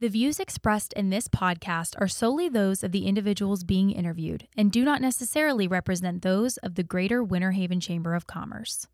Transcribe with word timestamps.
The 0.00 0.08
views 0.08 0.38
expressed 0.38 0.92
in 0.92 1.10
this 1.10 1.26
podcast 1.26 1.96
are 2.00 2.06
solely 2.06 2.48
those 2.48 2.84
of 2.84 2.92
the 2.92 3.04
individuals 3.04 3.64
being 3.64 3.90
interviewed 3.90 4.46
and 4.56 4.70
do 4.70 4.84
not 4.84 5.02
necessarily 5.02 5.66
represent 5.66 6.22
those 6.22 6.56
of 6.58 6.76
the 6.76 6.84
Greater 6.84 7.20
Winter 7.20 7.50
Haven 7.50 7.80
Chamber 7.80 8.14
of 8.14 8.24
Commerce. 8.28 8.86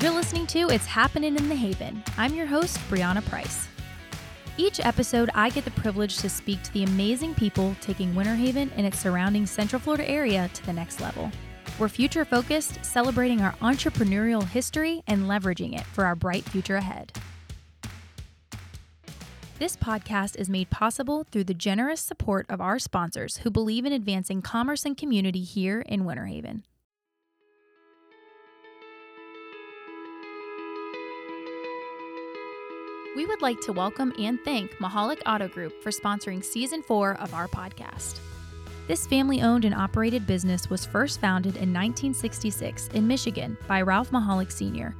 You're 0.00 0.12
listening 0.12 0.46
to 0.46 0.70
It's 0.70 0.86
Happening 0.86 1.36
in 1.36 1.50
the 1.50 1.54
Haven. 1.54 2.02
I'm 2.16 2.34
your 2.34 2.46
host, 2.46 2.78
Brianna 2.88 3.22
Price. 3.26 3.68
Each 4.56 4.80
episode, 4.80 5.28
I 5.34 5.50
get 5.50 5.66
the 5.66 5.72
privilege 5.72 6.16
to 6.20 6.30
speak 6.30 6.62
to 6.62 6.72
the 6.72 6.84
amazing 6.84 7.34
people 7.34 7.76
taking 7.82 8.14
Winter 8.14 8.34
Haven 8.34 8.72
and 8.76 8.86
its 8.86 8.98
surrounding 8.98 9.44
Central 9.44 9.78
Florida 9.78 10.08
area 10.08 10.48
to 10.54 10.64
the 10.64 10.72
next 10.72 11.02
level. 11.02 11.30
We're 11.78 11.88
future 11.88 12.24
focused, 12.24 12.82
celebrating 12.82 13.42
our 13.42 13.52
entrepreneurial 13.60 14.42
history 14.42 15.02
and 15.06 15.24
leveraging 15.24 15.78
it 15.78 15.84
for 15.84 16.06
our 16.06 16.14
bright 16.14 16.44
future 16.44 16.76
ahead. 16.76 17.12
This 19.58 19.76
podcast 19.76 20.36
is 20.36 20.48
made 20.48 20.70
possible 20.70 21.24
through 21.30 21.44
the 21.44 21.54
generous 21.54 22.00
support 22.00 22.46
of 22.48 22.62
our 22.62 22.78
sponsors 22.78 23.38
who 23.38 23.50
believe 23.50 23.84
in 23.84 23.92
advancing 23.92 24.40
commerce 24.40 24.86
and 24.86 24.96
community 24.96 25.42
here 25.42 25.82
in 25.82 26.06
Winter 26.06 26.24
Haven. 26.24 26.64
We 33.14 33.26
would 33.26 33.42
like 33.42 33.60
to 33.62 33.72
welcome 33.72 34.14
and 34.18 34.38
thank 34.44 34.72
Mahalik 34.72 35.20
Auto 35.26 35.48
Group 35.48 35.82
for 35.82 35.90
sponsoring 35.90 36.42
season 36.42 36.82
four 36.82 37.18
of 37.20 37.34
our 37.34 37.48
podcast. 37.48 38.18
This 38.86 39.04
family 39.04 39.42
owned 39.42 39.64
and 39.64 39.74
operated 39.74 40.28
business 40.28 40.70
was 40.70 40.86
first 40.86 41.20
founded 41.20 41.56
in 41.56 41.72
1966 41.72 42.88
in 42.94 43.06
Michigan 43.06 43.56
by 43.66 43.82
Ralph 43.82 44.10
Mahalik 44.10 44.52
Sr. 44.52 44.94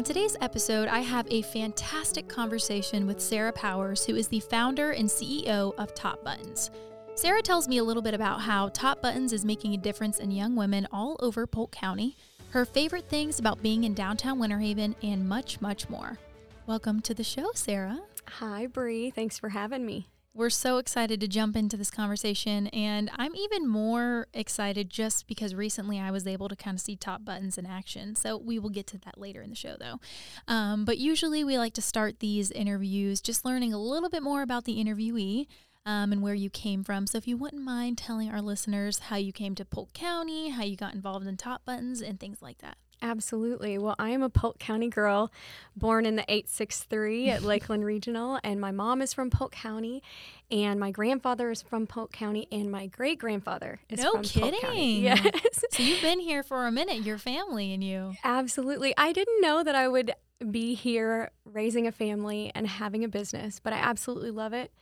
On 0.00 0.04
today's 0.04 0.34
episode, 0.40 0.88
I 0.88 1.00
have 1.00 1.26
a 1.30 1.42
fantastic 1.42 2.26
conversation 2.26 3.06
with 3.06 3.20
Sarah 3.20 3.52
Powers, 3.52 4.02
who 4.02 4.16
is 4.16 4.28
the 4.28 4.40
founder 4.40 4.92
and 4.92 5.06
CEO 5.06 5.74
of 5.76 5.94
Top 5.94 6.24
Buttons. 6.24 6.70
Sarah 7.16 7.42
tells 7.42 7.68
me 7.68 7.76
a 7.76 7.84
little 7.84 8.02
bit 8.02 8.14
about 8.14 8.40
how 8.40 8.70
Top 8.70 9.02
Buttons 9.02 9.34
is 9.34 9.44
making 9.44 9.74
a 9.74 9.76
difference 9.76 10.18
in 10.18 10.30
young 10.30 10.56
women 10.56 10.88
all 10.90 11.18
over 11.20 11.46
Polk 11.46 11.72
County, 11.72 12.16
her 12.48 12.64
favorite 12.64 13.10
things 13.10 13.38
about 13.38 13.62
being 13.62 13.84
in 13.84 13.92
downtown 13.92 14.38
Winter 14.38 14.60
Haven, 14.60 14.96
and 15.02 15.28
much, 15.28 15.60
much 15.60 15.90
more. 15.90 16.18
Welcome 16.66 17.02
to 17.02 17.12
the 17.12 17.22
show, 17.22 17.50
Sarah. 17.54 18.00
Hi, 18.26 18.68
Bree. 18.68 19.10
Thanks 19.10 19.38
for 19.38 19.50
having 19.50 19.84
me. 19.84 20.08
We're 20.40 20.48
so 20.48 20.78
excited 20.78 21.20
to 21.20 21.28
jump 21.28 21.54
into 21.54 21.76
this 21.76 21.90
conversation, 21.90 22.68
and 22.68 23.10
I'm 23.18 23.36
even 23.36 23.68
more 23.68 24.26
excited 24.32 24.88
just 24.88 25.26
because 25.26 25.54
recently 25.54 26.00
I 26.00 26.10
was 26.10 26.26
able 26.26 26.48
to 26.48 26.56
kind 26.56 26.76
of 26.76 26.80
see 26.80 26.96
top 26.96 27.26
buttons 27.26 27.58
in 27.58 27.66
action. 27.66 28.14
So 28.14 28.38
we 28.38 28.58
will 28.58 28.70
get 28.70 28.86
to 28.86 28.98
that 29.00 29.18
later 29.18 29.42
in 29.42 29.50
the 29.50 29.54
show, 29.54 29.76
though. 29.78 30.00
Um, 30.48 30.86
but 30.86 30.96
usually 30.96 31.44
we 31.44 31.58
like 31.58 31.74
to 31.74 31.82
start 31.82 32.20
these 32.20 32.50
interviews 32.52 33.20
just 33.20 33.44
learning 33.44 33.74
a 33.74 33.78
little 33.78 34.08
bit 34.08 34.22
more 34.22 34.40
about 34.40 34.64
the 34.64 34.82
interviewee. 34.82 35.46
Um, 35.84 36.12
and 36.12 36.22
where 36.22 36.34
you 36.34 36.50
came 36.50 36.84
from. 36.84 37.06
So, 37.06 37.16
if 37.16 37.26
you 37.26 37.38
wouldn't 37.38 37.62
mind 37.62 37.96
telling 37.96 38.30
our 38.30 38.42
listeners 38.42 38.98
how 38.98 39.16
you 39.16 39.32
came 39.32 39.54
to 39.54 39.64
Polk 39.64 39.94
County, 39.94 40.50
how 40.50 40.62
you 40.62 40.76
got 40.76 40.94
involved 40.94 41.26
in 41.26 41.38
Top 41.38 41.64
Buttons, 41.64 42.02
and 42.02 42.20
things 42.20 42.42
like 42.42 42.58
that. 42.58 42.76
Absolutely. 43.02 43.78
Well, 43.78 43.96
I 43.98 44.10
am 44.10 44.22
a 44.22 44.28
Polk 44.28 44.58
County 44.58 44.88
girl, 44.88 45.32
born 45.74 46.04
in 46.04 46.16
the 46.16 46.22
863 46.22 47.30
at 47.30 47.42
Lakeland 47.44 47.84
Regional, 47.84 48.38
and 48.44 48.60
my 48.60 48.70
mom 48.70 49.00
is 49.00 49.14
from 49.14 49.30
Polk 49.30 49.52
County, 49.52 50.02
and 50.50 50.78
my 50.78 50.90
grandfather 50.90 51.50
is 51.50 51.62
from 51.62 51.86
Polk 51.86 52.12
County, 52.12 52.46
and 52.52 52.70
my 52.70 52.86
great 52.86 53.18
grandfather 53.18 53.80
is 53.88 54.02
no 54.02 54.12
from 54.12 54.22
kidding. 54.22 54.50
Polk 54.50 54.62
County. 54.62 55.00
Yes. 55.00 55.64
So 55.70 55.82
you've 55.82 56.02
been 56.02 56.20
here 56.20 56.42
for 56.42 56.66
a 56.66 56.72
minute, 56.72 56.98
your 57.02 57.18
family 57.18 57.72
and 57.72 57.82
you. 57.82 58.14
Absolutely. 58.22 58.94
I 58.98 59.12
didn't 59.12 59.40
know 59.40 59.62
that 59.62 59.74
I 59.74 59.88
would 59.88 60.12
be 60.50 60.74
here 60.74 61.30
raising 61.44 61.86
a 61.86 61.92
family 61.92 62.52
and 62.54 62.66
having 62.66 63.04
a 63.04 63.08
business, 63.08 63.60
but 63.60 63.72
I 63.72 63.76
absolutely 63.76 64.30
love 64.30 64.52
it 64.52 64.72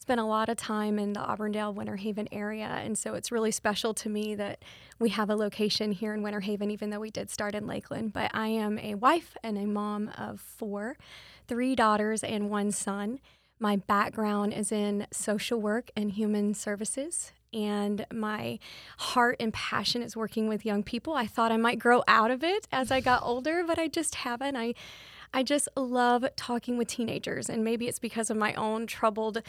spent 0.00 0.20
a 0.20 0.24
lot 0.24 0.48
of 0.48 0.56
time 0.56 0.98
in 0.98 1.12
the 1.12 1.20
Auburndale 1.20 1.74
Winter 1.74 1.96
Haven 1.96 2.28
area. 2.32 2.66
And 2.66 2.96
so 2.96 3.14
it's 3.14 3.30
really 3.30 3.50
special 3.50 3.92
to 3.94 4.08
me 4.08 4.34
that 4.36 4.62
we 4.98 5.10
have 5.10 5.28
a 5.28 5.36
location 5.36 5.92
here 5.92 6.14
in 6.14 6.22
Winter 6.22 6.40
Haven, 6.40 6.70
even 6.70 6.90
though 6.90 7.00
we 7.00 7.10
did 7.10 7.30
start 7.30 7.54
in 7.54 7.66
Lakeland. 7.66 8.12
But 8.12 8.30
I 8.32 8.48
am 8.48 8.78
a 8.78 8.94
wife 8.94 9.36
and 9.42 9.58
a 9.58 9.66
mom 9.66 10.10
of 10.16 10.40
four, 10.40 10.96
three 11.46 11.74
daughters, 11.74 12.24
and 12.24 12.48
one 12.48 12.70
son. 12.70 13.20
My 13.60 13.76
background 13.76 14.54
is 14.54 14.70
in 14.70 15.06
social 15.10 15.60
work 15.60 15.90
and 15.96 16.12
human 16.12 16.54
services. 16.54 17.32
And 17.52 18.06
my 18.12 18.58
heart 18.98 19.36
and 19.40 19.52
passion 19.52 20.02
is 20.02 20.16
working 20.16 20.48
with 20.48 20.64
young 20.64 20.82
people. 20.82 21.14
I 21.14 21.26
thought 21.26 21.50
I 21.50 21.56
might 21.56 21.78
grow 21.78 22.02
out 22.06 22.30
of 22.30 22.44
it 22.44 22.68
as 22.70 22.90
I 22.90 23.00
got 23.00 23.22
older, 23.22 23.64
but 23.66 23.78
I 23.78 23.88
just 23.88 24.16
haven't. 24.16 24.56
I 24.56 24.74
I 25.34 25.42
just 25.42 25.68
love 25.76 26.24
talking 26.36 26.78
with 26.78 26.88
teenagers, 26.88 27.50
and 27.50 27.62
maybe 27.62 27.86
it's 27.86 27.98
because 27.98 28.30
of 28.30 28.38
my 28.38 28.54
own 28.54 28.86
troubled 28.86 29.42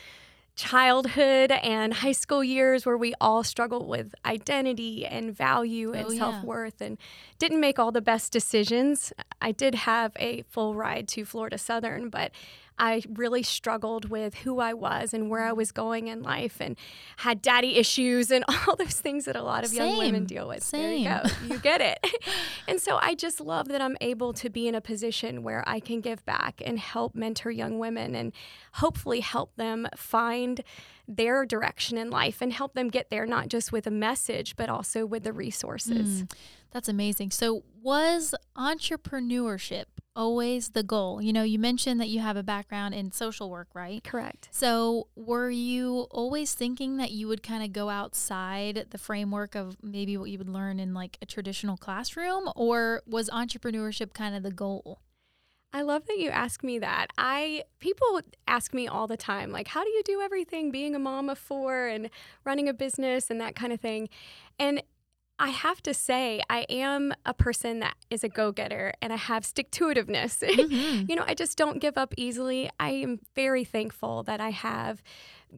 childhood 0.59 1.51
and 1.51 1.93
high 1.93 2.11
school 2.11 2.43
years 2.43 2.85
where 2.85 2.97
we 2.97 3.13
all 3.21 3.43
struggled 3.43 3.87
with 3.87 4.13
identity 4.25 5.05
and 5.05 5.35
value 5.35 5.93
and 5.93 6.07
Oh, 6.07 6.11
yeah. 6.11 6.19
self 6.19 6.43
worth 6.43 6.81
and 6.81 6.97
didn't 7.37 7.59
make 7.61 7.79
all 7.79 7.91
the 7.91 8.01
best 8.01 8.31
decisions. 8.31 9.13
I 9.41 9.51
did 9.53 9.73
have 9.75 10.11
a 10.17 10.41
full 10.43 10.75
ride 10.75 11.07
to 11.09 11.23
Florida 11.25 11.57
Southern, 11.57 12.09
but 12.09 12.31
I 12.79 13.03
really 13.13 13.43
struggled 13.43 14.09
with 14.09 14.35
who 14.35 14.59
I 14.59 14.73
was 14.73 15.13
and 15.13 15.29
where 15.29 15.43
I 15.43 15.51
was 15.51 15.71
going 15.71 16.07
in 16.07 16.23
life 16.23 16.57
and 16.59 16.77
had 17.17 17.41
daddy 17.41 17.75
issues 17.75 18.31
and 18.31 18.45
all 18.67 18.75
those 18.75 18.99
things 18.99 19.25
that 19.25 19.35
a 19.35 19.43
lot 19.43 19.63
of 19.63 19.73
young 19.73 19.97
women 19.97 20.25
deal 20.25 20.47
with. 20.47 20.69
There 20.71 20.93
you 20.93 21.09
go. 21.09 21.21
You 21.47 21.59
get 21.59 21.81
it. 21.81 21.99
and 22.67 22.79
so 22.81 22.97
I 23.01 23.15
just 23.15 23.39
love 23.41 23.67
that 23.67 23.81
I'm 23.81 23.97
able 24.01 24.33
to 24.33 24.49
be 24.49 24.67
in 24.67 24.75
a 24.75 24.81
position 24.81 25.43
where 25.43 25.63
I 25.67 25.79
can 25.79 26.01
give 26.01 26.25
back 26.25 26.61
and 26.65 26.79
help 26.79 27.15
mentor 27.15 27.51
young 27.51 27.79
women 27.79 28.15
and 28.15 28.31
hopefully 28.73 29.19
help 29.19 29.55
them 29.55 29.87
find 29.95 30.63
their 31.07 31.45
direction 31.45 31.97
in 31.97 32.09
life 32.09 32.41
and 32.41 32.53
help 32.53 32.75
them 32.75 32.87
get 32.87 33.09
there 33.09 33.25
not 33.25 33.47
just 33.47 33.71
with 33.71 33.87
a 33.87 33.91
message 33.91 34.55
but 34.55 34.69
also 34.69 35.05
with 35.05 35.23
the 35.23 35.33
resources. 35.33 36.23
Mm, 36.23 36.31
that's 36.71 36.89
amazing. 36.89 37.31
So, 37.31 37.63
was 37.81 38.35
entrepreneurship 38.55 39.85
always 40.15 40.69
the 40.69 40.83
goal? 40.83 41.21
You 41.21 41.33
know, 41.33 41.43
you 41.43 41.57
mentioned 41.57 41.99
that 42.01 42.09
you 42.09 42.19
have 42.19 42.37
a 42.37 42.43
background 42.43 42.93
in 42.93 43.11
social 43.11 43.49
work, 43.49 43.69
right? 43.73 44.03
Correct. 44.03 44.49
So, 44.51 45.07
were 45.15 45.49
you 45.49 46.07
always 46.11 46.53
thinking 46.53 46.97
that 46.97 47.11
you 47.11 47.27
would 47.27 47.43
kind 47.43 47.63
of 47.63 47.73
go 47.73 47.89
outside 47.89 48.87
the 48.89 48.97
framework 48.97 49.55
of 49.55 49.77
maybe 49.81 50.17
what 50.17 50.29
you 50.29 50.37
would 50.37 50.49
learn 50.49 50.79
in 50.79 50.93
like 50.93 51.17
a 51.21 51.25
traditional 51.25 51.77
classroom, 51.77 52.49
or 52.55 53.01
was 53.05 53.29
entrepreneurship 53.29 54.13
kind 54.13 54.35
of 54.35 54.43
the 54.43 54.51
goal? 54.51 54.99
I 55.71 55.83
love 55.83 56.07
that 56.07 56.17
you 56.17 56.29
ask 56.29 56.63
me 56.63 56.79
that. 56.79 57.07
I 57.17 57.63
people 57.79 58.21
ask 58.47 58.73
me 58.73 58.87
all 58.87 59.05
the 59.05 59.17
time 59.17 59.51
like 59.51 59.67
how 59.67 59.83
do 59.83 59.89
you 59.89 60.01
do 60.03 60.19
everything 60.19 60.71
being 60.71 60.95
a 60.95 60.99
mom 60.99 61.29
of 61.29 61.37
4 61.37 61.87
and 61.87 62.09
running 62.43 62.67
a 62.67 62.73
business 62.73 63.29
and 63.29 63.39
that 63.39 63.55
kind 63.55 63.71
of 63.71 63.79
thing. 63.79 64.09
And 64.57 64.81
I 65.41 65.49
have 65.49 65.81
to 65.83 65.93
say 65.93 66.41
I 66.49 66.65
am 66.69 67.13
a 67.25 67.33
person 67.33 67.79
that 67.79 67.95
is 68.09 68.23
a 68.25 68.29
go-getter 68.29 68.93
and 69.01 69.13
I 69.13 69.15
have 69.15 69.45
stick-to-itiveness. 69.45 70.43
Mhm. 70.59 71.09
you 71.09 71.15
know, 71.15 71.23
I 71.25 71.33
just 71.33 71.57
don't 71.57 71.79
give 71.79 71.97
up 71.97 72.13
easily. 72.17 72.69
I 72.79 72.89
am 72.91 73.19
very 73.35 73.63
thankful 73.63 74.23
that 74.23 74.41
I 74.41 74.49
have 74.51 75.01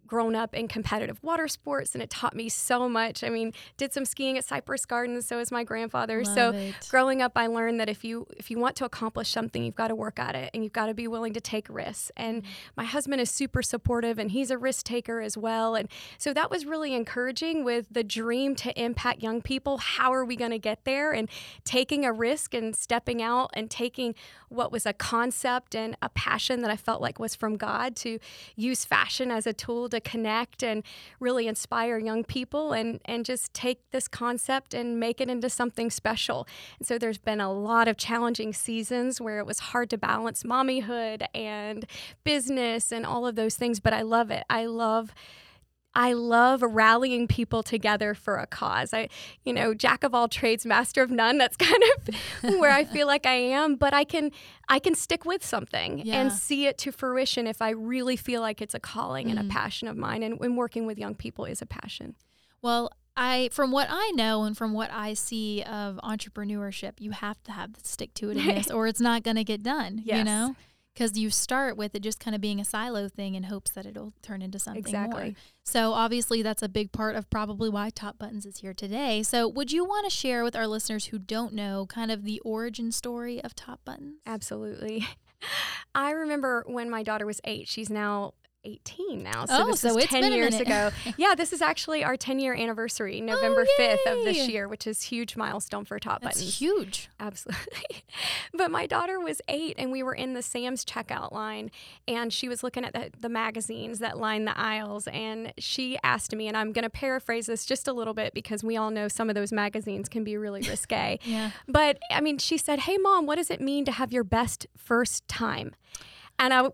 grown 0.08 0.36
up 0.36 0.54
in 0.54 0.68
competitive 0.68 1.22
water 1.24 1.48
sports 1.48 1.94
and 1.94 2.02
it 2.02 2.10
taught 2.10 2.36
me 2.36 2.50
so 2.50 2.88
much. 2.88 3.24
I 3.24 3.30
mean, 3.30 3.54
did 3.78 3.94
some 3.94 4.06
skiing 4.06 4.38
at 4.38 4.46
Cypress 4.46 4.86
Gardens, 4.86 5.26
so 5.26 5.40
is 5.40 5.52
my 5.52 5.64
grandfather. 5.64 6.24
Love 6.24 6.36
so 6.36 6.52
it. 6.52 6.88
growing 6.90 7.22
up 7.22 7.34
I 7.36 7.48
learned 7.48 7.80
that 7.80 7.90
if 7.90 8.04
you 8.04 8.28
if 8.38 8.50
you 8.52 8.60
want 8.60 8.76
to 8.78 8.86
accomplish 8.86 9.30
something, 9.30 9.64
you've 9.64 9.76
got 9.76 9.90
to 9.90 9.96
work 9.96 10.20
at 10.20 10.36
it 10.36 10.52
and 10.54 10.64
you've 10.64 10.74
got 10.74 10.88
to 10.88 10.94
be 10.94 11.08
willing 11.08 11.34
to 11.34 11.42
take 11.42 11.68
risks. 11.70 12.12
And 12.16 12.44
mm. 12.44 12.46
my 12.76 12.84
husband 12.84 13.22
is 13.22 13.30
super 13.30 13.62
supportive 13.62 14.20
and 14.20 14.32
he's 14.32 14.52
a 14.52 14.58
risk 14.58 14.86
taker 14.86 15.22
as 15.22 15.38
well. 15.38 15.76
And 15.76 15.90
so 16.18 16.34
that 16.34 16.50
was 16.50 16.66
really 16.66 16.94
encouraging 16.94 17.64
with 17.64 17.88
the 17.92 18.04
dream 18.04 18.56
to 18.56 18.82
impact 18.82 19.22
young 19.22 19.42
people. 19.42 19.78
How 19.78 20.14
are 20.14 20.26
we 20.26 20.36
going 20.36 20.52
to 20.52 20.60
get 20.60 20.86
there? 20.86 21.12
And 21.12 21.30
taking 21.64 22.06
a 22.06 22.14
risk 22.14 22.54
and 22.54 22.76
stepping 22.76 23.22
out 23.22 23.50
and 23.54 23.70
taking 23.70 24.16
what 24.50 24.72
was 24.72 24.86
a 24.86 24.94
concept 24.94 25.76
and 25.76 25.96
a 26.02 26.10
passion 26.10 26.62
that 26.62 26.72
I 26.72 26.76
felt 26.76 27.02
like 27.02 27.20
was 27.20 27.36
from 27.36 27.58
God 27.58 27.96
to 27.98 28.20
use 28.56 28.86
fashion 28.86 29.32
as 29.32 29.48
a 29.48 29.54
tool 29.54 29.81
to 29.89 30.00
connect 30.00 30.63
and 30.63 30.83
really 31.19 31.48
inspire 31.48 31.98
young 31.98 32.24
people 32.24 32.74
and, 32.74 33.00
and 33.06 33.25
just 33.25 33.54
take 33.54 33.80
this 33.92 34.07
concept 34.07 34.74
and 34.74 35.00
make 35.00 35.22
it 35.22 35.30
into 35.30 35.50
something 35.50 35.89
special. 35.89 36.48
And 36.80 36.88
so 36.88 36.98
there's 36.98 37.18
been 37.18 37.42
a 37.42 37.51
lot 37.51 37.88
of 37.88 37.98
challenging 37.98 38.54
seasons 38.54 39.19
where 39.19 39.39
it 39.39 39.45
was 39.45 39.60
hard 39.60 39.89
to 39.92 39.98
balance 39.98 40.44
mommyhood 40.44 41.25
and 41.33 41.86
business 42.24 42.92
and 42.92 43.06
all 43.06 43.28
of 43.28 43.36
those 43.36 43.56
things, 43.56 43.80
but 43.80 43.94
I 43.94 44.01
love 44.01 44.31
it. 44.31 44.44
I 44.50 44.66
love 44.66 45.13
I 45.94 46.14
love 46.14 46.62
rallying 46.62 47.28
people 47.28 47.64
together 47.64 48.14
for 48.14 48.38
a 48.38 48.48
cause. 48.48 48.94
I, 48.94 49.10
you 49.44 49.54
know, 49.54 49.74
jack 49.74 50.04
of 50.04 50.16
all 50.16 50.28
trades, 50.28 50.66
master 50.66 51.02
of 51.02 51.12
none. 51.12 51.38
That's 51.38 51.58
kind 51.70 51.84
of 51.98 52.60
where 52.60 52.72
I 52.72 52.86
feel 52.86 53.08
like 53.08 53.26
I 53.26 53.34
am, 53.36 53.76
but 53.76 53.94
I 53.94 54.04
can 54.04 54.32
I 54.70 54.80
can 54.80 54.96
stick 54.96 55.26
with 55.26 55.44
something 55.46 56.00
Yeah. 56.06 56.22
and 56.22 56.32
see 56.32 56.66
it 56.68 56.78
to 56.80 56.92
fruition 56.92 57.46
if 57.46 57.62
I 57.62 57.72
really 57.72 58.16
feel 58.16 58.40
like 58.42 58.62
it's 58.62 58.74
a 58.74 58.80
calling 58.80 59.30
and 59.30 59.38
a 59.38 59.42
mm-hmm. 59.42 59.52
passion 59.52 59.88
of 59.90 59.98
mine 59.98 60.24
and, 60.24 60.40
and 60.40 60.56
working 60.56 60.86
with 60.86 60.98
young 60.98 61.14
people 61.16 61.44
is 61.46 61.62
a 61.62 61.66
passion. 61.66 62.16
Well, 62.62 62.92
I 63.18 63.50
from 63.52 63.72
what 63.72 63.88
I 63.90 64.12
know 64.16 64.44
and 64.44 64.58
from 64.58 64.72
what 64.74 64.92
I 64.94 65.14
see 65.16 65.62
of 65.64 66.00
entrepreneurship, 66.04 66.94
you 67.00 67.12
have 67.12 67.44
to 67.44 67.52
have 67.52 67.74
the 67.74 67.82
stick 67.84 68.14
to 68.16 68.28
itiveness 68.28 68.74
or 68.74 68.88
it's 68.88 69.02
not 69.02 69.24
going 69.24 69.36
to 69.36 69.44
get 69.44 69.62
done, 69.62 69.98
you 69.98 70.04
Yes. 70.06 70.26
know? 70.26 70.56
Cuz 71.01 71.18
you 71.18 71.30
start 71.30 71.77
with 71.77 71.95
it 71.95 72.01
just 72.01 72.19
kind 72.19 72.36
of 72.36 72.42
being 72.42 72.59
a 72.59 72.65
silo 72.65 73.09
thing 73.09 73.36
in 73.36 73.44
hopes 73.44 73.71
that 73.71 73.86
it'll 73.86 74.13
turn 74.21 74.42
into 74.42 74.59
something 74.59 74.83
more. 74.83 75.06
Exactly. 75.06 75.36
So 75.63 75.94
obviously 75.94 76.42
that's 76.42 76.62
a 76.62 76.69
big 76.69 76.92
part 76.92 77.15
of 77.15 77.30
probably 77.30 77.69
why 77.69 77.89
Top 77.89 78.19
Buttons 78.19 78.45
is 78.45 78.59
here 78.59 78.74
today. 78.74 79.24
So 79.24 79.48
would 79.48 79.71
you 79.71 79.83
want 79.83 80.06
to 80.06 80.15
share 80.15 80.44
with 80.44 80.56
our 80.56 80.68
listeners 80.68 81.06
who 81.06 81.18
don't 81.18 81.53
know 81.53 81.86
kind 81.88 82.12
of 82.12 82.24
the 82.24 82.39
origin 82.42 82.92
story 82.92 83.44
of 83.44 83.56
Top 83.56 83.80
Buttons? 83.86 84.19
Absolutely. 84.25 85.07
I 85.95 86.12
remember 86.12 86.63
when 86.68 86.89
my 86.89 87.03
daughter 87.03 87.25
was 87.25 87.42
eight. 87.44 87.68
She's 87.68 87.89
now 87.89 88.33
18 88.63 89.24
now. 89.24 89.46
So 89.46 89.63
Oh, 89.63 89.66
this 89.68 89.81
so 89.81 89.90
is 89.90 89.98
it's 89.98 90.08
10 90.08 90.22
been 90.22 90.34
years 90.34 90.60
ago. 90.60 90.92
yeah, 91.18 91.36
this 91.36 91.52
is 91.54 91.62
actually 91.62 92.04
our 92.04 92.16
10 92.16 92.40
year 92.40 92.54
anniversary, 92.54 93.19
oh, 93.22 93.25
November 93.25 93.66
5th 93.80 94.06
of 94.08 94.24
this 94.25 94.40
Oh, 94.42 94.46
year, 94.46 94.68
which 94.68 94.86
is 94.88 95.04
huge 95.04 95.36
milestone 95.36 95.86
for 95.86 96.00
Top 96.00 96.22
That's 96.22 96.38
Buttons. 96.38 96.60
huge. 96.60 97.10
Absolutely. 97.19 98.04
but 98.54 98.72
my 98.72 98.86
daughter 98.86 99.19
was 99.19 99.42
eight, 99.48 99.75
and 99.78 99.92
we 99.92 100.04
were 100.04 100.13
in 100.13 100.34
the 100.34 100.42
Sam's 100.42 100.86
checkout 100.86 101.31
line, 101.31 101.72
and 102.08 102.31
she 102.31 102.48
was 102.48 102.63
looking 102.63 102.84
at 102.86 102.94
the, 102.94 103.12
the 103.19 103.30
magazines 103.30 104.00
that 104.00 104.18
line 104.18 104.46
the 104.46 104.58
aisles. 104.58 105.08
And 105.08 105.54
she 105.58 105.98
asked 106.04 106.36
me, 106.36 106.48
and 106.48 106.56
I'm 106.56 106.72
going 106.72 106.84
to 106.84 106.90
paraphrase 106.90 107.48
this 107.48 107.66
just 107.66 107.88
a 107.88 107.94
little 107.94 108.13
bit 108.13 108.34
because 108.34 108.63
we 108.63 108.78
all 108.78 108.92
know 108.92 109.08
some 109.08 109.30
of 109.30 109.36
those 109.36 109.52
magazines 109.52 110.08
can 110.10 110.24
be 110.24 110.38
really 110.38 110.62
risque. 110.62 111.19
Yeah. 111.31 111.52
But 111.68 111.98
I 112.10 112.19
mean, 112.22 112.38
she 112.40 112.58
said, 112.58 112.80
Hey, 112.81 112.98
mom, 112.98 113.25
what 113.25 113.36
does 113.36 113.50
it 113.50 113.62
mean 113.62 113.86
to 113.86 113.92
have 113.92 114.12
your 114.12 114.24
best 114.24 114.68
first 114.75 115.28
time? 115.28 115.74
And 116.38 116.54
I 116.54 116.69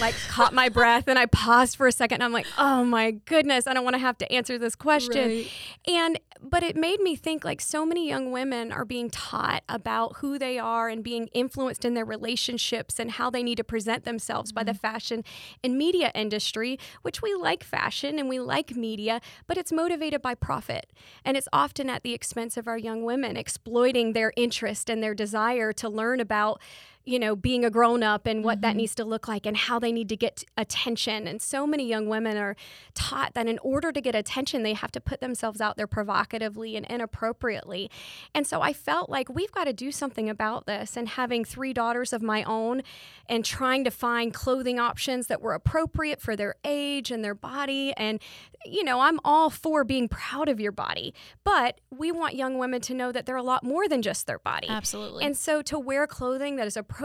like 0.00 0.14
caught 0.28 0.54
my 0.54 0.68
breath 0.68 1.08
and 1.08 1.18
I 1.18 1.26
paused 1.26 1.76
for 1.76 1.86
a 1.86 1.92
second 1.92 2.16
and 2.16 2.24
I'm 2.24 2.32
like, 2.32 2.46
oh 2.56 2.84
my 2.84 3.10
goodness, 3.10 3.66
I 3.66 3.74
don't 3.74 3.84
want 3.84 3.94
to 3.94 4.00
have 4.00 4.16
to 4.18 4.32
answer 4.32 4.58
this 4.58 4.74
question. 4.74 5.28
Right. 5.28 5.50
And 5.86 6.18
but 6.40 6.62
it 6.62 6.76
made 6.76 7.00
me 7.00 7.16
think 7.16 7.44
like 7.44 7.60
so 7.60 7.84
many 7.84 8.08
young 8.08 8.30
women 8.30 8.70
are 8.72 8.84
being 8.84 9.10
taught 9.10 9.64
about 9.68 10.18
who 10.18 10.38
they 10.38 10.58
are 10.58 10.88
and 10.88 11.02
being 11.02 11.26
influenced 11.28 11.84
in 11.84 11.94
their 11.94 12.04
relationships 12.04 12.98
and 12.98 13.12
how 13.12 13.28
they 13.28 13.42
need 13.42 13.56
to 13.56 13.64
present 13.64 14.04
themselves 14.04 14.52
by 14.52 14.62
the 14.62 14.72
mm-hmm. 14.72 14.78
fashion 14.78 15.24
and 15.64 15.76
media 15.76 16.12
industry, 16.14 16.78
which 17.02 17.22
we 17.22 17.34
like 17.34 17.64
fashion 17.64 18.18
and 18.18 18.28
we 18.28 18.38
like 18.38 18.76
media, 18.76 19.20
but 19.46 19.58
it's 19.58 19.72
motivated 19.72 20.22
by 20.22 20.34
profit. 20.34 20.92
And 21.24 21.36
it's 21.36 21.48
often 21.52 21.90
at 21.90 22.02
the 22.02 22.14
expense 22.14 22.56
of 22.56 22.68
our 22.68 22.78
young 22.78 23.04
women 23.04 23.36
exploiting 23.36 24.12
their 24.12 24.32
interest 24.36 24.88
and 24.88 25.02
their 25.02 25.14
desire 25.14 25.72
to 25.74 25.88
learn 25.88 26.20
about 26.20 26.60
you 27.08 27.18
know, 27.18 27.34
being 27.34 27.64
a 27.64 27.70
grown 27.70 28.02
up 28.02 28.26
and 28.26 28.44
what 28.44 28.60
that 28.60 28.72
mm-hmm. 28.72 28.78
needs 28.78 28.94
to 28.94 29.02
look 29.02 29.26
like 29.26 29.46
and 29.46 29.56
how 29.56 29.78
they 29.78 29.90
need 29.90 30.10
to 30.10 30.16
get 30.16 30.44
attention. 30.58 31.26
And 31.26 31.40
so 31.40 31.66
many 31.66 31.88
young 31.88 32.06
women 32.06 32.36
are 32.36 32.54
taught 32.94 33.32
that 33.32 33.46
in 33.46 33.58
order 33.60 33.92
to 33.92 34.00
get 34.02 34.14
attention, 34.14 34.62
they 34.62 34.74
have 34.74 34.92
to 34.92 35.00
put 35.00 35.20
themselves 35.20 35.58
out 35.62 35.78
there 35.78 35.86
provocatively 35.86 36.76
and 36.76 36.84
inappropriately. 36.84 37.90
And 38.34 38.46
so 38.46 38.60
I 38.60 38.74
felt 38.74 39.08
like 39.08 39.30
we've 39.30 39.50
got 39.52 39.64
to 39.64 39.72
do 39.72 39.90
something 39.90 40.28
about 40.28 40.66
this. 40.66 40.98
And 40.98 41.08
having 41.08 41.46
three 41.46 41.72
daughters 41.72 42.12
of 42.12 42.20
my 42.20 42.42
own 42.42 42.82
and 43.26 43.42
trying 43.42 43.84
to 43.84 43.90
find 43.90 44.34
clothing 44.34 44.78
options 44.78 45.28
that 45.28 45.40
were 45.40 45.54
appropriate 45.54 46.20
for 46.20 46.36
their 46.36 46.56
age 46.62 47.10
and 47.10 47.24
their 47.24 47.34
body. 47.34 47.94
And, 47.96 48.20
you 48.66 48.84
know, 48.84 49.00
I'm 49.00 49.18
all 49.24 49.48
for 49.48 49.82
being 49.82 50.08
proud 50.08 50.50
of 50.50 50.60
your 50.60 50.72
body, 50.72 51.14
but 51.42 51.80
we 51.90 52.12
want 52.12 52.34
young 52.34 52.58
women 52.58 52.82
to 52.82 52.92
know 52.92 53.12
that 53.12 53.24
they're 53.24 53.36
a 53.36 53.42
lot 53.42 53.64
more 53.64 53.88
than 53.88 54.02
just 54.02 54.26
their 54.26 54.40
body. 54.40 54.68
Absolutely. 54.68 55.24
And 55.24 55.34
so 55.34 55.62
to 55.62 55.78
wear 55.78 56.06
clothing 56.06 56.56
that 56.56 56.66
is 56.66 56.76
appropriate 56.76 56.97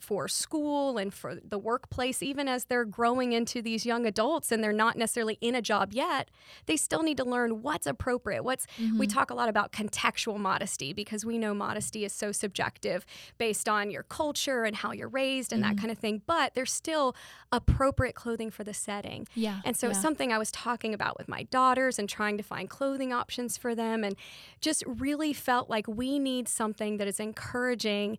for 0.00 0.28
school 0.28 0.98
and 0.98 1.12
for 1.12 1.36
the 1.36 1.58
workplace, 1.58 2.22
even 2.22 2.48
as 2.48 2.64
they're 2.64 2.84
growing 2.84 3.32
into 3.32 3.62
these 3.62 3.86
young 3.86 4.06
adults 4.06 4.52
and 4.52 4.62
they're 4.62 4.72
not 4.72 4.96
necessarily 4.96 5.38
in 5.40 5.54
a 5.54 5.62
job 5.62 5.92
yet, 5.92 6.30
they 6.66 6.76
still 6.76 7.02
need 7.02 7.16
to 7.16 7.24
learn 7.24 7.62
what's 7.62 7.86
appropriate. 7.86 8.42
What's 8.42 8.66
we 8.78 8.84
mm-hmm. 8.84 9.02
talk 9.04 9.30
a 9.30 9.34
lot 9.34 9.48
about 9.48 9.72
contextual 9.72 10.38
modesty 10.38 10.92
because 10.92 11.24
we 11.24 11.38
know 11.38 11.54
modesty 11.54 12.04
is 12.04 12.12
so 12.12 12.32
subjective 12.32 13.06
based 13.38 13.68
on 13.68 13.90
your 13.90 14.02
culture 14.02 14.64
and 14.64 14.76
how 14.76 14.92
you're 14.92 15.08
raised 15.08 15.52
and 15.52 15.62
that 15.62 15.72
mm-hmm. 15.72 15.80
kind 15.80 15.90
of 15.90 15.98
thing. 15.98 16.22
But 16.26 16.54
there's 16.54 16.72
still 16.72 17.14
appropriate 17.52 18.14
clothing 18.14 18.50
for 18.50 18.64
the 18.64 18.74
setting. 18.74 19.26
Yeah, 19.34 19.60
And 19.64 19.76
so 19.76 19.88
it's 19.88 19.98
yeah. 19.98 20.02
something 20.02 20.32
I 20.32 20.38
was 20.38 20.50
talking 20.50 20.92
about 20.94 21.18
with 21.18 21.28
my 21.28 21.44
daughters 21.44 21.98
and 21.98 22.08
trying 22.08 22.36
to 22.36 22.42
find 22.42 22.68
clothing 22.68 23.12
options 23.12 23.56
for 23.56 23.74
them 23.74 24.04
and 24.04 24.16
just 24.60 24.82
really 24.86 25.32
felt 25.32 25.70
like 25.70 25.86
we 25.86 26.18
need 26.18 26.48
something 26.48 26.96
that 26.98 27.06
is 27.06 27.20
encouraging 27.20 28.18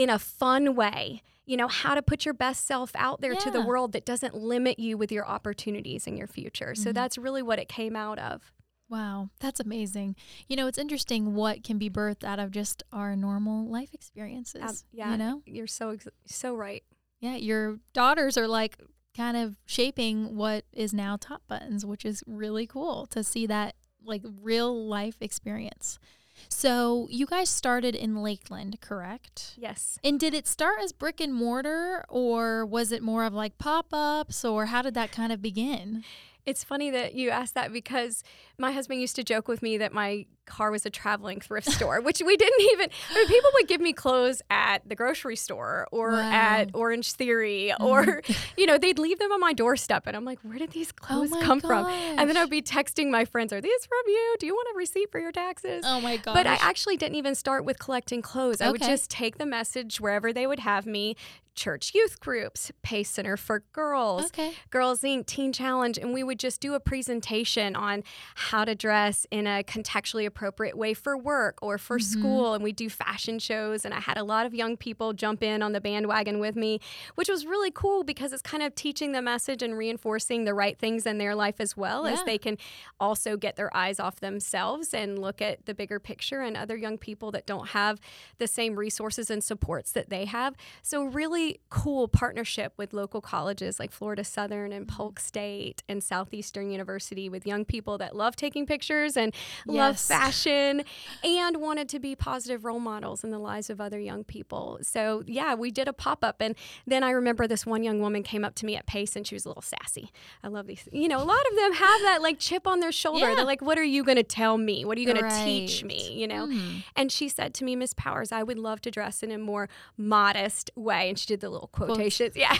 in 0.00 0.08
a 0.08 0.18
fun 0.18 0.74
way. 0.74 1.22
You 1.44 1.56
know, 1.56 1.68
how 1.68 1.94
to 1.96 2.02
put 2.02 2.24
your 2.24 2.34
best 2.34 2.64
self 2.64 2.92
out 2.94 3.20
there 3.20 3.34
to 3.34 3.50
the 3.50 3.60
world 3.60 3.92
that 3.92 4.04
doesn't 4.04 4.36
limit 4.36 4.78
you 4.78 4.96
with 4.96 5.10
your 5.10 5.26
opportunities 5.26 6.06
and 6.06 6.16
your 6.16 6.28
future. 6.28 6.72
Mm-hmm. 6.74 6.82
So 6.82 6.92
that's 6.92 7.18
really 7.18 7.42
what 7.42 7.58
it 7.58 7.68
came 7.68 7.96
out 7.96 8.20
of. 8.20 8.52
Wow, 8.88 9.30
that's 9.40 9.58
amazing. 9.58 10.14
You 10.48 10.56
know, 10.56 10.68
it's 10.68 10.78
interesting 10.78 11.34
what 11.34 11.64
can 11.64 11.76
be 11.76 11.90
birthed 11.90 12.22
out 12.22 12.38
of 12.38 12.52
just 12.52 12.84
our 12.92 13.16
normal 13.16 13.66
life 13.66 13.92
experiences. 13.92 14.62
Ab- 14.62 14.74
yeah. 14.92 15.10
You 15.10 15.16
know? 15.16 15.42
You're 15.44 15.66
so 15.66 15.90
ex- 15.90 16.08
so 16.24 16.54
right. 16.54 16.84
Yeah, 17.18 17.36
your 17.36 17.78
daughters 17.92 18.38
are 18.38 18.48
like 18.48 18.76
kind 19.16 19.36
of 19.36 19.56
shaping 19.66 20.36
what 20.36 20.64
is 20.72 20.94
now 20.94 21.16
Top 21.20 21.42
Buttons, 21.48 21.84
which 21.84 22.04
is 22.04 22.22
really 22.28 22.66
cool 22.66 23.06
to 23.06 23.24
see 23.24 23.46
that 23.46 23.74
like 24.04 24.22
real 24.40 24.86
life 24.86 25.16
experience. 25.20 25.98
So, 26.48 27.06
you 27.10 27.26
guys 27.26 27.48
started 27.48 27.94
in 27.94 28.22
Lakeland, 28.22 28.80
correct? 28.80 29.54
Yes. 29.56 29.98
And 30.02 30.18
did 30.18 30.34
it 30.34 30.46
start 30.46 30.80
as 30.82 30.92
brick 30.92 31.20
and 31.20 31.34
mortar 31.34 32.04
or 32.08 32.64
was 32.66 32.92
it 32.92 33.02
more 33.02 33.24
of 33.24 33.32
like 33.32 33.58
pop 33.58 33.86
ups 33.92 34.44
or 34.44 34.66
how 34.66 34.82
did 34.82 34.94
that 34.94 35.12
kind 35.12 35.32
of 35.32 35.40
begin? 35.42 36.04
It's 36.46 36.64
funny 36.64 36.90
that 36.90 37.14
you 37.14 37.30
asked 37.30 37.54
that 37.54 37.72
because 37.72 38.22
my 38.58 38.72
husband 38.72 39.00
used 39.00 39.16
to 39.16 39.24
joke 39.24 39.46
with 39.48 39.62
me 39.62 39.76
that 39.78 39.92
my 39.92 40.26
car 40.46 40.70
was 40.72 40.84
a 40.84 40.90
traveling 40.90 41.40
thrift 41.40 41.70
store, 41.70 42.00
which 42.00 42.20
we 42.24 42.36
didn't 42.36 42.60
even. 42.72 42.90
I 43.10 43.14
mean, 43.14 43.28
people 43.28 43.50
would 43.54 43.68
give 43.68 43.80
me 43.80 43.92
clothes 43.92 44.42
at 44.50 44.88
the 44.88 44.94
grocery 44.94 45.36
store 45.36 45.86
or 45.92 46.10
Wow. 46.10 46.16
Mm-hmm. 46.20 46.32
at 46.34 46.70
Orange 46.74 47.12
Theory, 47.12 47.72
or 47.80 48.22
you 48.56 48.66
know, 48.66 48.78
they'd 48.78 48.98
leave 48.98 49.18
them 49.18 49.30
on 49.32 49.40
my 49.40 49.52
doorstep, 49.52 50.04
and 50.06 50.16
I'm 50.16 50.24
like, 50.24 50.38
"Where 50.42 50.58
did 50.58 50.70
these 50.72 50.90
clothes 50.92 51.30
Oh 51.32 51.40
come 51.40 51.60
from?" 51.60 51.86
And 51.86 52.28
then. 52.28 52.36
I'd 52.36 52.50
be 52.50 52.62
texting 52.62 53.10
my 53.10 53.24
friends, 53.24 53.52
"Are 53.52 53.60
these 53.60 53.86
from 53.86 54.02
you? 54.06 54.36
Do 54.40 54.46
you 54.46 54.54
want 54.54 54.68
a 54.74 54.76
receipt 54.78 55.10
for 55.12 55.20
your 55.20 55.32
taxes?" 55.32 55.84
Oh 55.86 56.00
my 56.00 56.16
god! 56.16 56.34
But 56.34 56.46
I 56.46 56.54
actually 56.60 56.96
didn't 56.96 57.16
even 57.16 57.34
start 57.34 57.64
with 57.64 57.78
collecting 57.78 58.22
clothes. 58.22 58.60
I 58.60 58.70
would 58.70 58.80
just 58.82 59.10
take 59.10 59.38
the 59.38 59.46
message 59.46 60.00
wherever 60.00 60.32
they 60.32 60.46
would 60.46 60.60
have 60.60 60.86
me 60.86 61.16
church 61.60 61.92
youth 61.94 62.18
groups, 62.20 62.72
Pace 62.80 63.10
Center 63.10 63.36
for 63.36 63.64
Girls, 63.74 64.24
Okay. 64.26 64.54
Girls 64.70 65.02
Inc., 65.02 65.26
Teen 65.26 65.52
Challenge, 65.52 65.98
and 65.98 66.14
we 66.14 66.22
would 66.22 66.38
just 66.38 66.58
do 66.58 66.72
a 66.72 66.80
presentation 66.80 67.76
on 67.76 68.02
how 68.34 68.64
to 68.64 68.74
dress 68.74 69.26
in 69.30 69.46
a 69.46 69.62
contextually 69.62 70.24
appropriate 70.24 70.74
way 70.74 70.94
for 70.94 71.18
work 71.18 71.58
or 71.60 71.76
for 71.76 71.98
Mhm. 71.98 72.02
school. 72.02 72.54
And 72.54 72.64
we 72.64 72.72
do 72.72 72.88
fashion 72.88 73.38
shows. 73.38 73.84
And 73.84 73.92
I 73.92 74.00
had 74.00 74.16
a 74.16 74.24
lot 74.24 74.46
of 74.46 74.54
young 74.54 74.78
people 74.78 75.12
jump 75.12 75.42
in 75.42 75.60
on 75.62 75.72
the 75.72 75.82
bandwagon 75.82 76.38
with 76.40 76.56
me, 76.56 76.80
which 77.14 77.28
was 77.28 77.44
really 77.44 77.70
cool 77.70 78.04
because 78.04 78.32
it's 78.32 78.40
kind 78.40 78.62
of 78.62 78.74
teaching 78.74 79.12
the 79.12 79.20
message 79.20 79.62
and 79.62 79.76
reinforcing 79.76 80.44
the 80.44 80.54
right 80.54 80.78
things 80.78 81.04
in 81.04 81.18
their 81.18 81.34
life 81.34 81.56
as 81.60 81.76
well 81.76 82.06
as 82.06 82.24
they 82.24 82.38
can 82.38 82.56
also 82.98 83.36
get 83.36 83.56
their 83.56 83.74
eyes 83.76 84.00
off 84.00 84.18
themselves 84.20 84.94
and 84.94 85.18
look 85.18 85.42
at 85.42 85.66
the 85.66 85.74
bigger 85.74 86.00
picture 86.00 86.40
and 86.40 86.56
other 86.56 86.76
young 86.76 86.96
people 86.96 87.30
that 87.32 87.44
don't 87.44 87.68
have 87.68 88.00
the 88.38 88.46
same 88.46 88.76
resources 88.76 89.28
and 89.28 89.44
supports 89.44 89.92
that 89.92 90.08
they 90.08 90.24
have. 90.24 90.54
So, 90.80 91.04
really 91.04 91.49
cool 91.68 92.08
partnership 92.08 92.72
with 92.76 92.92
local 92.92 93.20
colleges 93.20 93.80
like 93.80 93.90
Florida 93.92 94.24
Southern 94.24 94.72
and 94.72 94.86
Polk 94.86 95.18
State 95.18 95.82
and 95.88 96.02
Southeastern 96.02 96.70
University 96.70 97.28
with 97.28 97.46
young 97.46 97.64
people 97.64 97.98
that 97.98 98.14
love 98.14 98.36
taking 98.36 98.66
pictures 98.66 99.16
and 99.16 99.34
love 99.66 99.98
fashion 99.98 100.82
and 101.24 101.56
wanted 101.58 101.88
to 101.88 101.98
be 101.98 102.14
positive 102.14 102.64
role 102.64 102.80
models 102.80 103.24
in 103.24 103.30
the 103.30 103.38
lives 103.38 103.70
of 103.70 103.80
other 103.80 103.98
young 103.98 104.24
people. 104.24 104.78
So, 104.82 105.22
yeah, 105.26 105.54
we 105.54 105.70
did 105.70 105.88
a 105.88 105.92
pop 105.92 106.24
up. 106.24 106.36
And 106.40 106.54
then 106.86 107.02
I 107.02 107.10
remember 107.10 107.46
this 107.46 107.66
one 107.66 107.82
young 107.82 108.00
woman 108.00 108.22
came 108.22 108.44
up 108.44 108.54
to 108.56 108.66
me 108.66 108.76
at 108.76 108.86
Pace 108.86 109.16
and 109.16 109.26
she 109.26 109.34
was 109.34 109.44
a 109.44 109.48
little 109.48 109.62
sassy. 109.62 110.10
I 110.42 110.48
love 110.48 110.66
these. 110.66 110.88
You 110.92 111.08
know, 111.08 111.18
a 111.18 111.24
lot 111.24 111.42
of 111.50 111.56
them 111.56 111.72
have 111.74 112.00
that 112.02 112.22
like 112.22 112.38
chip 112.38 112.66
on 112.66 112.80
their 112.80 112.92
shoulder. 112.92 113.28
Yeah. 113.28 113.34
They're 113.34 113.44
like, 113.44 113.62
what 113.62 113.78
are 113.78 113.84
you 113.84 114.04
going 114.04 114.16
to 114.16 114.22
tell 114.22 114.58
me? 114.58 114.84
What 114.84 114.98
are 114.98 115.00
you 115.00 115.12
going 115.12 115.22
to 115.22 115.44
teach 115.44 115.84
me? 115.84 116.12
You 116.12 116.28
know? 116.28 116.46
Mm. 116.46 116.84
And 116.96 117.12
she 117.12 117.28
said 117.28 117.54
to 117.54 117.64
me, 117.64 117.76
Miss 117.76 117.94
Powers, 117.94 118.32
I 118.32 118.42
would 118.42 118.58
love 118.58 118.80
to 118.82 118.90
dress 118.90 119.22
in 119.22 119.30
a 119.30 119.38
more 119.38 119.68
modest 119.96 120.70
way. 120.74 121.08
And 121.08 121.18
she 121.18 121.26
did 121.30 121.40
the 121.40 121.48
little 121.48 121.68
quotations. 121.68 122.34
Yeah. 122.44 122.56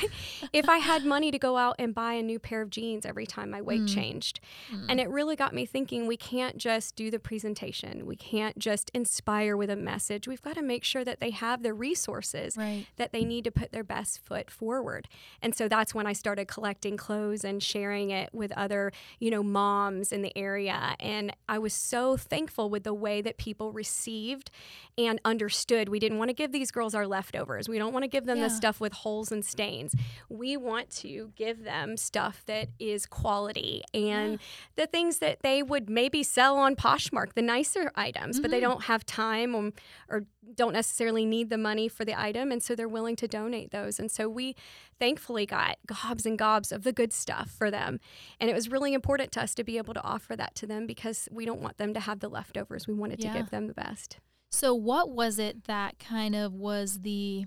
if 0.53 0.69
I 0.69 0.79
had 0.79 1.05
money 1.05 1.31
to 1.33 1.39
go 1.39 1.57
out 1.57 1.75
and 1.79 1.93
buy 1.95 2.13
a 2.15 2.23
new 2.23 2.39
pair 2.39 2.63
of 2.63 2.71
jeans 2.71 3.05
every 3.05 3.27
time 3.27 3.51
my 3.51 3.61
weight 3.61 3.81
Mm. 3.83 3.95
changed. 3.95 4.41
Mm. 4.73 4.87
And 4.91 5.01
it 5.01 5.09
really 5.09 5.35
got 5.37 5.53
me 5.55 5.67
thinking 5.67 6.07
we 6.07 6.17
can't 6.17 6.57
just 6.57 6.95
do 6.97 7.11
the 7.11 7.19
presentation, 7.19 8.07
we 8.07 8.15
can't 8.17 8.59
just 8.59 8.91
inspire 8.95 9.57
with 9.57 9.71
a 9.71 9.77
message. 9.77 10.29
We've 10.29 10.43
got 10.43 10.55
to 10.55 10.63
make 10.63 10.85
sure 10.85 11.05
that 11.05 11.19
they 11.21 11.31
have 11.31 11.63
the 11.63 11.73
resources 11.75 12.57
Right. 12.57 12.87
that 12.97 13.13
they 13.13 13.25
need 13.25 13.43
to 13.45 13.51
put 13.51 13.73
their 13.73 13.83
best 13.85 14.21
foot 14.25 14.51
forward. 14.51 15.09
And 15.43 15.55
so 15.55 15.67
that's 15.69 15.95
when 15.95 16.07
I 16.07 16.13
started 16.13 16.47
collecting 16.47 16.97
clothes 16.97 17.45
and 17.45 17.63
sharing 17.63 18.11
it 18.11 18.31
with 18.33 18.53
other, 18.53 18.93
you 19.19 19.31
know, 19.31 19.43
moms 19.43 20.13
in 20.13 20.23
the 20.23 20.37
area. 20.37 20.95
And 21.01 21.35
I 21.49 21.59
was 21.59 21.73
so 21.75 22.17
thankful 22.17 22.71
with 22.71 22.85
the 22.85 22.95
way 22.95 23.21
that 23.23 23.37
people 23.39 23.73
received 23.73 24.51
and 24.99 25.21
understood. 25.25 25.89
We 25.89 25.99
didn't 25.99 26.19
want 26.19 26.29
to 26.29 26.35
give 26.35 26.53
these 26.53 26.71
girls 26.71 26.95
our 26.95 27.07
leftovers. 27.07 27.69
We 27.69 27.79
don't 27.79 27.93
want 27.93 28.05
to 28.05 28.09
give 28.09 28.27
them 28.27 28.39
Yeah. 28.39 28.49
the 28.49 28.51
stuff 28.61 28.81
with 28.81 28.93
holes 28.93 29.33
and 29.33 29.45
stains. 29.45 29.95
We 30.29 30.57
want 30.57 30.91
to 31.03 31.33
give 31.35 31.65
them 31.65 31.97
stuff 31.97 32.43
that 32.47 32.69
is 32.79 33.07
quality 33.07 33.83
and 33.95 34.33
Yeah. 34.33 34.37
the 34.77 34.87
things 34.87 35.19
that 35.19 35.41
they 35.43 35.63
would 35.63 35.89
maybe 35.89 36.23
sell 36.23 36.57
on 36.59 36.77
Poshmark, 36.77 37.33
the 37.35 37.43
nicer 37.43 37.91
items, 37.95 38.39
but 38.41 38.51
they 38.51 38.59
Mhm. 38.59 38.69
don't 38.69 38.85
have 38.85 39.05
time 39.07 39.55
or, 39.55 39.73
or 40.09 40.27
don't 40.55 40.73
necessarily 40.73 41.25
need 41.25 41.49
the 41.49 41.57
money 41.59 41.89
for 41.89 42.05
the 42.05 42.19
item. 42.21 42.53
And 42.53 42.63
so 42.63 42.75
they're 42.75 42.89
willing 42.89 43.17
to 43.17 43.29
donate 43.29 43.71
those. 43.71 43.99
And 43.99 44.11
so 44.11 44.29
we 44.29 44.55
thankfully 44.99 45.47
got 45.47 45.79
gobs 45.87 46.27
and 46.27 46.39
gobs 46.39 46.71
of 46.73 46.83
the 46.83 46.93
good 46.93 47.13
stuff 47.13 47.51
for 47.51 47.71
them. 47.71 47.99
And 48.39 48.51
it 48.51 48.55
was 48.55 48.69
really 48.69 48.93
important 48.93 49.33
to 49.33 49.43
us 49.43 49.55
to 49.55 49.65
be 49.65 49.79
able 49.79 49.95
to 49.95 50.03
offer 50.03 50.37
that 50.37 50.55
to 50.57 50.67
them 50.67 50.87
because 50.87 51.29
we 51.31 51.45
don't 51.47 51.61
want 51.63 51.79
them 51.79 51.95
to 51.95 52.01
have 52.01 52.21
the 52.21 52.29
leftovers. 52.29 52.87
We 52.87 52.95
wanted 52.95 53.21
Yeah. 53.23 53.33
to 53.33 53.39
give 53.39 53.51
them 53.51 53.67
the 53.69 53.75
best. 53.75 54.19
So, 54.53 54.75
what 54.75 55.11
was 55.11 55.39
it 55.39 55.65
that 55.65 55.99
kind 56.01 56.35
of 56.35 56.53
was 56.55 57.01
the, 57.03 57.47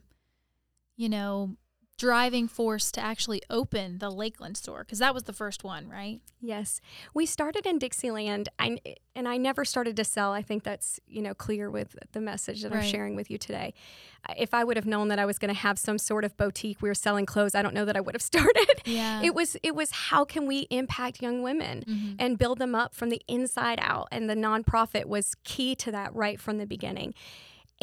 you 0.96 1.10
know, 1.10 1.56
driving 1.98 2.48
force 2.48 2.92
to 2.92 3.00
actually 3.00 3.42
open 3.50 4.00
the 4.00 4.10
Lakeland 4.10 4.58
store? 4.58 4.84
Because 4.84 5.00
that 5.00 5.14
was 5.14 5.24
the 5.24 5.34
first 5.34 5.64
one, 5.64 5.88
right? 5.88 6.20
Yes, 6.42 6.82
we 7.14 7.26
started 7.26 7.66
in 7.66 7.78
Dixieland, 7.80 8.50
I, 8.60 8.78
and 9.16 9.28
I 9.28 9.38
never 9.38 9.64
started 9.64 9.96
to 9.98 10.04
sell. 10.04 10.34
I 10.34 10.42
think 10.42 10.64
that's 10.64 11.00
you 11.08 11.22
know 11.22 11.34
clear 11.34 11.70
with 11.70 11.96
the 12.12 12.20
message 12.20 12.64
that 12.64 12.74
I'm 12.74 12.82
sharing 12.84 13.16
with 13.16 13.30
you 13.32 13.38
today. 13.38 13.74
If 14.38 14.54
I 14.54 14.64
would 14.64 14.76
have 14.78 14.86
known 14.86 15.10
that 15.10 15.20
I 15.20 15.26
was 15.26 15.38
going 15.38 15.54
to 15.54 15.60
have 15.60 15.78
some 15.78 15.98
sort 15.98 16.24
of 16.26 16.36
boutique, 16.38 16.82
we 16.82 16.90
were 16.90 16.96
selling 16.96 17.26
clothes. 17.26 17.56
I 17.56 17.62
don't 17.62 17.74
know 17.74 17.86
that 17.86 17.96
I 17.98 18.02
would 18.02 18.16
have 18.16 18.22
started. 18.34 18.82
Yeah. 18.86 19.22
It 19.22 19.34
was 19.36 19.56
it 19.64 19.76
was 19.76 19.92
how 19.92 20.26
can 20.26 20.46
we 20.48 20.62
impact 20.70 21.22
young 21.22 21.44
women 21.44 21.84
Mhm. 21.88 22.16
and 22.20 22.38
build 22.38 22.58
them 22.60 22.74
up 22.76 22.94
from 22.96 23.10
the 23.10 23.22
inside 23.28 23.80
out, 23.82 24.08
and 24.12 24.30
the 24.30 24.36
nonprofit 24.36 25.06
was 25.06 25.36
key 25.44 25.76
to 25.76 25.92
that 25.92 26.14
right 26.16 26.40
from 26.40 26.58
the 26.58 26.66
beginning. 26.66 27.14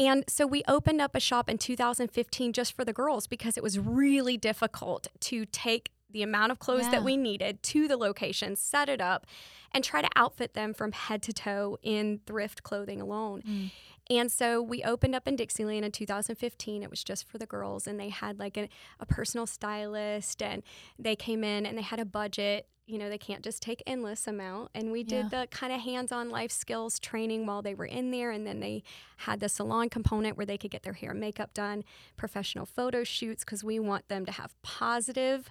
And 0.01 0.25
so 0.29 0.47
we 0.47 0.63
opened 0.67 1.01
up 1.03 1.15
a 1.15 1.21
shop 1.21 1.51
in 1.51 1.59
2015 1.59 2.55
just 2.55 2.73
for 2.73 2.85
the 2.85 2.93
girls 2.93 3.27
because 3.27 3.57
it 3.59 3.63
was 3.63 3.79
really 3.79 4.39
difficult 4.39 5.09
to 5.21 5.45
take 5.45 5.93
the 6.11 6.23
amount 6.23 6.51
of 6.51 6.59
clothes 6.59 6.85
Yeah. 6.85 6.91
that 6.93 7.05
we 7.05 7.17
needed 7.17 7.63
to 7.65 7.87
the 7.87 7.97
location, 7.97 8.57
set 8.57 8.89
it 8.89 9.01
up, 9.01 9.27
and 9.73 9.85
try 9.85 10.01
to 10.03 10.09
outfit 10.17 10.55
them 10.55 10.75
from 10.75 10.93
head 10.93 11.23
to 11.25 11.33
toe 11.33 11.79
in 11.83 12.21
thrift 12.27 12.63
clothing 12.63 13.01
alone. 13.01 13.43
Mm. 13.43 13.71
And 14.09 14.33
so 14.33 14.61
we 14.61 14.83
opened 14.83 15.15
up 15.15 15.29
in 15.29 15.37
Dixieland 15.37 15.85
in 15.85 15.93
2015. 15.93 16.83
It 16.83 16.91
was 16.91 17.05
just 17.05 17.29
for 17.29 17.39
the 17.39 17.47
girls, 17.47 17.87
and 17.87 18.01
they 18.01 18.09
had 18.09 18.41
like 18.41 18.57
a, 18.57 18.69
a 18.99 19.07
personal 19.07 19.47
stylist, 19.47 20.43
and 20.43 20.65
they 20.99 21.15
came 21.15 21.45
in 21.45 21.65
and 21.65 21.79
they 21.79 21.83
had 21.83 22.01
a 22.01 22.05
budget. 22.05 22.67
You 22.91 22.99
know, 22.99 23.09
they 23.09 23.19
can't 23.19 23.43
just 23.43 23.63
take 23.63 23.83
endless 23.87 24.27
amount. 24.27 24.71
And 24.75 24.91
we 24.91 25.05
did 25.05 25.31
the 25.31 25.47
kind 25.51 25.73
of 25.73 25.81
hands-on 25.81 26.29
life 26.29 26.51
skills 26.51 26.99
training 26.99 27.47
while 27.47 27.63
they 27.63 27.75
were 27.75 27.85
in 27.87 28.11
there, 28.11 28.31
and 28.33 28.47
then 28.47 28.59
they 28.61 28.83
had 29.19 29.39
the 29.41 29.49
salon 29.49 29.89
component 29.89 30.37
where 30.37 30.47
they 30.47 30.59
could 30.59 30.71
get 30.71 30.83
their 30.83 30.95
hair 30.95 31.11
and 31.13 31.21
makeup 31.21 31.55
done, 31.55 31.85
professional 32.17 32.67
photo 32.67 33.05
shoots 33.05 33.45
because 33.45 33.63
we 33.63 33.79
want 33.79 34.09
them 34.09 34.27
to 34.27 34.33
have 34.33 34.61
positive 34.63 35.51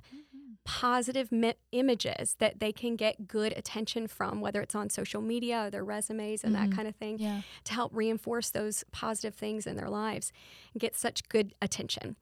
positive 0.66 1.32
mi- 1.32 1.54
images 1.72 2.36
that 2.40 2.60
they 2.60 2.72
can 2.72 2.96
get 2.96 3.28
good 3.28 3.54
attention 3.58 4.08
from, 4.08 4.40
whether 4.42 4.62
it's 4.62 4.76
on 4.76 4.90
social 4.90 5.22
media 5.22 5.66
or 5.66 5.70
their 5.70 5.84
resumes 5.84 6.44
and 6.44 6.54
Mhm. 6.56 6.60
that 6.70 6.72
kind 6.76 6.88
of 6.88 6.96
thing, 6.96 7.18
Yeah. 7.18 7.42
to 7.64 7.74
help 7.74 7.92
reinforce 7.96 8.50
those 8.52 8.84
positive 8.92 9.34
things 9.34 9.66
in 9.66 9.76
their 9.78 9.90
lives 9.90 10.32
and 10.74 10.80
get 10.82 10.96
such 10.96 11.28
good 11.30 11.56
attention. 11.62 12.18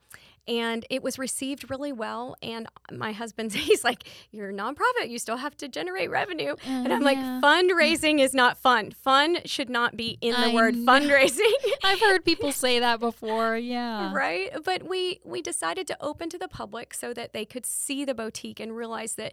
And 0.46 0.86
it 0.90 1.02
was 1.02 1.18
received 1.18 1.70
really 1.70 1.92
well. 1.92 2.36
And 2.42 2.66
my 2.92 3.12
husband, 3.12 3.52
he's 3.54 3.84
like, 3.84 4.04
You're 4.30 4.50
a 4.50 4.52
nonprofit, 4.52 5.08
you 5.08 5.18
still 5.18 5.36
have 5.36 5.56
to 5.58 5.68
generate 5.68 6.10
revenue. 6.10 6.54
Mm, 6.64 6.84
and 6.84 6.92
I'm 6.92 7.02
like. 7.02 7.18
Fundraising 7.18 8.20
is 8.20 8.34
not 8.34 8.58
fun. 8.58 8.90
Fun 8.90 9.38
should 9.44 9.70
not 9.70 9.96
be 9.96 10.18
in 10.20 10.32
the 10.32 10.48
I 10.48 10.54
word 10.54 10.74
know. 10.74 10.92
fundraising. 10.92 11.52
I've 11.84 12.00
heard 12.00 12.24
people 12.24 12.52
say 12.64 12.78
that 12.80 13.00
before. 13.00 13.56
Yeah. 13.56 14.12
right 14.12 14.50
but 14.64 14.82
we 14.82 15.20
we 15.24 15.40
decided 15.42 15.86
to 15.88 15.96
open 16.00 16.28
to 16.30 16.38
the 16.38 16.48
public 16.48 16.94
so 16.94 17.12
that 17.14 17.32
they 17.32 17.44
could 17.44 17.64
see 17.66 18.04
the 18.04 18.14
boutique 18.14 18.60
and 18.60 18.76
realize 18.76 19.14
that 19.14 19.32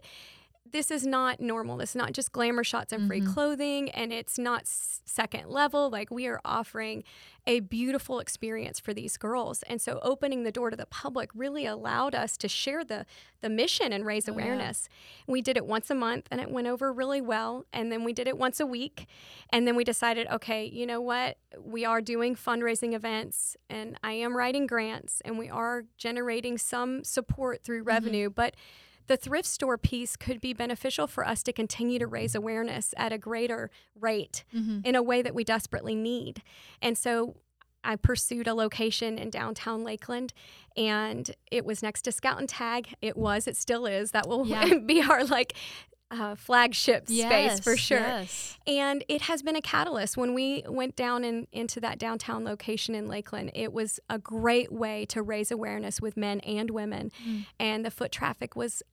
this 0.72 0.90
is 0.90 1.06
not 1.06 1.40
normal 1.40 1.76
this 1.76 1.90
is 1.90 1.96
not 1.96 2.12
just 2.12 2.32
glamour 2.32 2.64
shots 2.64 2.92
and 2.92 3.06
free 3.06 3.20
Mhm. 3.20 3.32
clothing 3.32 3.90
and 3.90 4.12
it's 4.12 4.38
not 4.38 4.62
second 4.66 5.48
level 5.48 5.88
like 5.90 6.10
we 6.10 6.26
are 6.26 6.40
offering 6.44 7.04
a 7.46 7.60
beautiful 7.60 8.18
experience 8.18 8.80
for 8.80 8.92
these 8.92 9.16
girls 9.16 9.62
and 9.64 9.80
so 9.80 10.00
opening 10.02 10.42
the 10.42 10.50
door 10.50 10.68
to 10.70 10.76
the 10.76 10.86
public 10.86 11.30
really 11.34 11.64
allowed 11.64 12.14
us 12.14 12.36
to 12.36 12.48
share 12.48 12.84
the 12.84 13.06
the 13.40 13.48
mission 13.48 13.92
and 13.92 14.04
raise 14.04 14.28
Oh, 14.28 14.32
yeah. 14.32 14.42
awareness 14.44 14.88
we 15.26 15.40
did 15.42 15.56
it 15.56 15.64
once 15.66 15.90
a 15.90 15.94
month 15.94 16.26
and 16.30 16.40
it 16.40 16.50
went 16.50 16.66
over 16.66 16.92
really 16.92 17.20
well 17.20 17.64
and 17.72 17.92
then 17.92 18.02
we 18.04 18.12
did 18.12 18.26
it 18.26 18.36
once 18.36 18.58
a 18.60 18.66
week 18.66 19.06
and 19.50 19.66
then 19.66 19.76
we 19.76 19.84
decided, 19.84 20.26
okay, 20.28 20.64
you 20.64 20.86
know 20.86 21.00
what? 21.00 21.38
We 21.60 21.84
are 21.84 22.00
doing 22.00 22.34
fundraising 22.34 22.94
events 22.94 23.56
and 23.70 23.96
I 24.02 24.12
am 24.14 24.36
writing 24.36 24.66
grants 24.66 25.20
and 25.24 25.38
we 25.38 25.48
are 25.48 25.84
generating 25.96 26.58
some 26.58 27.04
support 27.04 27.62
through 27.62 27.82
revenue, 27.84 28.28
but 28.28 28.54
the 29.06 29.16
thrift 29.16 29.46
store 29.48 29.78
piece 29.78 30.16
could 30.16 30.40
be 30.40 30.52
beneficial 30.52 31.06
for 31.06 31.26
us 31.26 31.42
to 31.44 31.52
continue 31.52 31.98
to 31.98 32.06
raise 32.06 32.34
awareness 32.34 32.92
at 32.96 33.12
a 33.12 33.18
greater 33.18 33.70
rate 33.98 34.44
Mhm. 34.54 34.84
in 34.84 34.94
a 34.94 35.02
way 35.02 35.22
that 35.22 35.34
we 35.34 35.44
desperately 35.44 35.94
need. 35.94 36.42
And 36.82 36.96
so 36.98 37.36
I 37.84 37.94
pursued 37.96 38.48
a 38.48 38.54
location 38.54 39.16
in 39.16 39.30
downtown 39.30 39.84
Lakeland 39.84 40.32
and 40.76 41.30
it 41.52 41.64
was 41.64 41.82
next 41.84 42.02
to 42.02 42.12
Scout 42.12 42.38
and 42.40 42.48
Tag. 42.48 42.94
It 43.00 43.16
was, 43.16 43.46
it 43.46 43.56
still 43.56 43.86
is. 43.86 44.10
That 44.10 44.26
will 44.28 44.46
Yeah. 44.46 44.74
be 44.86 45.00
our 45.02 45.24
like 45.24 45.54
uh, 46.10 46.36
flagship 46.36 47.08
space 47.08 47.58
for 47.58 47.76
sure 47.76 47.98
Yes. 47.98 48.56
and 48.64 49.02
it 49.08 49.22
has 49.22 49.42
been 49.42 49.56
a 49.56 49.60
catalyst 49.60 50.16
when 50.16 50.34
we 50.34 50.62
went 50.68 50.94
down 50.94 51.24
in, 51.24 51.48
into 51.50 51.80
that 51.80 51.98
downtown 51.98 52.44
location 52.44 52.94
in 52.94 53.08
lakeland 53.08 53.50
it 53.56 53.72
was 53.72 53.98
a 54.08 54.16
great 54.16 54.70
way 54.70 55.04
to 55.06 55.20
raise 55.20 55.50
awareness 55.50 56.00
with 56.00 56.16
men 56.16 56.38
and 56.40 56.70
women 56.70 57.10
Mm. 57.26 57.46
and 57.58 57.84
the 57.84 57.90
foot 57.90 58.12
traffic 58.12 58.54
was 58.54 58.84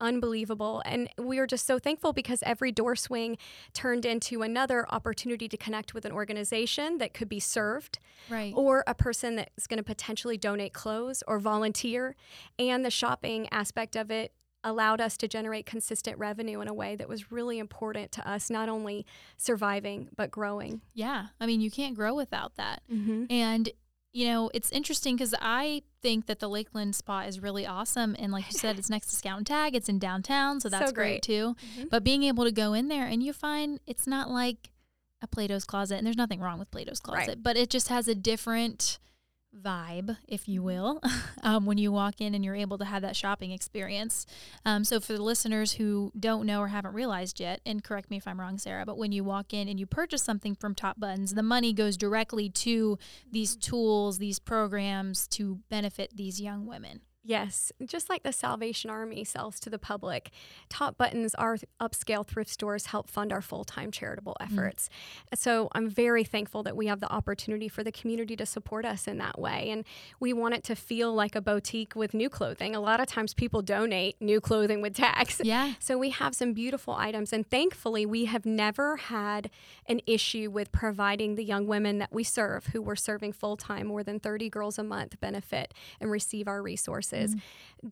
unbelievable 0.00 0.82
and 0.84 1.08
we 1.18 1.38
were 1.38 1.46
just 1.46 1.66
so 1.66 1.78
thankful 1.78 2.12
because 2.12 2.42
every 2.44 2.70
door 2.70 2.94
swing 2.94 3.36
turned 3.72 4.04
into 4.04 4.42
another 4.42 4.86
opportunity 4.90 5.48
to 5.48 5.56
connect 5.56 5.94
with 5.94 6.04
an 6.04 6.12
organization 6.12 6.98
that 6.98 7.12
could 7.14 7.28
be 7.28 7.40
served 7.40 7.98
Right. 8.30 8.52
or 8.56 8.84
a 8.86 8.94
person 8.94 9.36
that's 9.36 9.66
going 9.66 9.78
to 9.78 9.82
potentially 9.84 10.36
donate 10.36 10.72
clothes 10.72 11.22
or 11.26 11.38
volunteer. 11.38 12.14
And 12.58 12.84
the 12.84 12.90
shopping 12.90 13.48
aspect 13.50 13.96
of 13.96 14.10
it 14.10 14.32
allowed 14.64 15.00
us 15.00 15.16
to 15.16 15.28
generate 15.28 15.64
consistent 15.66 16.18
revenue 16.18 16.60
in 16.60 16.68
a 16.68 16.74
way 16.74 16.96
that 16.96 17.08
was 17.08 17.30
really 17.30 17.58
important 17.58 18.10
to 18.12 18.28
us, 18.28 18.50
not 18.50 18.68
only 18.68 19.06
surviving, 19.36 20.08
but 20.16 20.30
growing. 20.30 20.80
Yeah. 20.94 21.26
I 21.40 21.46
mean, 21.46 21.60
you 21.60 21.70
can't 21.70 21.94
grow 21.94 22.14
without 22.14 22.56
that. 22.56 22.82
Mm-hmm. 22.92 23.26
And 23.30 23.70
you 24.12 24.26
know, 24.26 24.50
it's 24.54 24.70
interesting 24.72 25.16
because 25.16 25.34
I 25.40 25.82
think 26.02 26.26
that 26.26 26.40
the 26.40 26.48
Lakeland 26.48 26.94
spot 26.96 27.28
is 27.28 27.40
really 27.40 27.66
awesome. 27.66 28.16
And 28.18 28.32
like 28.32 28.46
you 28.50 28.58
said, 28.58 28.78
it's 28.78 28.88
next 28.90 29.08
to 29.08 29.16
Scout 29.16 29.38
and 29.38 29.46
Tag. 29.46 29.74
It's 29.74 29.88
in 29.88 29.98
downtown, 29.98 30.60
so 30.60 30.68
So 30.68 30.78
that's 30.78 30.92
great. 30.92 31.22
great. 31.22 31.22
too. 31.22 31.56
Mhm. 31.76 31.90
But 31.90 32.04
being 32.04 32.22
able 32.22 32.44
to 32.44 32.52
go 32.52 32.72
in 32.72 32.88
there 32.88 33.06
and 33.06 33.22
you 33.22 33.32
find 33.32 33.80
it's 33.86 34.06
not 34.06 34.30
like 34.30 34.70
a 35.20 35.26
Plato's 35.26 35.64
Closet, 35.64 35.96
and 35.96 36.06
there's 36.06 36.16
nothing 36.16 36.40
wrong 36.40 36.58
with 36.58 36.70
Plato's 36.70 37.00
Closet, 37.00 37.28
Right. 37.28 37.42
but 37.42 37.56
it 37.56 37.70
just 37.70 37.88
has 37.88 38.06
a 38.08 38.14
different 38.14 38.98
vibe, 39.56 40.16
if 40.26 40.48
you 40.48 40.62
will, 40.62 41.00
um, 41.42 41.66
when 41.66 41.78
you 41.78 41.92
walk 41.92 42.20
in 42.20 42.34
and 42.34 42.44
you're 42.44 42.54
able 42.54 42.78
to 42.78 42.84
have 42.84 43.02
that 43.02 43.16
shopping 43.16 43.50
experience. 43.50 44.26
Um, 44.64 44.84
so, 44.84 45.00
for 45.00 45.12
the 45.14 45.22
listeners 45.22 45.72
who 45.72 46.12
don't 46.18 46.46
know 46.46 46.60
or 46.60 46.68
haven't 46.68 46.94
realized 46.94 47.40
yet, 47.40 47.60
and 47.66 47.82
correct 47.82 48.10
me 48.10 48.16
if 48.16 48.26
I'm 48.26 48.40
wrong, 48.40 48.58
Sarah, 48.58 48.86
but 48.86 48.98
when 48.98 49.12
you 49.12 49.24
walk 49.24 49.52
in 49.52 49.68
and 49.68 49.78
you 49.78 49.86
purchase 49.86 50.22
something 50.22 50.54
from 50.54 50.74
Top 50.74 50.98
Buttons, 51.00 51.34
the 51.34 51.42
money 51.42 51.72
goes 51.72 51.96
directly 51.96 52.48
to 52.50 52.98
these 53.30 53.56
tools, 53.56 54.18
these 54.18 54.38
programs 54.38 55.26
to 55.28 55.60
benefit 55.68 56.16
these 56.16 56.40
young 56.40 56.66
women. 56.66 57.00
Yes, 57.28 57.72
just 57.84 58.08
like 58.08 58.22
the 58.22 58.32
Salvation 58.32 58.88
Army 58.88 59.22
sells 59.22 59.60
to 59.60 59.68
the 59.68 59.78
public, 59.78 60.30
Top 60.70 60.96
Buttons, 60.96 61.34
our 61.34 61.58
upscale 61.78 62.26
thrift 62.26 62.48
stores, 62.48 62.86
help 62.86 63.06
fund 63.06 63.34
our 63.34 63.42
full 63.42 63.64
time 63.64 63.90
charitable 63.90 64.34
mm. 64.40 64.46
efforts. 64.46 64.88
So 65.34 65.68
I'm 65.72 65.90
very 65.90 66.24
thankful 66.24 66.62
that 66.62 66.74
we 66.74 66.86
have 66.86 67.00
the 67.00 67.12
opportunity 67.12 67.68
for 67.68 67.84
the 67.84 67.92
community 67.92 68.34
to 68.36 68.46
support 68.46 68.86
us 68.86 69.06
in 69.06 69.18
that 69.18 69.38
way. 69.38 69.68
And 69.68 69.84
we 70.18 70.32
want 70.32 70.54
it 70.54 70.64
to 70.64 70.74
feel 70.74 71.12
like 71.12 71.36
a 71.36 71.42
boutique 71.42 71.94
with 71.94 72.14
new 72.14 72.30
clothing. 72.30 72.74
A 72.74 72.80
lot 72.80 72.98
of 72.98 73.06
times 73.06 73.34
people 73.34 73.60
donate 73.60 74.16
new 74.22 74.40
clothing 74.40 74.80
with 74.80 74.94
tax. 74.94 75.42
Yeah. 75.44 75.74
So 75.80 75.98
we 75.98 76.08
have 76.08 76.34
some 76.34 76.54
beautiful 76.54 76.94
items, 76.94 77.34
and 77.34 77.46
thankfully, 77.50 78.06
we 78.06 78.24
have 78.24 78.46
never 78.46 78.96
had 78.96 79.50
an 79.84 80.00
issue 80.06 80.50
with 80.50 80.72
providing 80.72 81.34
the 81.34 81.44
young 81.44 81.66
women 81.66 81.98
that 81.98 82.10
we 82.10 82.24
serve, 82.24 82.68
who 82.68 82.80
we're 82.80 82.96
serving 82.96 83.34
full 83.34 83.58
time, 83.58 83.88
more 83.88 84.02
than 84.02 84.18
30 84.18 84.48
girls 84.48 84.78
a 84.78 84.82
month, 84.82 85.20
benefit 85.20 85.74
and 86.00 86.10
receive 86.10 86.48
our 86.48 86.62
resources. 86.62 87.17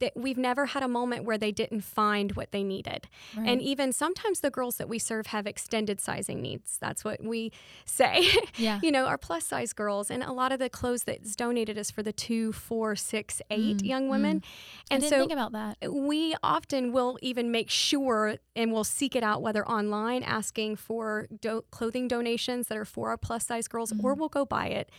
That 0.00 0.14
we've 0.16 0.37
never 0.37 0.66
had 0.66 0.83
a 0.83 0.88
moment 0.88 1.23
where 1.26 1.38
they 1.38 1.52
didn't 1.52 1.83
find 1.83 2.33
what 2.33 2.50
they 2.50 2.64
needed, 2.64 3.06
Right. 3.37 3.49
and 3.49 3.62
even 3.62 3.92
sometimes 3.92 4.40
the 4.40 4.50
girls 4.50 4.78
that 4.78 4.88
we 4.88 4.99
serve 4.99 5.28
have 5.28 5.47
extended 5.47 6.00
sizing 6.00 6.42
needs. 6.42 6.76
That's 6.80 7.04
what 7.04 7.23
we 7.23 7.52
say. 7.85 8.26
Yeah. 8.59 8.80
you 8.83 8.90
know, 8.90 9.06
our 9.06 9.16
plus 9.16 9.45
size 9.47 9.73
girls, 9.73 10.11
and 10.11 10.25
a 10.25 10.33
lot 10.33 10.50
of 10.50 10.59
the 10.59 10.68
clothes 10.68 11.04
that's 11.04 11.37
donated 11.37 11.78
is 11.78 11.92
for 11.92 12.02
the 12.02 12.12
two, 12.12 12.52
four, 12.52 12.97
six, 12.97 13.40
eight 13.49 13.76
Mm, 13.76 13.85
young 13.87 14.06
mm. 14.09 14.11
women, 14.11 14.42
I 14.90 14.95
and 14.97 15.04
so 15.04 15.18
think 15.21 15.33
about 15.33 15.52
that. 15.52 15.76
we 15.92 16.35
often 16.42 16.90
will 16.92 17.16
even 17.23 17.52
make 17.52 17.71
sure 17.71 18.38
and 18.56 18.73
we'll 18.73 18.83
seek 18.83 19.14
it 19.14 19.23
out 19.23 19.40
whether 19.40 19.64
online 19.68 20.25
asking 20.25 20.76
for 20.76 21.28
do- 21.40 21.64
clothing 21.71 22.09
donations 22.09 22.66
that 22.66 22.76
are 22.78 22.85
for 22.85 23.11
our 23.11 23.16
plus 23.16 23.47
size 23.47 23.68
girls 23.68 23.92
or 23.92 23.95
Mm-hmm. 24.12 24.18
we'll 24.21 24.28
go 24.30 24.45
buy 24.45 24.66
it 24.66 24.90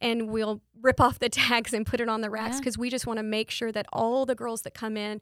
and 0.00 0.28
we'll 0.28 0.60
rip 0.82 1.00
off 1.00 1.18
the 1.18 1.28
tags 1.44 1.72
and 1.72 1.86
put 1.86 2.00
it 2.00 2.08
on 2.08 2.20
the 2.20 2.30
racks 2.30 2.54
Yeah. 2.56 2.60
because 2.60 2.78
we 2.78 2.90
just 2.90 3.06
want 3.06 3.18
to 3.18 3.22
make 3.22 3.50
sure 3.50 3.72
that 3.72 3.86
all 3.92 4.26
the 4.26 4.34
girls 4.34 4.62
that 4.62 4.74
come 4.74 4.96
in 4.96 5.20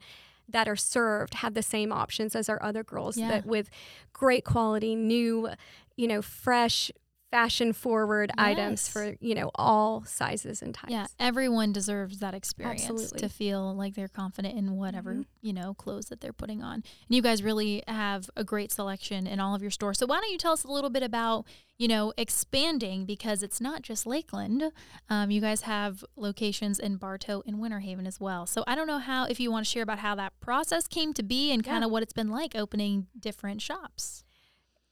that 0.49 0.67
are 0.67 0.75
served 0.75 1.35
have 1.35 1.53
the 1.55 1.63
same 1.63 1.91
options 1.91 2.35
as 2.35 2.49
our 2.49 2.61
other 2.61 2.83
girls 2.83 3.17
Yeah. 3.17 3.29
that 3.29 3.45
with 3.45 3.69
great 4.13 4.43
quality 4.45 4.95
new 4.95 5.49
you 5.97 6.07
know 6.07 6.21
fresh 6.21 6.91
fashion 7.31 7.73
forward 7.73 8.31
items 8.37 8.87
for 8.87 9.15
you 9.19 9.35
know 9.35 9.51
all 9.55 10.03
sizes 10.05 10.61
and 10.61 10.73
types 10.73 10.91
Yeah, 10.91 11.07
everyone 11.19 11.73
deserves 11.73 12.19
that 12.19 12.33
experience 12.33 12.83
Absolutely. 12.89 13.19
to 13.19 13.29
feel 13.29 13.75
like 13.75 13.93
they're 13.95 14.07
confident 14.07 14.57
in 14.57 14.77
whatever, 14.77 15.15
Mhm. 15.15 15.25
you 15.41 15.51
know, 15.51 15.73
clothes 15.73 16.05
that 16.05 16.21
they're 16.21 16.31
putting 16.33 16.61
on. 16.63 16.75
And 16.75 16.83
you 17.15 17.21
guys 17.21 17.43
really 17.43 17.83
have 17.87 18.29
a 18.37 18.43
great 18.43 18.71
selection 18.71 19.27
in 19.27 19.39
all 19.39 19.53
of 19.55 19.61
your 19.61 19.71
stores. 19.71 19.97
So 19.97 20.05
why 20.05 20.21
don't 20.21 20.31
you 20.31 20.37
tell 20.37 20.53
us 20.53 20.63
a 20.63 20.71
little 20.71 20.89
bit 20.89 21.03
about, 21.03 21.45
you 21.77 21.87
know, 21.89 22.13
expanding 22.17 23.05
because 23.05 23.43
it's 23.43 23.59
not 23.59 23.81
just 23.81 24.05
Lakeland. 24.05 24.71
Um, 25.09 25.29
you 25.31 25.41
guys 25.41 25.61
have 25.61 26.05
locations 26.15 26.79
in 26.79 26.95
Bartow 26.97 27.43
and 27.45 27.59
Winter 27.59 27.79
Haven 27.79 28.05
as 28.07 28.19
well. 28.19 28.45
So 28.45 28.63
I 28.67 28.75
don't 28.75 28.87
know 28.87 28.99
how 28.99 29.25
if 29.25 29.39
you 29.39 29.51
want 29.51 29.65
to 29.65 29.69
share 29.71 29.83
about 29.83 29.99
how 29.99 30.15
that 30.15 30.39
process 30.39 30.87
came 30.87 31.13
to 31.15 31.23
be 31.23 31.51
and 31.51 31.63
kind 31.63 31.81
Yeah. 31.81 31.85
of 31.87 31.91
what 31.91 32.03
it's 32.03 32.13
been 32.13 32.29
like 32.29 32.55
opening 32.55 33.07
different 33.19 33.61
shops. 33.61 34.23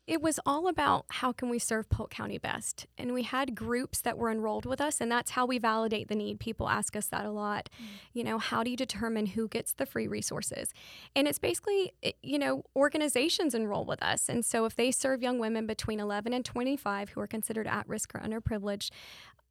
It 0.06 0.22
was 0.22 0.40
all 0.46 0.68
about 0.68 1.06
how 1.10 1.32
can 1.32 1.50
we 1.50 1.60
serve 1.60 1.90
Polk 1.90 2.10
County 2.10 2.38
best. 2.38 2.88
And 2.98 3.14
we 3.14 3.24
had 3.24 3.56
groups 3.56 4.02
that 4.02 4.18
were 4.18 4.30
enrolled 4.30 4.66
with 4.66 4.82
us, 4.82 5.00
and 5.00 5.10
that's 5.10 5.32
how 5.32 5.46
we 5.46 5.58
validate 5.58 6.10
the 6.10 6.16
need. 6.16 6.40
People 6.40 6.68
ask 6.68 6.96
us 6.96 7.08
that 7.08 7.26
a 7.26 7.32
lot. 7.32 7.70
Mm. 7.82 7.86
You 8.14 8.24
know, 8.26 8.38
how 8.38 8.64
do 8.64 8.72
you 8.72 8.76
determine 8.76 9.28
who 9.28 9.48
gets 9.48 9.72
the 9.72 9.86
free 9.86 10.08
resources? 10.08 10.74
And 11.16 11.28
it's 11.28 11.40
basically, 11.40 11.94
you 12.22 12.38
know, 12.38 12.64
organizations 12.76 13.56
enroll 13.56 13.86
with 13.86 14.04
us. 14.04 14.28
And 14.28 14.46
so 14.46 14.66
if 14.66 14.76
they 14.76 14.92
serve 14.92 15.24
young 15.24 15.40
women 15.40 15.66
between 15.66 16.02
11 16.02 16.34
and 16.34 16.44
25 16.44 17.10
who 17.10 17.22
are 17.22 17.28
considered 17.28 17.68
at 17.68 17.88
risk 17.88 18.14
or 18.14 18.20
underprivileged, 18.20 18.90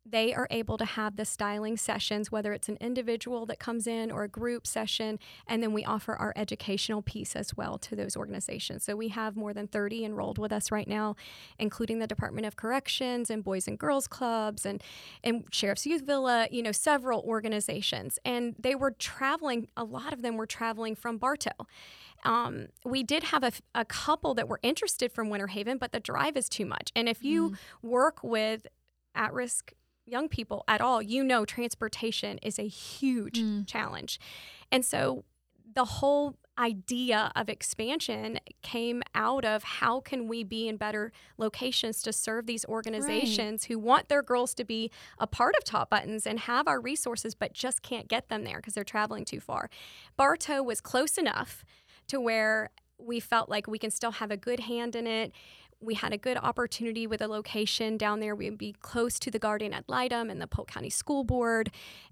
they 0.04 0.34
are 0.34 0.48
able 0.50 0.76
to 0.78 0.84
have 0.84 1.16
the 1.16 1.24
styling 1.24 1.76
sessions, 1.76 2.32
whether 2.32 2.52
it's 2.52 2.68
an 2.68 2.76
individual 2.80 3.46
that 3.46 3.60
comes 3.60 3.86
in 3.86 4.10
or 4.10 4.24
a 4.24 4.28
group 4.28 4.66
session. 4.66 5.18
And 5.46 5.62
then 5.62 5.72
we 5.72 5.84
offer 5.84 6.14
our 6.14 6.32
educational 6.34 7.02
piece 7.02 7.36
as 7.36 7.56
well 7.56 7.78
to 7.78 7.94
those 7.94 8.16
organizations. 8.16 8.84
So 8.84 8.96
we 8.96 9.08
have 9.08 9.36
more 9.36 9.54
than 9.54 9.68
30 9.68 10.04
enrolled 10.04 10.38
with 10.38 10.52
us 10.52 10.72
right 10.72 10.88
now, 10.88 11.14
including 11.58 12.00
the 12.00 12.06
Department 12.06 12.46
of 12.46 12.56
Corrections 12.56 13.30
and 13.30 13.44
Boys 13.44 13.68
and 13.68 13.78
Girls 13.78 14.08
Clubs 14.08 14.66
and, 14.66 14.82
and 15.22 15.44
Sheriff's 15.52 15.86
Youth 15.86 16.02
Villa, 16.02 16.48
you 16.50 16.62
know, 16.62 16.72
several 16.72 17.20
organizations. 17.20 18.18
And 18.24 18.56
they 18.58 18.74
were 18.74 18.90
traveling, 18.90 19.68
a 19.76 19.84
lot 19.84 20.12
of 20.12 20.22
them 20.22 20.36
were 20.36 20.46
traveling 20.46 20.96
from 20.96 21.16
Bartow. 21.18 21.66
Um, 22.24 22.68
we 22.84 23.02
did 23.02 23.24
have 23.24 23.60
a 23.74 23.84
couple 23.84 24.34
that 24.34 24.48
were 24.48 24.60
interested 24.62 25.12
from 25.12 25.28
Winter 25.28 25.48
Haven, 25.48 25.78
but 25.78 25.90
the 25.90 25.98
drive 26.00 26.36
is 26.36 26.48
too 26.48 26.66
much. 26.66 26.92
And 26.94 27.08
if 27.08 27.24
you 27.24 27.54
work 27.82 28.22
with 28.22 28.66
at 29.14 29.32
risk 29.32 29.72
young 30.06 30.28
people 30.28 30.64
at 30.68 30.80
all, 30.80 31.00
you 31.02 31.22
know 31.24 31.44
transportation 31.44 32.38
is 32.38 32.58
a 32.58 32.66
huge 32.68 33.38
Mm. 33.40 33.66
challenge. 33.66 34.18
And 34.70 34.84
so 34.84 35.24
the 35.74 35.84
whole 35.84 36.36
idea 36.58 37.32
of 37.34 37.48
expansion 37.48 38.38
came 38.62 39.02
out 39.14 39.42
of 39.42 39.62
how 39.62 40.00
can 40.00 40.28
we 40.28 40.44
be 40.44 40.68
in 40.68 40.76
better 40.76 41.10
locations 41.38 42.02
to 42.02 42.12
serve 42.12 42.44
these 42.46 42.64
organizations 42.66 43.64
who 43.64 43.78
want 43.78 44.08
their 44.10 44.22
girls 44.22 44.52
to 44.54 44.64
be 44.64 44.90
a 45.18 45.26
part 45.26 45.54
of 45.56 45.64
Top 45.64 45.88
Buttons 45.88 46.26
and 46.26 46.40
have 46.40 46.68
our 46.68 46.78
resources 46.78 47.34
but 47.34 47.54
just 47.54 47.80
can't 47.80 48.06
get 48.06 48.28
them 48.28 48.44
there 48.44 48.56
because 48.58 48.74
they're 48.74 48.84
traveling 48.84 49.24
too 49.24 49.40
far. 49.40 49.70
Bartow 50.16 50.62
was 50.62 50.82
close 50.82 51.16
enough 51.16 51.64
to 52.08 52.20
where 52.20 52.68
we 52.98 53.18
felt 53.18 53.48
like 53.48 53.66
we 53.66 53.78
can 53.78 53.90
still 53.90 54.12
have 54.12 54.30
a 54.30 54.36
good 54.36 54.60
hand 54.60 54.94
in 54.94 55.06
it. 55.06 55.32
We 55.82 55.94
had 55.94 56.12
a 56.12 56.18
good 56.18 56.36
opportunity 56.36 57.06
with 57.06 57.20
a 57.20 57.28
location 57.28 57.96
down 57.96 58.20
there. 58.20 58.34
We'd 58.34 58.58
be 58.58 58.74
close 58.80 59.18
to 59.20 59.30
the 59.30 59.38
Guardian 59.38 59.72
ad 59.72 59.84
litem 59.88 60.30
and 60.30 60.40
the 60.40 60.46
Polk 60.46 60.68
County 60.68 60.90
School 60.90 61.24
Board 61.24 61.70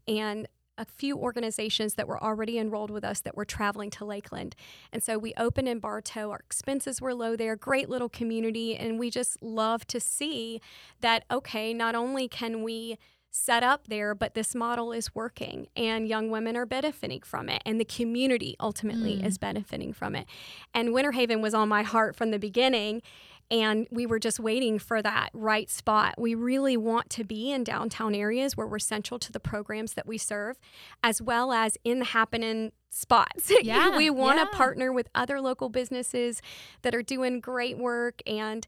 and 0.08 0.48
a 0.76 0.84
few 0.86 1.16
organizations 1.16 1.94
that 1.94 2.08
were 2.08 2.22
already 2.22 2.58
enrolled 2.58 2.90
with 2.90 3.04
us 3.04 3.20
that 3.20 3.36
were 3.36 3.44
traveling 3.44 3.90
to 3.90 4.04
Lakeland. 4.04 4.56
And 4.92 5.02
so 5.02 5.18
we 5.18 5.34
opened 5.36 5.68
in 5.68 5.78
Bartow. 5.78 6.30
Our 6.30 6.38
expenses 6.38 7.02
were 7.02 7.14
low 7.14 7.36
there, 7.36 7.54
great 7.54 7.90
little 7.90 8.08
community. 8.08 8.76
And 8.76 8.98
we 8.98 9.10
just 9.10 9.42
love 9.42 9.86
to 9.88 10.00
see 10.00 10.60
that, 11.00 11.24
okay, 11.30 11.74
not 11.74 11.94
only 11.94 12.28
can 12.28 12.62
we 12.62 12.96
set 13.30 13.62
up 13.62 13.86
there, 13.88 14.14
but 14.14 14.34
this 14.34 14.54
model 14.54 14.90
is 14.90 15.14
working 15.14 15.68
and 15.76 16.08
young 16.08 16.30
women 16.30 16.56
are 16.56 16.66
benefiting 16.66 17.20
from 17.20 17.48
it 17.48 17.62
and 17.64 17.78
the 17.78 17.84
community 17.84 18.56
ultimately 18.58 19.18
Mm. 19.18 19.26
is 19.26 19.38
benefiting 19.38 19.92
from 19.92 20.16
it. 20.16 20.26
And 20.74 20.92
Winter 20.92 21.12
Haven 21.12 21.40
was 21.40 21.54
on 21.54 21.68
my 21.68 21.82
heart 21.84 22.16
from 22.16 22.32
the 22.32 22.40
beginning 22.40 23.02
and 23.50 23.86
we 23.90 24.06
were 24.06 24.18
just 24.18 24.38
waiting 24.38 24.78
for 24.78 25.02
that 25.02 25.30
right 25.32 25.68
spot. 25.68 26.14
We 26.18 26.34
really 26.34 26.76
want 26.76 27.10
to 27.10 27.24
be 27.24 27.50
in 27.50 27.64
downtown 27.64 28.14
areas 28.14 28.56
where 28.56 28.66
we're 28.66 28.78
central 28.78 29.18
to 29.20 29.32
the 29.32 29.40
programs 29.40 29.94
that 29.94 30.06
we 30.06 30.18
serve, 30.18 30.58
as 31.02 31.20
well 31.20 31.52
as 31.52 31.76
in 31.84 31.98
the 31.98 32.04
happening 32.06 32.72
spots. 32.90 33.50
Yeah, 33.62 33.96
we 33.96 34.10
want 34.10 34.38
to 34.38 34.48
yeah. 34.50 34.58
partner 34.58 34.92
with 34.92 35.08
other 35.14 35.40
local 35.40 35.68
businesses 35.68 36.40
that 36.82 36.94
are 36.94 37.02
doing 37.02 37.40
great 37.40 37.78
work 37.78 38.22
and 38.26 38.66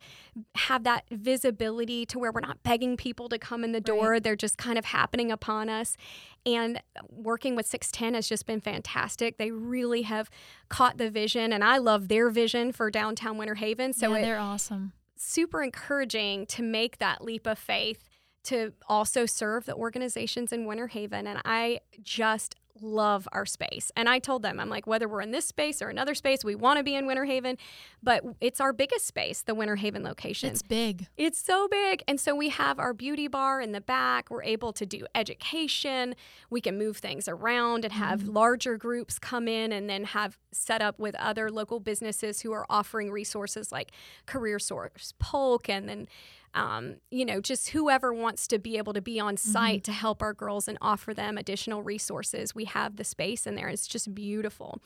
have 0.54 0.84
that 0.84 1.04
visibility 1.10 2.04
to 2.06 2.18
where 2.18 2.30
we're 2.30 2.40
not 2.40 2.62
begging 2.62 2.96
people 2.96 3.28
to 3.30 3.38
come 3.38 3.64
in 3.64 3.72
the 3.72 3.80
door. 3.80 4.20
They're 4.20 4.36
just 4.36 4.58
kind 4.58 4.78
of 4.78 4.84
happening 4.84 5.32
upon 5.32 5.68
us. 5.68 5.96
And 6.44 6.82
working 7.08 7.56
with 7.56 7.66
610 7.66 8.14
has 8.14 8.28
just 8.28 8.46
been 8.46 8.60
fantastic. 8.60 9.38
They 9.38 9.50
really 9.50 10.02
have 10.02 10.28
caught 10.68 10.98
the 10.98 11.10
vision, 11.10 11.52
and 11.52 11.64
I 11.64 11.78
love 11.78 12.08
their 12.08 12.28
vision 12.28 12.70
for 12.70 12.90
downtown 12.90 13.38
Winter 13.38 13.54
Haven. 13.54 13.92
So 13.92 14.12
yeah, 14.12 14.18
it, 14.18 14.22
they're 14.22 14.38
awesome. 14.38 14.92
super 15.16 15.62
encouraging 15.62 16.46
to 16.46 16.62
make 16.62 16.98
that 16.98 17.24
leap 17.24 17.46
of 17.46 17.58
faith 17.58 18.08
to 18.44 18.72
also 18.88 19.24
serve 19.24 19.64
the 19.66 19.74
organizations 19.74 20.52
in 20.52 20.66
Winter 20.66 20.88
Haven. 20.88 21.26
And 21.26 21.40
I 21.44 21.80
just 22.02 22.56
love 22.80 23.28
our 23.32 23.46
space. 23.46 23.90
And 23.96 24.08
I 24.08 24.18
told 24.18 24.42
them, 24.42 24.58
I'm 24.58 24.68
like, 24.68 24.86
whether 24.86 25.08
we're 25.08 25.20
in 25.20 25.30
this 25.30 25.46
space 25.46 25.82
or 25.82 25.88
another 25.88 26.14
space, 26.14 26.44
we 26.44 26.54
want 26.54 26.78
to 26.78 26.82
be 26.82 26.94
in 26.94 27.06
Winter 27.06 27.24
Haven, 27.24 27.58
but 28.02 28.24
it's 28.40 28.60
our 28.60 28.72
biggest 28.72 29.06
space, 29.06 29.42
the 29.42 29.54
Winter 29.54 29.76
Haven 29.76 30.02
location. 30.02 30.50
It's 30.50 30.62
big. 30.62 31.06
It's 31.16 31.38
so 31.38 31.68
big. 31.68 32.02
And 32.08 32.18
so 32.18 32.34
we 32.34 32.48
have 32.48 32.78
our 32.78 32.94
beauty 32.94 33.28
bar 33.28 33.60
in 33.60 33.72
the 33.72 33.80
back. 33.80 34.30
We're 34.30 34.42
able 34.42 34.72
to 34.74 34.86
do 34.86 35.06
education. 35.14 36.14
We 36.50 36.60
can 36.60 36.78
move 36.78 36.96
things 36.96 37.28
around 37.28 37.84
and 37.84 37.92
have 37.92 38.20
mm-hmm. 38.20 38.32
larger 38.32 38.76
groups 38.76 39.18
come 39.18 39.48
in 39.48 39.72
and 39.72 39.88
then 39.88 40.04
have 40.04 40.38
set 40.52 40.82
up 40.82 40.98
with 40.98 41.14
other 41.16 41.50
local 41.50 41.80
businesses 41.80 42.40
who 42.40 42.52
are 42.52 42.66
offering 42.70 43.10
resources 43.10 43.70
like 43.70 43.92
Career 44.26 44.58
Source 44.58 45.12
Polk 45.18 45.68
and 45.68 45.88
then 45.88 46.08
um, 46.54 46.96
you 47.10 47.24
know, 47.24 47.40
just 47.40 47.70
whoever 47.70 48.12
wants 48.12 48.46
to 48.48 48.58
be 48.58 48.76
able 48.76 48.92
to 48.92 49.00
be 49.00 49.18
on 49.18 49.36
site 49.36 49.82
mm-hmm. 49.82 49.92
to 49.92 49.92
help 49.92 50.22
our 50.22 50.34
girls 50.34 50.68
and 50.68 50.76
offer 50.82 51.14
them 51.14 51.38
additional 51.38 51.82
resources. 51.82 52.54
We 52.54 52.66
have 52.66 52.96
the 52.96 53.04
space 53.04 53.46
in 53.46 53.54
there. 53.54 53.68
It's 53.68 53.86
just 53.86 54.14
beautiful. 54.14 54.80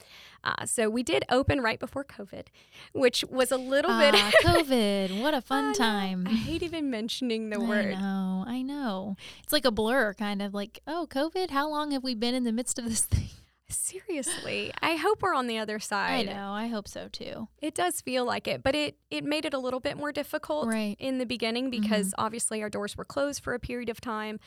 Uh, 0.45 0.65
so 0.65 0.89
we 0.89 1.03
did 1.03 1.25
open 1.29 1.61
right 1.61 1.81
before 1.81 2.05
COVID, 2.05 2.47
which 2.93 3.25
was 3.29 3.51
a 3.51 3.57
little 3.57 3.91
uh, 3.91 4.11
bit 4.11 4.15
COVID. 4.43 5.21
What 5.21 5.35
a 5.35 5.41
fun 5.41 5.73
time! 5.75 6.27
I 6.29 6.33
hate 6.33 6.63
even 6.63 6.91
mentioning 6.91 7.51
the 7.51 7.61
word. 7.61 7.95
I 7.95 8.01
know. 8.01 8.45
I 8.47 8.63
know. 8.63 9.17
It's 9.43 9.53
like 9.53 9.65
a 9.65 9.73
blur, 9.73 10.15
kind 10.15 10.41
of 10.41 10.55
like, 10.55 10.81
oh, 10.87 11.07
COVID. 11.11 11.51
How 11.51 11.69
long 11.69 11.91
have 11.91 12.05
we 12.05 12.15
been 12.15 12.35
in 12.35 12.45
the 12.45 12.53
midst 12.53 12.79
of 12.79 12.85
this 12.89 13.03
thing? 13.03 13.29
Seriously, 13.69 14.73
I 14.81 14.95
hope 14.95 15.23
we're 15.23 15.35
on 15.35 15.49
the 15.49 15.59
other 15.59 15.81
side. 15.81 16.29
I 16.29 16.33
know. 16.33 16.53
I 16.53 16.69
hope 16.69 16.87
so 16.87 17.09
too. 17.09 17.49
It 17.61 17.75
does 17.75 18.01
feel 18.01 18.25
like 18.25 18.47
it, 18.47 18.63
but 18.63 18.77
it 18.77 18.97
it 19.11 19.25
made 19.25 19.45
it 19.45 19.55
a 19.55 19.59
little 19.59 19.81
bit 19.81 19.97
more 19.97 20.13
difficult 20.13 20.69
right. 20.69 20.95
in 21.01 21.19
the 21.19 21.27
beginning 21.27 21.71
because 21.71 22.09
mm-hmm. 22.09 22.25
obviously 22.25 22.63
our 22.63 22.71
doors 22.71 22.97
were 22.97 23.05
closed 23.05 23.43
for 23.43 23.55
a 23.55 23.59
period 23.59 23.89
of 23.89 24.01
time. 24.01 24.39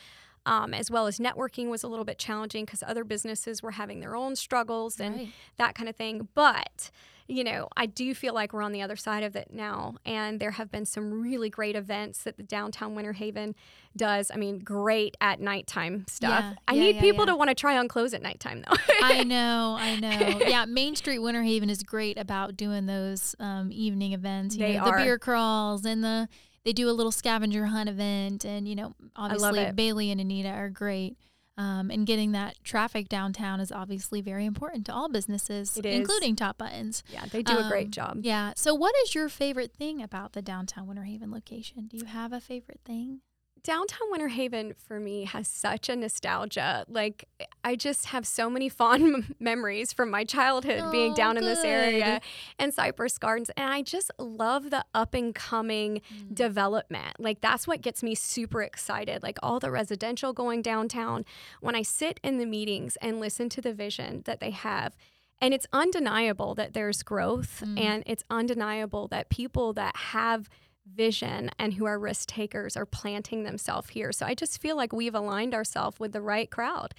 Um, 0.46 0.72
as 0.72 0.90
well 0.90 1.06
as 1.06 1.18
networking 1.18 1.68
was 1.68 1.82
a 1.82 1.86
little 1.86 2.06
bit 2.06 2.18
challenging 2.18 2.64
because 2.64 2.82
other 2.86 3.04
businesses 3.04 3.62
were 3.62 3.72
having 3.72 4.00
their 4.00 4.16
own 4.16 4.36
struggles 4.36 4.98
and 4.98 5.14
right. 5.14 5.28
that 5.58 5.74
kind 5.74 5.86
of 5.86 5.96
thing. 5.96 6.28
But 6.34 6.90
you 7.30 7.44
know, 7.44 7.68
I 7.76 7.86
do 7.86 8.12
feel 8.14 8.34
like 8.34 8.52
we're 8.52 8.62
on 8.62 8.72
the 8.72 8.82
other 8.82 8.96
side 8.96 9.22
of 9.22 9.36
it 9.36 9.48
now. 9.52 9.94
And 10.04 10.40
there 10.40 10.50
have 10.50 10.70
been 10.70 10.84
some 10.84 11.22
really 11.22 11.48
great 11.48 11.76
events 11.76 12.24
that 12.24 12.36
the 12.36 12.42
downtown 12.42 12.96
Winter 12.96 13.12
Haven 13.12 13.54
does. 13.96 14.30
I 14.32 14.36
mean, 14.36 14.58
great 14.58 15.16
at 15.20 15.40
nighttime 15.40 16.04
stuff. 16.08 16.44
Yeah, 16.44 16.54
I 16.66 16.74
yeah, 16.74 16.82
need 16.82 16.96
yeah, 16.96 17.00
people 17.02 17.26
to 17.26 17.36
want 17.36 17.48
to 17.48 17.54
try 17.54 17.78
on 17.78 17.86
clothes 17.86 18.14
at 18.14 18.22
nighttime, 18.22 18.64
though. 18.66 18.76
I 19.02 19.22
know, 19.24 19.76
I 19.78 19.96
know. 20.00 20.40
Yeah, 20.50 20.64
Main 20.64 20.96
Street 20.96 21.20
Winter 21.20 21.42
Haven 21.42 21.70
is 21.70 21.84
great 21.84 22.18
about 22.18 22.56
doing 22.56 22.86
those 22.86 23.36
um, 23.38 23.70
evening 23.72 24.12
events. 24.12 24.56
You 24.56 24.66
they 24.66 24.72
know, 24.74 24.80
are. 24.80 24.98
The 24.98 25.04
beer 25.04 25.18
crawls 25.18 25.84
and 25.84 26.02
the 26.02 26.28
they 26.64 26.72
do 26.72 26.90
a 26.90 26.92
little 26.92 27.12
scavenger 27.12 27.66
hunt 27.66 27.88
event, 27.88 28.44
and 28.44 28.66
you 28.66 28.74
know, 28.74 28.94
obviously 29.14 29.70
Bailey 29.72 30.10
and 30.10 30.20
Anita 30.20 30.48
are 30.48 30.68
great. 30.68 31.16
Um, 31.60 31.90
and 31.90 32.06
getting 32.06 32.32
that 32.32 32.56
traffic 32.64 33.10
downtown 33.10 33.60
is 33.60 33.70
obviously 33.70 34.22
very 34.22 34.46
important 34.46 34.86
to 34.86 34.94
all 34.94 35.10
businesses, 35.10 35.76
including 35.76 36.34
Top 36.34 36.56
Buttons. 36.56 37.02
Yeah, 37.12 37.26
they 37.30 37.42
do 37.42 37.52
um, 37.52 37.66
a 37.66 37.68
great 37.68 37.86
um, 37.86 37.90
job. 37.90 38.18
Yeah. 38.22 38.54
So, 38.56 38.74
what 38.74 38.94
is 39.04 39.14
your 39.14 39.28
favorite 39.28 39.74
thing 39.74 40.00
about 40.00 40.32
the 40.32 40.40
downtown 40.40 40.86
Winter 40.86 41.02
Haven 41.02 41.30
location? 41.30 41.86
Do 41.86 41.98
you 41.98 42.06
have 42.06 42.32
a 42.32 42.40
favorite 42.40 42.80
thing? 42.86 43.20
Downtown 43.62 44.10
Winter 44.10 44.28
Haven 44.28 44.74
for 44.74 44.98
me 45.00 45.24
has 45.24 45.48
such 45.48 45.88
a 45.88 45.96
nostalgia. 45.96 46.84
Like 46.88 47.26
I 47.64 47.76
just 47.76 48.06
have 48.06 48.26
so 48.26 48.48
many 48.50 48.68
fond 48.80 49.02
m- 49.02 49.34
memories 49.38 49.92
from 49.92 50.10
my 50.10 50.24
childhood 50.24 50.80
oh, 50.84 50.90
being 50.90 51.14
down 51.14 51.34
good. 51.34 51.44
in 51.44 51.48
this 51.48 51.64
area 51.64 52.20
and 52.58 52.72
Cypress 52.72 53.18
Gardens 53.18 53.50
and 53.56 53.70
I 53.70 53.82
just 53.82 54.10
love 54.18 54.70
the 54.70 54.84
up 54.94 55.14
and 55.14 55.34
coming 55.34 56.00
mm. 56.12 56.34
development. 56.34 57.18
Like 57.18 57.40
that's 57.40 57.66
what 57.66 57.82
gets 57.82 58.02
me 58.02 58.14
super 58.14 58.62
excited. 58.62 59.22
Like 59.22 59.38
all 59.42 59.60
the 59.60 59.70
residential 59.70 60.32
going 60.32 60.62
downtown 60.62 61.24
when 61.60 61.74
I 61.74 61.82
sit 61.82 62.20
in 62.22 62.38
the 62.38 62.46
meetings 62.46 62.96
and 63.00 63.20
listen 63.20 63.48
to 63.50 63.60
the 63.60 63.72
vision 63.72 64.22
that 64.26 64.40
they 64.40 64.50
have 64.50 64.96
and 65.40 65.54
it's 65.54 65.66
undeniable 65.72 66.54
that 66.54 66.74
there's 66.74 67.02
growth 67.02 67.62
mm. 67.64 67.80
and 67.80 68.02
it's 68.06 68.22
undeniable 68.30 69.08
that 69.08 69.30
people 69.30 69.72
that 69.72 69.96
have 69.96 70.48
vision 70.94 71.50
and 71.58 71.74
who 71.74 71.84
are 71.84 71.98
risk 71.98 72.28
takers 72.28 72.76
are 72.76 72.86
planting 72.86 73.44
themselves 73.44 73.90
here. 73.90 74.12
So 74.12 74.26
I 74.26 74.34
just 74.34 74.60
feel 74.60 74.76
like 74.76 74.92
we've 74.92 75.14
aligned 75.14 75.54
ourselves 75.54 75.98
with 75.98 76.12
the 76.12 76.20
right 76.20 76.50
crowd 76.50 76.94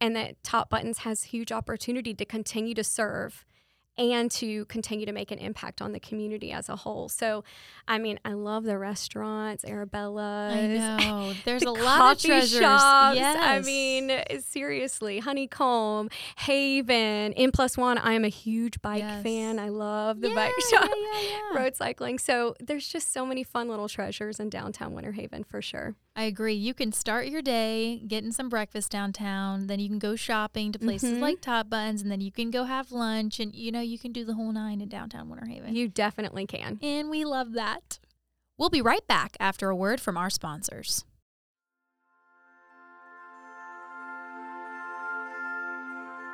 and 0.00 0.16
that 0.16 0.42
Top 0.42 0.70
Buttons 0.70 0.98
has 0.98 1.24
huge 1.24 1.52
opportunity 1.52 2.14
to 2.14 2.24
continue 2.24 2.74
to 2.74 2.84
serve 2.84 3.44
and 3.98 4.30
to 4.30 4.64
continue 4.66 5.04
to 5.04 5.12
make 5.12 5.30
an 5.30 5.38
impact 5.38 5.82
on 5.82 5.92
the 5.92 6.00
community 6.00 6.50
as 6.50 6.68
a 6.68 6.76
whole. 6.76 7.08
So, 7.08 7.44
I 7.86 7.98
mean, 7.98 8.18
I 8.24 8.32
love 8.32 8.64
the 8.64 8.78
restaurants, 8.78 9.64
Arabella's. 9.64 10.54
I 10.54 10.66
know. 10.66 11.32
There's 11.44 11.62
a 11.62 11.70
lot 11.70 12.16
of 12.16 12.22
treasures. 12.22 12.60
Shops. 12.60 13.16
Yes. 13.16 13.36
I 13.38 13.60
mean, 13.60 14.10
seriously, 14.40 15.18
Honeycomb, 15.18 16.08
Haven, 16.38 17.34
N 17.34 17.52
plus 17.52 17.76
one. 17.76 17.98
I 17.98 18.14
am 18.14 18.24
a 18.24 18.28
huge 18.28 18.80
bike 18.80 19.00
yes. 19.00 19.22
fan. 19.22 19.58
I 19.58 19.68
love 19.68 20.20
the 20.20 20.30
yeah, 20.30 20.34
bike 20.34 20.52
shop, 20.70 20.90
yeah, 20.90 21.20
yeah, 21.20 21.38
road 21.58 21.76
cycling. 21.76 22.18
So, 22.18 22.54
there's 22.60 22.88
just 22.88 23.12
so 23.12 23.26
many 23.26 23.44
fun 23.44 23.68
little 23.68 23.88
treasures 23.88 24.40
in 24.40 24.48
downtown 24.48 24.94
Winter 24.94 25.12
Haven 25.12 25.44
for 25.44 25.60
sure. 25.60 25.96
I 26.14 26.24
agree. 26.24 26.54
You 26.54 26.74
can 26.74 26.92
start 26.92 27.28
your 27.28 27.40
day 27.40 28.02
getting 28.06 28.32
some 28.32 28.50
breakfast 28.50 28.92
downtown, 28.92 29.66
then 29.66 29.80
you 29.80 29.88
can 29.88 29.98
go 29.98 30.14
shopping 30.14 30.70
to 30.72 30.78
places 30.78 31.12
mm-hmm. 31.12 31.22
like 31.22 31.40
Top 31.40 31.70
Buttons, 31.70 32.02
and 32.02 32.10
then 32.10 32.20
you 32.20 32.30
can 32.30 32.50
go 32.50 32.64
have 32.64 32.92
lunch, 32.92 33.40
and 33.40 33.54
you 33.54 33.72
know 33.72 33.80
you 33.80 33.98
can 33.98 34.12
do 34.12 34.24
the 34.24 34.34
whole 34.34 34.52
nine 34.52 34.82
in 34.82 34.88
downtown 34.88 35.30
Winter 35.30 35.46
Haven. 35.46 35.74
You 35.74 35.88
definitely 35.88 36.46
can, 36.46 36.78
and 36.82 37.08
we 37.08 37.24
love 37.24 37.52
that. 37.54 37.98
We'll 38.58 38.68
be 38.68 38.82
right 38.82 39.06
back 39.06 39.36
after 39.40 39.70
a 39.70 39.76
word 39.76 40.00
from 40.00 40.18
our 40.18 40.28
sponsors. 40.28 41.06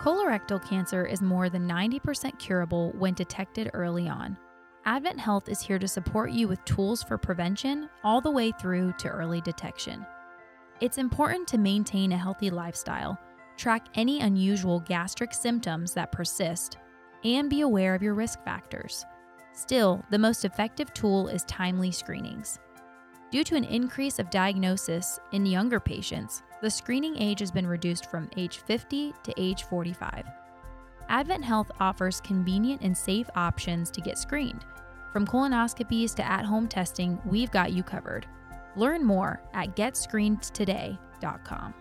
Colorectal 0.01 0.65
cancer 0.69 1.05
is 1.05 1.21
more 1.21 1.49
than 1.49 1.69
90% 1.69 2.39
curable 2.39 2.93
when 2.99 3.15
detected 3.15 3.71
early 3.75 4.09
on. 4.09 4.39
Advent 4.89 5.21
Health 5.21 5.51
is 5.51 5.61
here 5.61 5.79
to 5.79 5.87
support 5.87 6.31
you 6.31 6.49
with 6.49 6.65
tools 6.65 7.03
for 7.03 7.19
prevention 7.19 7.91
all 8.03 8.23
the 8.23 8.31
way 8.31 8.51
through 8.53 8.95
to 8.97 9.11
early 9.11 9.43
detection. 9.43 10.07
It's 10.81 10.97
important 10.97 11.47
to 11.49 11.59
maintain 11.59 12.13
a 12.13 12.17
healthy 12.17 12.49
lifestyle, 12.49 13.19
track 13.59 13.89
any 13.97 14.23
unusual 14.23 14.81
gastric 14.81 15.35
symptoms 15.35 15.93
that 15.93 16.11
persist, 16.11 16.79
and 17.23 17.51
be 17.51 17.61
aware 17.61 17.95
of 17.95 18.03
your 18.03 18.15
risk 18.15 18.43
factors. 18.45 19.05
Still, 19.53 20.03
the 20.09 20.19
most 20.19 20.47
effective 20.47 20.95
tool 20.95 21.29
is 21.29 21.45
timely 21.45 21.93
screenings. 21.93 22.59
Due 23.31 23.45
to 23.45 23.57
an 23.57 23.65
increase 23.65 24.19
of 24.19 24.31
diagnosis 24.31 25.21
in 25.33 25.45
younger 25.45 25.81
patients, 25.81 26.43
the 26.63 26.71
screening 26.71 27.19
age 27.19 27.41
has 27.41 27.51
been 27.51 27.67
reduced 27.67 28.11
from 28.11 28.31
age 28.39 28.57
50 28.57 29.13
to 29.23 29.35
age 29.37 29.65
45. 29.65 30.25
Advent 31.09 31.45
Health 31.45 31.71
offers 31.81 32.21
convenient 32.21 32.83
and 32.83 32.97
safe 32.97 33.29
options 33.35 33.91
to 33.91 34.01
get 34.01 34.19
screened. 34.19 34.65
From 35.13 35.27
colonoscopies 35.27 36.15
to 36.17 36.27
at 36.27 36.45
home 36.45 36.69
testing, 36.69 37.19
we've 37.25 37.51
got 37.51 37.73
you 37.73 37.83
covered. 37.83 38.27
Learn 38.77 39.05
more 39.05 39.41
at 39.55 39.75
getscreenedtoday.com. 39.75 41.75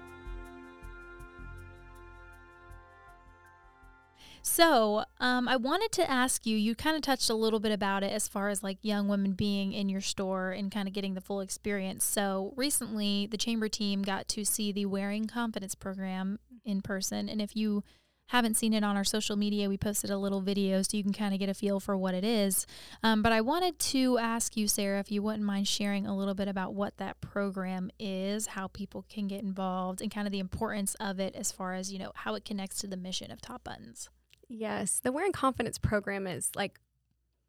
So, 4.49 5.03
um, 5.19 5.49
I 5.49 5.57
wanted 5.57 5.91
to 5.91 6.09
ask 6.09 6.45
you, 6.45 6.55
you 6.55 6.73
kind 6.73 6.95
of 6.95 7.01
touched 7.01 7.29
a 7.29 7.35
little 7.35 7.59
bit 7.59 7.73
about 7.73 8.01
it 8.01 8.13
as 8.13 8.29
far 8.29 8.47
as 8.47 8.63
like 8.63 8.77
young 8.81 9.09
women 9.09 9.33
being 9.33 9.73
in 9.73 9.89
your 9.89 9.99
store 9.99 10.51
and 10.51 10.71
kind 10.71 10.87
of 10.87 10.93
getting 10.93 11.15
the 11.15 11.21
full 11.21 11.41
experience. 11.41 12.05
So, 12.05 12.53
recently, 12.55 13.27
the 13.29 13.37
chamber 13.37 13.67
team 13.67 14.03
got 14.03 14.29
to 14.29 14.45
see 14.45 14.71
the 14.71 14.85
Wearing 14.85 15.27
Confidence 15.27 15.75
program 15.75 16.39
in 16.63 16.81
person. 16.81 17.27
And 17.27 17.41
if 17.41 17.57
you 17.57 17.83
haven't 18.27 18.55
seen 18.55 18.73
it 18.73 18.83
on 18.83 18.97
our 18.97 19.03
social 19.03 19.35
media, 19.35 19.69
we 19.69 19.77
posted 19.77 20.09
a 20.09 20.17
little 20.17 20.41
video 20.41 20.81
so 20.81 20.97
you 20.97 21.03
can 21.03 21.13
kind 21.13 21.33
of 21.33 21.39
get 21.39 21.49
a 21.49 21.53
feel 21.53 21.79
for 21.79 21.97
what 21.97 22.13
it 22.13 22.23
is. 22.23 22.65
Um, 23.03 23.21
but 23.21 23.31
I 23.31 23.41
wanted 23.41 23.79
to 23.79 24.17
ask 24.17 24.57
you, 24.57 24.67
Sarah, 24.67 24.99
if 24.99 25.11
you 25.11 25.21
wouldn't 25.21 25.43
mind 25.43 25.67
sharing 25.67 26.05
a 26.05 26.15
little 26.15 26.33
bit 26.33 26.47
about 26.47 26.73
what 26.73 26.97
that 26.97 27.21
program 27.21 27.89
is, 27.99 28.47
how 28.47 28.67
people 28.67 29.05
can 29.09 29.27
get 29.27 29.41
involved, 29.41 30.01
and 30.01 30.11
kind 30.11 30.27
of 30.27 30.31
the 30.31 30.39
importance 30.39 30.95
of 30.99 31.19
it 31.19 31.35
as 31.35 31.51
far 31.51 31.73
as, 31.73 31.91
you 31.91 31.99
know, 31.99 32.11
how 32.15 32.35
it 32.35 32.43
connects 32.43 32.79
to 32.79 32.87
the 32.87 32.97
mission 32.97 33.31
of 33.31 33.41
Top 33.41 33.63
Buttons. 33.63 34.09
Yes, 34.49 34.99
the 35.01 35.11
Wearing 35.11 35.33
Confidence 35.33 35.77
program 35.77 36.27
is 36.27 36.51
like 36.55 36.79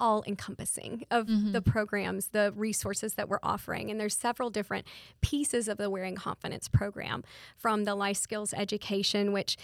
all 0.01 0.23
encompassing 0.27 1.05
of 1.11 1.27
mm-hmm. 1.27 1.53
the 1.53 1.61
programs, 1.61 2.29
the 2.29 2.53
resources 2.55 3.15
that 3.15 3.29
we're 3.29 3.41
offering. 3.43 3.91
And 3.91 3.99
there's 3.99 4.17
several 4.17 4.49
different 4.49 4.87
pieces 5.21 5.67
of 5.67 5.77
the 5.77 5.91
Wearing 5.91 6.15
Confidence 6.15 6.69
program 6.69 7.25
from 7.57 7.85
the 7.85 7.97
life 7.97 8.17
skills 8.17 8.55
education, 8.55 9.33
which 9.33 9.57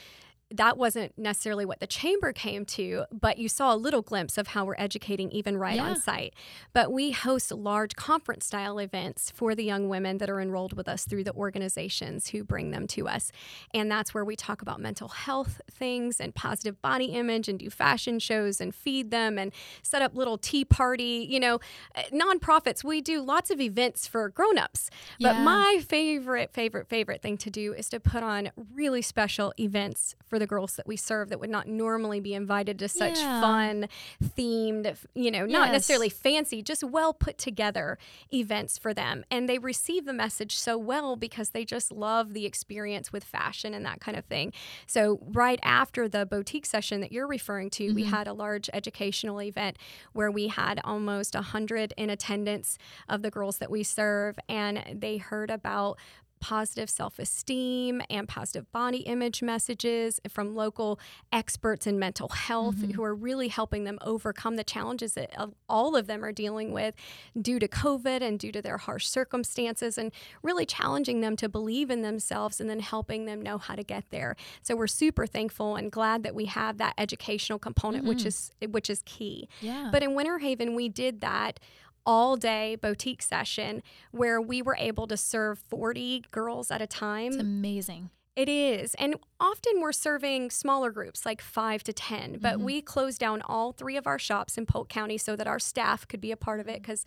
that 0.56 0.78
wasn't 0.78 1.18
necessarily 1.18 1.64
what 1.64 1.80
the 1.80 1.86
chamber 1.86 2.32
came 2.32 2.64
to, 2.64 3.04
but 3.12 3.38
you 3.38 3.48
saw 3.48 3.74
a 3.74 3.76
little 3.76 4.02
glimpse 4.02 4.38
of 4.38 4.48
how 4.48 4.64
we're 4.64 4.76
educating 4.78 5.30
even 5.32 5.56
right 5.56 5.76
yeah. 5.76 5.90
on 5.90 6.00
site. 6.00 6.34
But 6.72 6.92
we 6.92 7.10
host 7.10 7.50
large 7.50 7.96
conference 7.96 8.46
style 8.46 8.78
events 8.78 9.30
for 9.30 9.54
the 9.54 9.64
young 9.64 9.88
women 9.88 10.18
that 10.18 10.30
are 10.30 10.40
enrolled 10.40 10.74
with 10.74 10.88
us 10.88 11.06
through 11.06 11.24
the 11.24 11.34
organizations 11.34 12.28
who 12.28 12.44
bring 12.44 12.70
them 12.70 12.86
to 12.88 13.08
us. 13.08 13.32
And 13.72 13.90
that's 13.90 14.14
where 14.14 14.24
we 14.24 14.36
talk 14.36 14.62
about 14.62 14.80
mental 14.80 15.08
health 15.08 15.60
things 15.70 16.20
and 16.20 16.34
positive 16.34 16.80
body 16.80 17.06
image 17.06 17.48
and 17.48 17.58
do 17.58 17.68
fashion 17.68 18.18
shows 18.18 18.60
and 18.60 18.74
feed 18.74 19.10
them 19.10 19.38
and 19.38 19.52
set 19.82 20.02
up 20.02 20.14
little 20.14 20.38
tea 20.38 20.64
party, 20.64 21.26
you 21.28 21.40
know, 21.40 21.58
uh, 21.96 22.02
nonprofits. 22.12 22.84
We 22.84 23.00
do 23.00 23.20
lots 23.20 23.50
of 23.50 23.60
events 23.60 24.06
for 24.06 24.28
grown-ups. 24.28 24.90
But 25.20 25.34
yeah. 25.34 25.44
my 25.44 25.82
favorite 25.86 26.52
favorite 26.52 26.88
favorite 26.88 27.22
thing 27.22 27.36
to 27.38 27.50
do 27.50 27.72
is 27.72 27.88
to 27.88 27.98
put 27.98 28.22
on 28.22 28.50
really 28.72 29.02
special 29.02 29.52
events 29.58 30.14
for 30.24 30.38
the 30.38 30.43
the 30.44 30.48
girls 30.48 30.76
that 30.76 30.86
we 30.86 30.94
serve 30.94 31.30
that 31.30 31.40
would 31.40 31.48
not 31.48 31.66
normally 31.66 32.20
be 32.20 32.34
invited 32.34 32.78
to 32.78 32.86
such 32.86 33.18
Yeah. 33.18 33.40
fun, 33.40 33.88
themed, 34.22 34.94
you 35.14 35.30
know, 35.30 35.46
not 35.46 35.68
Yes. 35.68 35.72
necessarily 35.72 36.10
fancy, 36.10 36.60
just 36.62 36.84
well 36.84 37.14
put 37.14 37.38
together 37.38 37.96
events 38.30 38.76
for 38.76 38.92
them. 38.92 39.24
And 39.30 39.48
they 39.48 39.58
receive 39.58 40.04
the 40.04 40.12
message 40.12 40.56
so 40.58 40.76
well 40.76 41.16
because 41.16 41.50
they 41.50 41.64
just 41.64 41.90
love 41.90 42.34
the 42.34 42.44
experience 42.44 43.10
with 43.10 43.24
fashion 43.24 43.72
and 43.72 43.86
that 43.86 44.00
kind 44.00 44.18
of 44.18 44.26
thing. 44.26 44.52
So, 44.86 45.18
right 45.22 45.58
after 45.62 46.08
the 46.10 46.26
boutique 46.26 46.66
session 46.66 47.00
that 47.00 47.10
you're 47.10 47.26
referring 47.26 47.70
to, 47.70 47.92
we 47.94 48.04
Mhm. 48.04 48.10
had 48.10 48.26
a 48.28 48.34
large 48.34 48.68
educational 48.74 49.40
event 49.40 49.78
where 50.12 50.30
we 50.30 50.48
had 50.48 50.78
almost 50.84 51.34
100 51.34 51.94
in 51.96 52.10
attendance 52.10 52.76
of 53.08 53.22
the 53.22 53.30
girls 53.30 53.56
that 53.58 53.70
we 53.70 53.82
serve, 53.82 54.38
and 54.46 54.84
they 54.94 55.16
heard 55.16 55.50
about 55.50 55.98
positive 56.44 56.90
self 56.90 57.18
esteem 57.18 58.02
and 58.10 58.28
positive 58.28 58.70
body 58.70 58.98
image 58.98 59.42
messages 59.42 60.20
from 60.28 60.54
local 60.54 61.00
experts 61.32 61.86
in 61.86 61.98
mental 61.98 62.28
health 62.28 62.76
Mhm. 62.76 62.92
who 62.92 63.02
are 63.02 63.14
really 63.14 63.48
helping 63.48 63.84
them 63.84 63.98
overcome 64.02 64.56
the 64.56 64.62
challenges 64.64 65.14
that 65.14 65.30
uh, 65.40 65.46
all 65.70 65.96
of 65.96 66.06
them 66.06 66.22
are 66.22 66.32
dealing 66.32 66.72
with 66.72 66.94
due 67.40 67.58
to 67.58 67.66
COVID 67.66 68.20
and 68.20 68.38
due 68.38 68.52
to 68.52 68.60
their 68.60 68.76
harsh 68.76 69.06
circumstances, 69.06 69.96
and 69.96 70.12
really 70.42 70.66
challenging 70.66 71.22
them 71.22 71.34
to 71.36 71.48
believe 71.48 71.90
in 71.90 72.02
themselves 72.02 72.60
and 72.60 72.68
then 72.68 72.80
helping 72.80 73.24
them 73.24 73.40
know 73.40 73.56
how 73.56 73.74
to 73.74 73.82
get 73.82 74.04
there. 74.10 74.36
So 74.60 74.76
we're 74.76 74.86
super 74.86 75.26
thankful 75.26 75.76
and 75.76 75.90
glad 75.90 76.24
that 76.24 76.34
we 76.34 76.44
have 76.44 76.76
that 76.76 76.92
educational 76.98 77.58
component, 77.58 78.04
which 78.04 78.18
Mhm. 78.24 78.26
is 78.26 78.52
which 78.70 78.90
is 78.90 79.00
key. 79.06 79.48
Yeah. 79.62 79.88
But 79.90 80.02
in 80.02 80.14
Winter 80.14 80.38
Haven, 80.40 80.74
we 80.74 80.90
did 80.90 81.22
that 81.22 81.58
all 82.06 82.36
day 82.36 82.76
boutique 82.76 83.22
session 83.22 83.82
where 84.10 84.40
we 84.40 84.60
were 84.62 84.76
able 84.78 85.06
to 85.06 85.16
serve 85.16 85.58
40 85.58 86.24
girls 86.30 86.70
at 86.70 86.82
a 86.82 86.86
time. 86.86 87.32
it's 87.32 87.36
amazing. 87.36 88.10
It 88.36 88.48
is. 88.48 88.94
And 88.96 89.14
often 89.38 89.80
we're 89.80 89.92
serving 89.92 90.50
smaller 90.50 90.90
groups, 90.90 91.24
like 91.24 91.40
five 91.40 91.84
to 91.84 91.92
10, 91.92 92.38
but 92.40 92.56
Mhm. 92.58 92.62
we 92.64 92.82
closed 92.82 93.20
down 93.20 93.40
all 93.42 93.70
three 93.72 93.96
of 93.96 94.08
our 94.08 94.18
shops 94.18 94.58
in 94.58 94.66
Polk 94.66 94.88
County 94.88 95.16
so 95.18 95.36
that 95.36 95.46
our 95.46 95.60
staff 95.60 96.06
could 96.08 96.20
be 96.20 96.32
a 96.32 96.36
part 96.36 96.58
of 96.58 96.68
it 96.68 96.82
because 96.82 97.04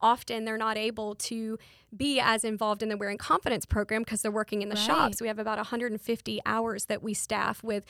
often 0.00 0.46
they're 0.46 0.56
not 0.56 0.78
able 0.78 1.14
to 1.14 1.58
be 1.94 2.18
as 2.18 2.42
involved 2.44 2.82
in 2.82 2.88
the 2.88 2.96
Wearing 2.96 3.18
Confidence 3.18 3.66
program 3.66 4.00
because 4.02 4.22
they're 4.22 4.30
working 4.30 4.62
in 4.62 4.70
the 4.70 4.74
Right. 4.74 4.86
shops. 4.86 5.20
We 5.20 5.28
have 5.28 5.38
about 5.38 5.58
150 5.58 6.40
hours 6.46 6.86
that 6.86 7.02
we 7.02 7.12
staff 7.12 7.62
with 7.62 7.84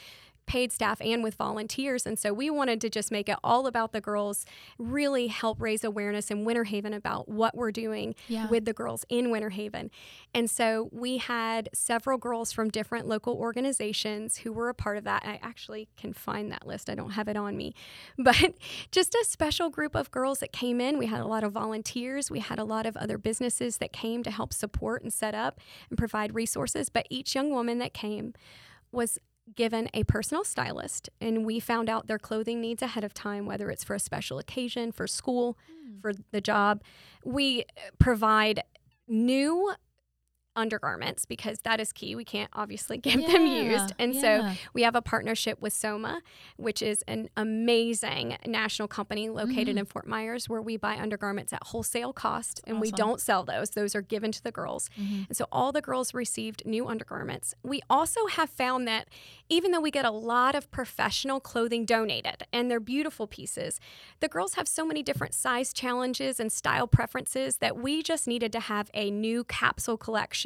paid 0.51 0.73
staff 0.73 1.01
and 1.01 1.23
with 1.23 1.37
volunteers. 1.37 2.05
And 2.05 2.19
so 2.19 2.33
we 2.33 2.51
wanted 2.51 2.81
to 2.81 2.91
just 2.91 3.13
make 3.13 3.29
it 3.29 3.37
all 3.45 3.69
about 3.69 3.93
the 3.93 4.01
girls, 4.01 4.45
really 4.79 5.29
help 5.29 5.61
raise 5.61 5.85
awareness 5.85 6.29
in 6.29 6.45
Winter 6.45 6.65
Haven 6.65 6.93
about 6.93 7.29
what 7.29 7.55
we're 7.57 7.71
doing 7.71 8.17
Yeah. 8.27 8.49
with 8.49 8.65
the 8.65 8.73
girls 8.73 9.05
in 9.09 9.31
Winter 9.31 9.51
Haven. 9.51 9.93
And 10.35 10.51
so 10.51 10.89
we 10.91 11.19
had 11.19 11.69
several 11.73 12.19
girls 12.19 12.51
from 12.51 12.69
different 12.69 13.07
local 13.07 13.35
organizations 13.35 14.39
who 14.39 14.53
were 14.53 14.69
a 14.69 14.75
part 14.75 14.97
of 14.97 15.05
that. 15.05 15.23
I 15.25 15.39
actually 15.41 15.89
can 15.97 16.13
find 16.13 16.51
that 16.51 16.67
list. 16.67 16.91
I 16.91 16.97
don't 16.97 17.11
have 17.13 17.29
it 17.29 17.37
on 17.37 17.57
me. 17.57 17.73
But 18.19 18.55
just 18.91 19.15
a 19.15 19.25
special 19.25 19.71
group 19.71 19.95
of 19.95 20.11
girls 20.11 20.41
that 20.41 20.51
came 20.53 20.81
in. 20.81 20.99
We 20.99 21.07
had 21.07 21.21
a 21.21 21.27
lot 21.27 21.45
of 21.45 21.53
volunteers. 21.53 22.29
We 22.29 22.41
had 22.41 22.59
a 22.59 22.65
lot 22.65 22.87
of 22.87 22.97
other 22.97 23.19
businesses 23.19 23.79
that 23.79 23.93
came 23.93 24.25
to 24.25 24.31
help 24.33 24.53
support 24.53 25.03
and 25.03 25.13
set 25.13 25.35
up 25.35 25.61
and 25.91 25.97
provide 25.97 26.35
resources. 26.35 26.89
But 26.89 27.07
each 27.09 27.37
young 27.37 27.51
woman 27.51 27.79
that 27.79 27.95
came 27.95 28.35
was 28.93 29.19
given 29.57 29.89
a 29.95 30.05
personal 30.05 30.45
stylist 30.45 31.09
and 31.21 31.45
we 31.45 31.59
found 31.61 31.89
out 31.89 32.07
their 32.07 32.19
clothing 32.19 32.61
needs 32.61 32.83
ahead 32.83 33.05
of 33.05 33.13
time 33.15 33.47
whether 33.47 33.71
it's 33.71 33.85
for 33.85 33.95
a 33.95 33.99
special 34.01 34.39
occasion 34.39 34.93
for 34.93 35.07
school 35.07 35.57
Mm. 35.89 36.01
for 36.03 36.13
the 36.31 36.41
job 36.41 36.83
we 37.25 37.65
provide 37.99 38.63
new 39.09 39.73
undergarments 40.57 41.25
because 41.25 41.61
that 41.61 41.81
is 41.81 41.93
key 41.93 42.15
we 42.15 42.25
can't 42.25 42.51
obviously 42.53 42.99
get 43.09 43.17
them 43.27 43.47
used 43.47 43.91
Yeah, 43.91 44.05
and 44.05 44.15
so 44.17 44.53
we 44.75 44.83
have 44.83 44.95
a 44.95 45.03
partnership 45.03 45.61
with 45.61 45.73
Soma, 45.73 46.23
which 46.57 46.83
is 46.83 47.03
an 47.09 47.29
amazing 47.37 48.37
national 48.47 48.89
company 48.89 49.29
located 49.29 49.77
Mhm. 49.77 49.81
in 49.81 49.85
Fort 49.87 50.07
Myers 50.07 50.49
where 50.49 50.63
we 50.63 50.77
buy 50.77 50.97
undergarments 50.97 51.53
at 51.53 51.63
wholesale 51.69 52.13
cost 52.13 52.61
and 52.67 52.81
we 52.81 52.91
don't 52.91 53.21
sell 53.21 53.45
those. 53.45 53.71
Those 53.71 53.95
are 53.95 54.03
given 54.03 54.33
to 54.33 54.43
the 54.43 54.51
girls. 54.51 54.89
Mhm. 54.99 55.29
And 55.29 55.37
so 55.37 55.47
all 55.53 55.71
the 55.73 55.81
girls 55.81 56.15
received 56.15 56.65
new 56.67 56.89
undergarments. 56.89 57.55
We 57.63 57.81
also 57.89 58.27
have 58.27 58.51
found 58.51 58.89
that 58.89 59.09
even 59.49 59.71
though 59.73 59.81
we 59.81 59.91
get 59.91 60.05
a 60.05 60.11
lot 60.11 60.55
of 60.55 60.71
professional 60.71 61.41
clothing 61.41 61.85
donated 61.85 62.45
and 62.53 62.71
they're 62.71 62.81
beautiful 62.81 63.27
pieces, 63.27 63.81
the 64.21 64.29
girls 64.29 64.55
have 64.55 64.67
so 64.69 64.85
many 64.85 65.03
different 65.03 65.35
size 65.35 65.73
challenges 65.73 66.41
and 66.41 66.51
style 66.51 66.87
preferences 66.87 67.59
that 67.59 67.77
we 67.77 68.03
just 68.03 68.27
needed 68.27 68.53
to 68.53 68.61
have 68.61 68.91
a 68.95 69.11
new 69.11 69.45
capsule 69.45 69.97
collection, 69.97 70.40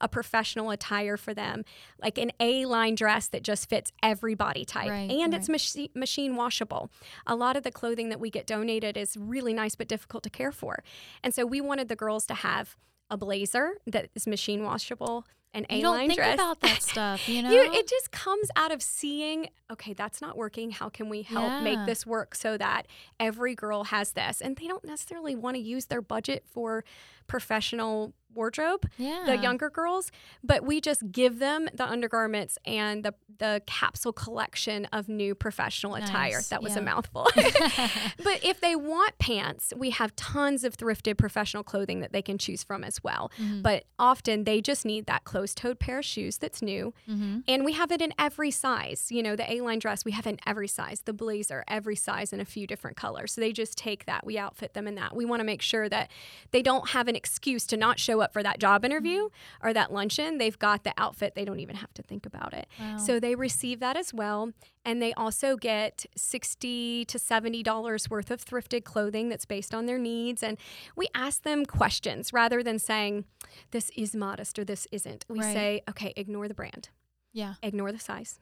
a 0.00 0.08
professional 0.08 0.70
attire 0.70 1.16
for 1.16 1.34
them, 1.34 1.64
like 2.00 2.18
an 2.18 2.30
A 2.40 2.64
line 2.66 2.94
dress 2.94 3.28
that 3.28 3.42
just 3.42 3.68
fits 3.68 3.92
every 4.02 4.34
body 4.34 4.64
type. 4.64 4.90
Right, 4.90 5.10
and 5.10 5.34
it's 5.34 5.48
machi- 5.48 5.90
machine 5.94 6.36
washable. 6.36 6.90
A 7.26 7.34
lot 7.34 7.56
of 7.56 7.62
the 7.62 7.70
clothing 7.72 8.08
that 8.10 8.20
we 8.20 8.30
get 8.30 8.46
donated 8.46 8.96
is 8.96 9.16
really 9.16 9.52
nice 9.54 9.74
but 9.74 9.88
difficult 9.88 10.22
to 10.24 10.30
care 10.30 10.52
for. 10.52 10.82
And 11.22 11.34
so 11.34 11.44
we 11.46 11.60
wanted 11.60 11.88
the 11.88 11.96
girls 11.96 12.26
to 12.26 12.34
have 12.34 12.76
a 13.10 13.16
blazer 13.16 13.74
that 13.86 14.08
is 14.14 14.26
machine 14.26 14.62
washable, 14.62 15.26
an 15.54 15.66
You 15.68 15.78
A 15.78 15.82
don't 15.82 15.98
think 15.98 16.14
dress. 16.14 16.32
about 16.34 16.60
that 16.60 16.82
stuff, 16.92 17.28
you 17.28 17.42
know? 17.42 17.50
You- 17.50 17.70
it 17.74 17.86
just 17.86 18.10
comes 18.10 18.48
out 18.56 18.72
of 18.72 18.82
seeing, 18.82 19.48
okay, 19.70 19.92
that's 19.92 20.22
not 20.22 20.34
working. 20.34 20.70
How 20.70 20.88
can 20.88 21.10
we 21.10 21.20
help 21.20 21.62
make 21.62 21.84
this 21.84 22.06
work 22.06 22.34
so 22.34 22.56
that 22.56 22.86
every 23.20 23.54
girl 23.54 23.84
has 23.84 24.12
this? 24.12 24.40
And 24.40 24.56
they 24.56 24.66
don't 24.66 24.82
necessarily 24.84 25.36
want 25.36 25.56
to 25.56 25.62
use 25.62 25.86
their 25.86 26.00
budget 26.00 26.44
for 26.50 26.84
professional 27.26 28.12
wardrobe, 28.34 28.88
yeah. 28.98 29.22
the 29.26 29.36
younger 29.36 29.70
girls, 29.70 30.10
but 30.42 30.64
we 30.64 30.80
just 30.80 31.10
give 31.12 31.38
them 31.38 31.68
the 31.74 31.84
undergarments 31.86 32.58
and 32.64 33.04
the 33.04 33.14
the 33.38 33.62
capsule 33.66 34.12
collection 34.12 34.84
of 34.92 35.08
new 35.08 35.34
professional 35.34 35.94
attire. 35.96 36.34
Nice, 36.34 36.48
That 36.50 36.62
was 36.62 36.74
yeah. 36.74 36.80
a 36.80 36.82
mouthful. 36.82 37.26
but 37.34 38.44
if 38.44 38.60
they 38.60 38.76
want 38.76 39.18
pants, 39.18 39.72
we 39.76 39.90
have 39.90 40.14
tons 40.16 40.62
of 40.64 40.76
thrifted 40.76 41.16
professional 41.18 41.62
clothing 41.64 42.00
that 42.00 42.12
they 42.12 42.22
can 42.22 42.38
choose 42.38 42.62
from 42.62 42.84
as 42.84 43.02
well. 43.02 43.32
Mhm. 43.40 43.62
But 43.62 43.84
often 43.98 44.44
they 44.44 44.60
just 44.60 44.84
need 44.84 45.06
that 45.06 45.24
closed-toed 45.24 45.80
pair 45.80 45.98
of 46.00 46.04
shoes 46.04 46.38
that's 46.38 46.62
new 46.62 46.94
Mhm. 47.08 47.42
and 47.48 47.64
we 47.64 47.72
have 47.72 47.90
it 47.90 48.00
in 48.00 48.12
every 48.18 48.50
size. 48.50 49.10
You 49.10 49.22
know, 49.22 49.34
the 49.34 49.50
A 49.50 49.60
line 49.60 49.78
dress, 49.80 50.04
we 50.04 50.12
have 50.12 50.26
in 50.26 50.38
every 50.46 50.68
size. 50.68 51.00
The 51.04 51.12
blazer, 51.12 51.64
every 51.66 51.96
size 51.96 52.32
in 52.32 52.40
a 52.40 52.44
few 52.44 52.66
different 52.66 52.96
colors. 52.96 53.32
So 53.32 53.40
they 53.40 53.52
just 53.52 53.76
take 53.76 54.04
that. 54.06 54.24
We 54.24 54.38
outfit 54.38 54.74
them 54.74 54.86
in 54.86 54.94
that. 54.96 55.16
We 55.16 55.24
want 55.24 55.40
to 55.40 55.44
make 55.44 55.62
sure 55.62 55.88
that 55.88 56.10
they 56.52 56.62
don't 56.62 56.90
have 56.90 57.08
an 57.08 57.16
excuse 57.16 57.66
to 57.68 57.76
not 57.76 57.98
show 57.98 58.20
up 58.22 58.32
for 58.32 58.42
that 58.42 58.58
job 58.58 58.84
interview 58.84 59.24
mm-hmm. 59.24 59.66
or 59.66 59.72
that 59.72 59.92
luncheon. 59.92 60.38
They've 60.38 60.58
got 60.58 60.84
the 60.84 60.94
outfit. 60.96 61.34
They 61.34 61.44
don't 61.44 61.60
even 61.60 61.76
have 61.76 61.92
to 61.94 62.02
think 62.02 62.24
about 62.24 62.54
it. 62.54 62.66
Wow. 62.80 62.96
So 62.96 63.20
they 63.20 63.34
receive 63.34 63.80
that 63.80 63.96
as 63.96 64.14
well. 64.14 64.52
And 64.84 65.00
they 65.02 65.12
also 65.14 65.56
get 65.56 66.06
60 66.16 67.04
to 67.04 67.18
$70 67.18 68.10
worth 68.10 68.30
of 68.30 68.44
thrifted 68.44 68.84
clothing 68.84 69.28
that's 69.28 69.44
based 69.44 69.74
on 69.74 69.86
their 69.86 69.98
needs. 69.98 70.42
And 70.42 70.56
we 70.96 71.08
ask 71.14 71.42
them 71.42 71.66
questions 71.66 72.32
rather 72.32 72.62
than 72.62 72.78
saying, 72.78 73.26
this 73.70 73.90
is 73.96 74.14
modest 74.14 74.58
or 74.58 74.64
this 74.64 74.86
isn't. 74.90 75.24
We 75.28 75.40
Right. 75.40 75.54
say, 75.54 75.82
okay, 75.88 76.12
ignore 76.16 76.48
the 76.48 76.54
brand 76.54 76.88
yeah. 77.32 77.54
ignore 77.62 77.92
the 77.92 77.98
size. 77.98 78.38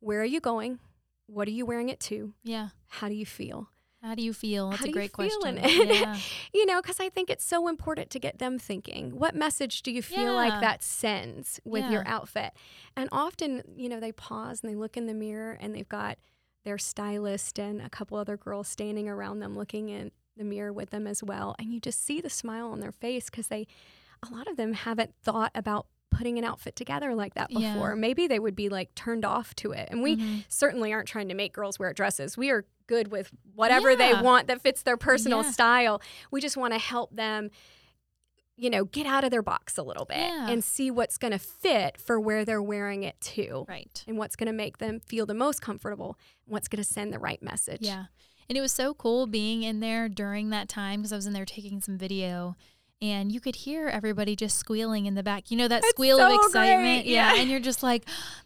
Where 0.00 0.20
are 0.20 0.26
you 0.26 0.40
going? 0.40 0.78
What 1.26 1.48
are 1.48 1.52
you 1.52 1.66
wearing 1.66 1.88
it 1.88 2.00
to? 2.00 2.34
Yeah. 2.44 2.68
How 2.88 3.08
do 3.08 3.14
you 3.14 3.26
feel? 3.26 3.70
How 4.06 4.14
do 4.14 4.22
you 4.22 4.32
feel? 4.32 4.70
That's 4.70 4.82
How 4.84 4.88
a 4.88 4.92
great 4.92 5.12
question. 5.12 5.58
Yeah. 5.62 6.16
You 6.54 6.64
know, 6.64 6.80
because 6.80 7.00
I 7.00 7.08
think 7.08 7.28
it's 7.28 7.44
so 7.44 7.66
important 7.68 8.08
to 8.10 8.18
get 8.18 8.38
them 8.38 8.58
thinking. 8.58 9.10
What 9.18 9.34
message 9.34 9.82
do 9.82 9.90
you 9.90 10.00
feel 10.00 10.32
Yeah. 10.34 10.50
like 10.50 10.60
that 10.60 10.82
sends 10.82 11.60
with 11.64 11.84
your 11.90 12.06
outfit? 12.06 12.52
And 12.96 13.08
often, 13.12 13.62
you 13.76 13.88
know, 13.88 13.98
they 14.00 14.12
pause 14.12 14.62
and 14.62 14.70
they 14.70 14.76
look 14.76 14.96
in 14.96 15.06
the 15.06 15.14
mirror 15.14 15.58
and 15.60 15.74
they've 15.74 15.88
got 15.88 16.18
their 16.64 16.78
stylist 16.78 17.58
and 17.58 17.82
a 17.82 17.90
couple 17.90 18.16
other 18.16 18.36
girls 18.36 18.68
standing 18.68 19.08
around 19.08 19.40
them 19.40 19.56
looking 19.56 19.88
in 19.88 20.12
the 20.36 20.44
mirror 20.44 20.72
with 20.72 20.90
them 20.90 21.06
as 21.06 21.22
well. 21.22 21.54
And 21.58 21.72
you 21.72 21.80
just 21.80 22.04
see 22.04 22.20
the 22.20 22.30
smile 22.30 22.68
on 22.70 22.80
their 22.80 22.92
face 22.92 23.28
because 23.28 23.48
they, 23.48 23.66
a 24.22 24.32
lot 24.32 24.46
of 24.48 24.56
them 24.56 24.72
haven't 24.72 25.14
thought 25.22 25.50
about 25.54 25.86
putting 26.10 26.38
an 26.38 26.44
outfit 26.44 26.76
together 26.76 27.14
like 27.14 27.34
that 27.34 27.50
Yeah. 27.50 27.74
before. 27.74 27.94
Maybe 27.96 28.26
they 28.26 28.38
would 28.38 28.56
be 28.56 28.68
like 28.68 28.94
turned 28.94 29.24
off 29.24 29.54
to 29.56 29.72
it. 29.72 29.88
And 29.90 30.02
we 30.02 30.16
Mhm. 30.16 30.44
certainly 30.48 30.92
aren't 30.92 31.08
trying 31.08 31.28
to 31.28 31.34
make 31.34 31.52
girls 31.52 31.78
wear 31.78 31.92
dresses. 31.92 32.36
We 32.38 32.50
are 32.50 32.64
good 32.86 33.08
with 33.08 33.30
whatever 33.54 33.94
they 33.96 34.14
want 34.14 34.46
that 34.46 34.60
fits 34.62 34.82
their 34.82 34.96
personal 34.96 35.42
Yeah. 35.42 35.50
style. 35.50 36.02
We 36.30 36.40
just 36.40 36.56
want 36.56 36.72
to 36.72 36.78
help 36.78 37.14
them 37.14 37.50
you 38.58 38.70
know, 38.70 38.86
get 38.86 39.04
out 39.04 39.22
of 39.22 39.30
their 39.30 39.42
box 39.42 39.76
a 39.76 39.82
little 39.82 40.06
bit 40.06 40.16
Yeah. 40.16 40.48
and 40.48 40.64
see 40.64 40.90
what's 40.90 41.18
going 41.18 41.32
to 41.32 41.38
fit 41.38 41.98
for 42.00 42.18
where 42.18 42.42
they're 42.42 42.62
wearing 42.62 43.02
it 43.02 43.20
to 43.20 43.66
Right. 43.68 44.02
and 44.08 44.16
what's 44.16 44.34
going 44.34 44.46
to 44.46 44.52
make 44.54 44.78
them 44.78 44.98
feel 44.98 45.26
the 45.26 45.34
most 45.34 45.60
comfortable 45.60 46.18
what's 46.46 46.66
going 46.66 46.82
to 46.82 46.88
send 46.88 47.12
the 47.12 47.18
right 47.18 47.42
message. 47.42 47.82
Yeah. 47.82 48.06
And 48.48 48.56
it 48.56 48.62
was 48.62 48.72
so 48.72 48.94
cool 48.94 49.26
being 49.26 49.62
in 49.62 49.80
there 49.80 50.08
during 50.08 50.48
that 50.50 50.70
time 50.70 51.00
because 51.02 51.12
I 51.12 51.16
was 51.16 51.26
in 51.26 51.34
there 51.34 51.44
taking 51.44 51.82
some 51.82 51.98
video 51.98 52.56
and 53.02 53.30
you 53.30 53.40
could 53.40 53.56
hear 53.56 53.88
everybody 53.88 54.34
just 54.34 54.58
squealing 54.58 55.06
in 55.06 55.14
the 55.14 55.22
back. 55.22 55.50
You 55.50 55.56
know, 55.58 55.68
that 55.68 55.78
It's 55.82 55.90
squeal 55.90 56.18
of 56.20 56.32
excitement. 56.32 57.06
Yeah. 57.06 57.34
yeah. 57.34 57.40
And 57.40 57.50
you're 57.50 57.60
just 57.60 57.82
like, 57.82 58.04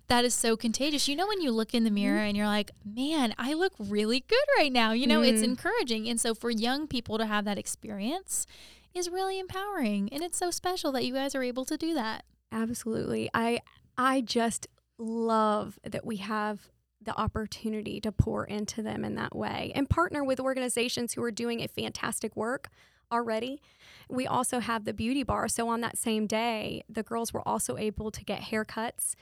that 0.08 0.24
is 0.24 0.34
so 0.34 0.56
contagious. 0.56 1.06
You 1.08 1.14
know, 1.16 1.28
when 1.28 1.40
you 1.40 1.52
look 1.52 1.72
in 1.74 1.84
the 1.84 1.90
mirror 1.90 2.18
and 2.18 2.36
you're 2.36 2.46
like, 2.46 2.72
man, 2.84 3.32
I 3.38 3.52
look 3.54 3.72
really 3.78 4.24
good 4.26 4.44
right 4.58 4.72
now. 4.72 4.92
You 4.92 5.06
know, 5.06 5.22
it's 5.22 5.40
Mhm. 5.40 5.44
encouraging. 5.44 6.08
And 6.08 6.20
so 6.20 6.34
for 6.34 6.50
young 6.50 6.88
people 6.88 7.16
to 7.18 7.26
have 7.26 7.44
that 7.44 7.58
experience 7.58 8.46
is 8.92 9.08
really 9.08 9.38
empowering. 9.38 10.08
And 10.12 10.22
it's 10.22 10.36
so 10.38 10.50
special 10.50 10.90
that 10.92 11.04
you 11.04 11.14
guys 11.14 11.34
are 11.36 11.44
able 11.44 11.64
to 11.66 11.76
do 11.76 11.94
that. 11.94 12.24
Absolutely. 12.50 13.30
I 13.32 13.60
I 13.96 14.20
just 14.20 14.66
love 14.98 15.78
that 15.84 16.04
we 16.04 16.16
have 16.16 16.70
the 17.02 17.16
opportunity 17.18 18.00
to 18.00 18.12
pour 18.12 18.44
into 18.44 18.82
them 18.82 19.04
in 19.04 19.14
that 19.14 19.34
way 19.34 19.72
and 19.74 19.88
partner 19.88 20.22
with 20.24 20.38
organizations 20.40 21.14
who 21.14 21.22
are 21.22 21.30
doing 21.30 21.60
a 21.62 21.68
fantastic 21.68 22.36
work 22.36 22.68
already. 23.12 23.61
We 24.09 24.27
also 24.27 24.61
have 24.61 24.85
the 24.85 24.92
beauty 24.92 25.23
bar. 25.23 25.49
So 25.49 25.68
on 25.68 25.81
that 25.83 25.99
same 25.99 26.27
day, 26.27 26.83
the 26.88 27.03
girls 27.03 27.33
were 27.33 27.46
also 27.46 27.77
able 27.77 28.11
to 28.11 28.25
get 28.25 28.42
haircuts 28.42 29.14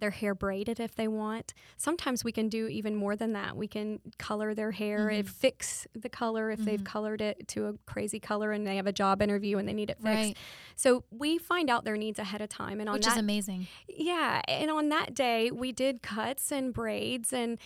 their 0.00 0.10
hair 0.10 0.34
braided 0.34 0.80
if 0.80 0.94
they 0.94 1.08
want. 1.08 1.54
Sometimes 1.76 2.24
we 2.24 2.32
can 2.32 2.48
do 2.48 2.66
even 2.68 2.94
more 2.94 3.16
than 3.16 3.32
that. 3.32 3.56
We 3.56 3.66
can 3.66 4.00
color 4.18 4.54
their 4.54 4.72
hair 4.72 5.08
mm-hmm. 5.08 5.18
and 5.20 5.28
fix 5.28 5.86
the 5.94 6.08
color 6.08 6.50
if 6.50 6.58
mm-hmm. 6.58 6.66
they've 6.66 6.84
colored 6.84 7.20
it 7.20 7.48
to 7.48 7.66
a 7.66 7.74
crazy 7.86 8.20
color 8.20 8.52
and 8.52 8.66
they 8.66 8.76
have 8.76 8.86
a 8.86 8.92
job 8.92 9.22
interview 9.22 9.58
and 9.58 9.68
they 9.68 9.72
need 9.72 9.90
it 9.90 9.98
fixed. 9.98 10.04
Right. 10.04 10.36
So 10.76 11.04
we 11.10 11.38
find 11.38 11.70
out 11.70 11.84
their 11.84 11.96
needs 11.96 12.18
ahead 12.18 12.40
of 12.40 12.48
time. 12.48 12.80
And 12.80 12.88
on 12.88 12.94
Which 12.94 13.04
that, 13.04 13.12
is 13.12 13.18
amazing. 13.18 13.66
Yeah. 13.88 14.40
And 14.46 14.70
on 14.70 14.88
that 14.90 15.14
day, 15.14 15.50
we 15.50 15.72
did 15.72 16.02
cuts 16.02 16.52
and 16.52 16.72
braids 16.72 17.32
and 17.32 17.58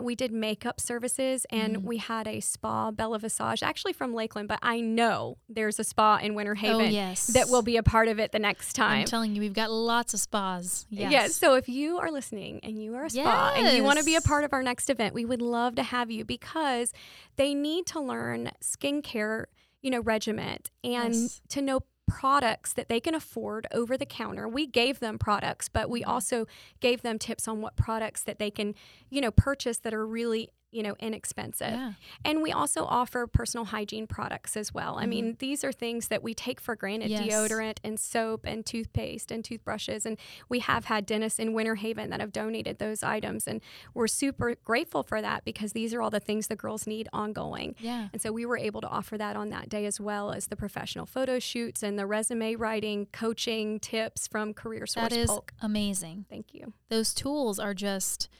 we 0.00 0.14
did 0.14 0.32
makeup 0.32 0.80
services 0.80 1.46
and 1.50 1.78
mm-hmm. 1.78 1.86
we 1.86 1.96
had 1.98 2.28
a 2.28 2.40
spa, 2.40 2.90
Bella 2.90 3.18
Visage, 3.18 3.62
actually 3.62 3.92
from 3.92 4.14
Lakeland, 4.14 4.48
but 4.48 4.58
I 4.62 4.80
know 4.80 5.38
there's 5.48 5.78
a 5.78 5.84
spa 5.84 6.18
in 6.18 6.34
Winter 6.34 6.54
Haven 6.54 6.86
oh, 6.86 6.88
yes. 6.88 7.28
that 7.28 7.48
will 7.48 7.62
be 7.62 7.76
a 7.76 7.82
part 7.82 8.08
of 8.08 8.18
it 8.18 8.32
the 8.32 8.38
next 8.38 8.74
time. 8.74 9.00
I'm 9.00 9.04
telling 9.06 9.34
you, 9.34 9.40
we've 9.40 9.52
got 9.52 9.70
lots 9.70 10.14
of 10.14 10.20
spas. 10.20 10.86
Yes. 10.90 11.12
Yeah. 11.12 11.26
So 11.28 11.54
if 11.54 11.68
you 11.72 11.98
are 11.98 12.10
listening 12.10 12.60
and 12.62 12.82
you 12.82 12.94
are 12.94 13.04
a 13.04 13.10
spa 13.10 13.52
yes. 13.54 13.64
and 13.66 13.76
you 13.76 13.82
want 13.82 13.98
to 13.98 14.04
be 14.04 14.16
a 14.16 14.20
part 14.20 14.44
of 14.44 14.52
our 14.52 14.62
next 14.62 14.90
event, 14.90 15.14
we 15.14 15.24
would 15.24 15.42
love 15.42 15.74
to 15.76 15.82
have 15.82 16.10
you 16.10 16.24
because 16.24 16.92
they 17.36 17.54
need 17.54 17.86
to 17.86 18.00
learn 18.00 18.50
skincare, 18.62 19.46
you 19.80 19.90
know, 19.90 20.00
regiment 20.00 20.70
and 20.84 21.14
yes. 21.14 21.40
to 21.48 21.62
know 21.62 21.80
products 22.06 22.72
that 22.74 22.88
they 22.88 23.00
can 23.00 23.14
afford 23.14 23.66
over 23.72 23.96
the 23.96 24.06
counter. 24.06 24.48
We 24.48 24.66
gave 24.66 25.00
them 25.00 25.18
products, 25.18 25.68
but 25.68 25.88
we 25.88 26.02
mm-hmm. 26.02 26.10
also 26.10 26.46
gave 26.80 27.02
them 27.02 27.18
tips 27.18 27.48
on 27.48 27.60
what 27.60 27.76
products 27.76 28.22
that 28.24 28.38
they 28.38 28.50
can, 28.50 28.74
you 29.08 29.20
know, 29.20 29.30
purchase 29.30 29.78
that 29.78 29.94
are 29.94 30.06
really 30.06 30.50
you 30.72 30.82
know, 30.82 30.96
inexpensive. 30.98 31.70
Yeah. 31.70 31.92
And 32.24 32.42
we 32.42 32.50
also 32.50 32.84
offer 32.84 33.26
personal 33.26 33.66
hygiene 33.66 34.06
products 34.06 34.56
as 34.56 34.72
well. 34.72 34.94
Mm-hmm. 34.94 35.02
I 35.02 35.06
mean, 35.06 35.36
these 35.38 35.62
are 35.62 35.70
things 35.70 36.08
that 36.08 36.22
we 36.22 36.34
take 36.34 36.60
for 36.60 36.74
granted 36.74 37.10
yes. 37.10 37.22
deodorant 37.22 37.76
and 37.84 38.00
soap 38.00 38.40
and 38.44 38.64
toothpaste 38.64 39.30
and 39.30 39.44
toothbrushes. 39.44 40.06
And 40.06 40.18
we 40.48 40.60
have 40.60 40.86
had 40.86 41.04
dentists 41.04 41.38
in 41.38 41.52
Winter 41.52 41.74
Haven 41.74 42.08
that 42.10 42.20
have 42.20 42.32
donated 42.32 42.78
those 42.78 43.02
items. 43.02 43.46
And 43.46 43.60
we're 43.92 44.08
super 44.08 44.56
grateful 44.64 45.02
for 45.02 45.20
that 45.20 45.44
because 45.44 45.72
these 45.72 45.92
are 45.92 46.00
all 46.00 46.10
the 46.10 46.20
things 46.20 46.46
the 46.46 46.56
girls 46.56 46.86
need 46.86 47.08
ongoing. 47.12 47.74
Yeah. 47.78 48.08
And 48.12 48.22
so 48.22 48.32
we 48.32 48.46
were 48.46 48.58
able 48.58 48.80
to 48.80 48.88
offer 48.88 49.18
that 49.18 49.36
on 49.36 49.50
that 49.50 49.68
day 49.68 49.84
as 49.84 50.00
well 50.00 50.32
as 50.32 50.46
the 50.46 50.56
professional 50.56 51.04
photo 51.04 51.38
shoots 51.38 51.82
and 51.82 51.98
the 51.98 52.06
resume 52.06 52.54
writing, 52.54 53.06
coaching 53.12 53.78
tips 53.78 54.26
from 54.26 54.54
Career 54.54 54.86
Source 54.86 55.10
That 55.10 55.16
is 55.16 55.28
Polk. 55.28 55.52
amazing. 55.60 56.24
Thank 56.30 56.54
you. 56.54 56.72
Those 56.88 57.12
tools 57.12 57.58
are 57.58 57.74
just, 57.74 58.30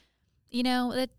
you 0.50 0.62
know, 0.62 0.92
that 0.94 1.10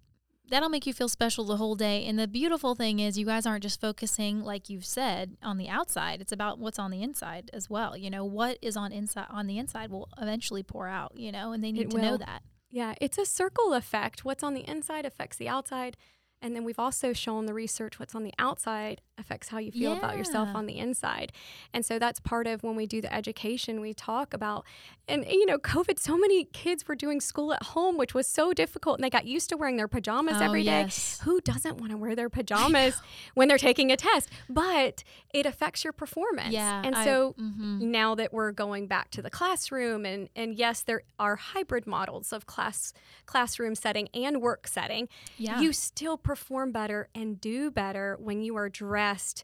that'll 0.50 0.70
make 0.70 0.86
you 0.86 0.94
feel 0.94 1.10
special 1.10 1.46
the 1.46 1.58
whole 1.58 1.76
day. 1.76 2.06
And 2.06 2.18
the 2.18 2.28
beautiful 2.28 2.76
thing 2.76 3.00
is, 3.00 3.18
you 3.18 3.26
guys 3.26 3.46
aren't 3.46 3.64
just 3.64 3.82
focusing, 3.82 4.42
like 4.42 4.70
you've 4.70 4.86
said, 4.86 5.38
on 5.42 5.58
the 5.58 5.70
outside. 5.70 6.22
It's 6.22 6.32
about 6.32 6.60
what's 6.60 6.80
on 6.80 6.92
the 6.92 7.02
inside 7.02 7.50
as 7.54 7.70
well. 7.70 7.98
You 7.98 8.10
know, 8.10 8.26
what 8.26 8.58
is 8.62 8.78
on 8.78 8.92
inside 8.92 9.28
on 9.30 9.48
the 9.48 9.58
inside 9.58 9.90
will 9.90 10.10
eventually 10.22 10.64
pour 10.64 10.88
out. 10.88 11.14
You 11.16 11.32
know, 11.32 11.52
and 11.52 11.64
they 11.64 11.72
need 11.72 11.84
it 11.84 11.90
to 11.92 11.98
will. 11.98 12.04
know 12.04 12.18
that. 12.18 12.44
Yeah, 12.70 12.96
it's 13.00 13.18
a 13.18 13.26
circle 13.26 13.74
effect. 13.74 14.26
What's 14.26 14.44
on 14.44 14.54
the 14.54 14.68
inside 14.68 15.06
affects 15.06 15.38
the 15.38 15.48
outside. 15.48 15.96
And 16.44 16.54
then 16.54 16.66
we've 16.66 16.78
also 16.78 17.14
shown 17.14 17.46
the 17.46 17.54
research 17.54 18.00
what's 18.00 18.14
on 18.14 18.24
the 18.24 18.34
outside 18.38 19.00
affects 19.18 19.48
how 19.48 19.60
you 19.60 19.72
feel 19.72 19.92
yeah. 19.92 19.98
about 19.98 20.18
yourself 20.18 20.50
on 20.54 20.66
the 20.66 20.78
inside. 20.78 21.32
And 21.74 21.86
so 21.86 21.98
that's 22.00 22.20
part 22.20 22.48
of 22.48 22.64
when 22.64 22.76
we 22.76 22.86
do 22.86 23.00
the 23.00 23.14
education, 23.14 23.80
we 23.80 23.94
talk 23.94 24.34
about, 24.34 24.66
and 25.08 25.26
you 25.26 25.46
know, 25.46 25.58
COVID, 25.58 26.00
so 26.00 26.18
many 26.18 26.44
kids 26.46 26.86
were 26.86 26.96
doing 26.96 27.22
school 27.22 27.54
at 27.54 27.64
home, 27.64 27.98
which 27.98 28.14
was 28.14 28.28
so 28.28 28.52
difficult. 28.52 28.98
And 28.98 29.06
they 29.06 29.10
got 29.10 29.26
used 29.26 29.50
to 29.50 29.58
wearing 29.58 29.78
their 29.78 29.88
pajamas 29.88 30.36
oh, 30.38 30.44
every 30.44 30.64
day. 30.64 30.82
Yes. 30.82 31.22
Who 31.24 31.40
doesn't 31.40 31.78
want 31.78 31.92
to 31.92 31.98
wear 31.98 32.14
their 32.14 32.30
pajamas 32.30 33.02
when 33.36 33.48
they're 33.48 33.58
taking 33.58 33.90
a 33.92 33.96
test? 33.96 34.30
But 34.50 35.06
it 35.34 35.46
affects 35.46 35.86
your 35.86 35.94
performance. 35.94 36.54
Yeah. 36.54 36.82
And 36.84 36.96
so 36.98 37.36
I, 37.38 37.42
mm-hmm. 37.42 37.92
now 37.92 38.16
that 38.16 38.34
we're 38.34 38.52
going 38.52 38.88
back 38.88 39.12
to 39.12 39.22
the 39.22 39.30
classroom, 39.30 40.06
and, 40.06 40.28
and 40.36 40.56
yes, 40.56 40.82
there 40.82 41.04
are 41.20 41.38
hybrid 41.38 41.88
models 41.88 42.34
of 42.34 42.48
class 42.48 42.92
classroom 43.26 43.76
setting 43.76 44.10
and 44.14 44.42
work 44.42 44.68
setting, 44.68 45.08
yeah. 45.38 45.62
you 45.62 45.72
still 45.72 46.18
perform 46.18 46.33
better 46.72 47.10
and 47.14 47.40
do 47.40 47.72
better 47.72 48.18
when 48.20 48.42
you 48.42 48.56
are 48.56 48.70
dressed 48.70 49.44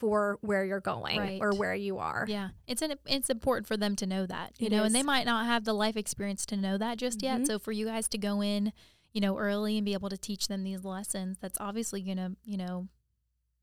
for 0.00 0.38
where 0.40 0.64
you're 0.64 0.80
going 0.80 1.18
right. 1.18 1.38
or 1.42 1.52
where 1.52 1.74
you 1.74 1.98
are. 1.98 2.24
Yeah. 2.26 2.48
It's 2.66 2.80
an, 2.80 2.94
it's 3.06 3.28
important 3.28 3.68
for 3.68 3.76
them 3.76 3.94
to 3.96 4.06
know 4.06 4.24
that, 4.24 4.54
you 4.58 4.66
it 4.66 4.72
know, 4.72 4.80
is. 4.80 4.86
and 4.86 4.94
they 4.94 5.02
might 5.02 5.26
not 5.26 5.44
have 5.44 5.64
the 5.64 5.74
life 5.74 5.96
experience 5.96 6.46
to 6.46 6.56
know 6.56 6.78
that 6.78 6.96
just 6.96 7.18
mm-hmm. 7.18 7.40
yet. 7.40 7.46
So 7.46 7.58
for 7.58 7.70
you 7.70 7.84
guys 7.86 8.08
to 8.08 8.18
go 8.18 8.42
in, 8.42 8.72
you 9.12 9.20
know, 9.20 9.36
early 9.36 9.76
and 9.76 9.84
be 9.84 9.92
able 9.92 10.08
to 10.08 10.16
teach 10.16 10.48
them 10.48 10.64
these 10.64 10.84
lessons, 10.84 11.36
that's 11.38 11.58
obviously 11.60 12.00
going 12.00 12.16
to, 12.16 12.32
you 12.44 12.56
know, 12.56 12.88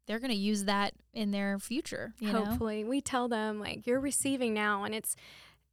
they're 0.05 0.19
going 0.19 0.31
to 0.31 0.37
use 0.37 0.65
that 0.65 0.93
in 1.11 1.31
their 1.31 1.57
future. 1.57 2.13
Hopefully. 2.23 2.83
Know? 2.83 2.89
We 2.89 3.01
tell 3.01 3.27
them 3.27 3.59
like 3.59 3.87
you're 3.87 3.99
receiving 3.99 4.53
now 4.53 4.83
and 4.83 4.93
it's 4.93 5.15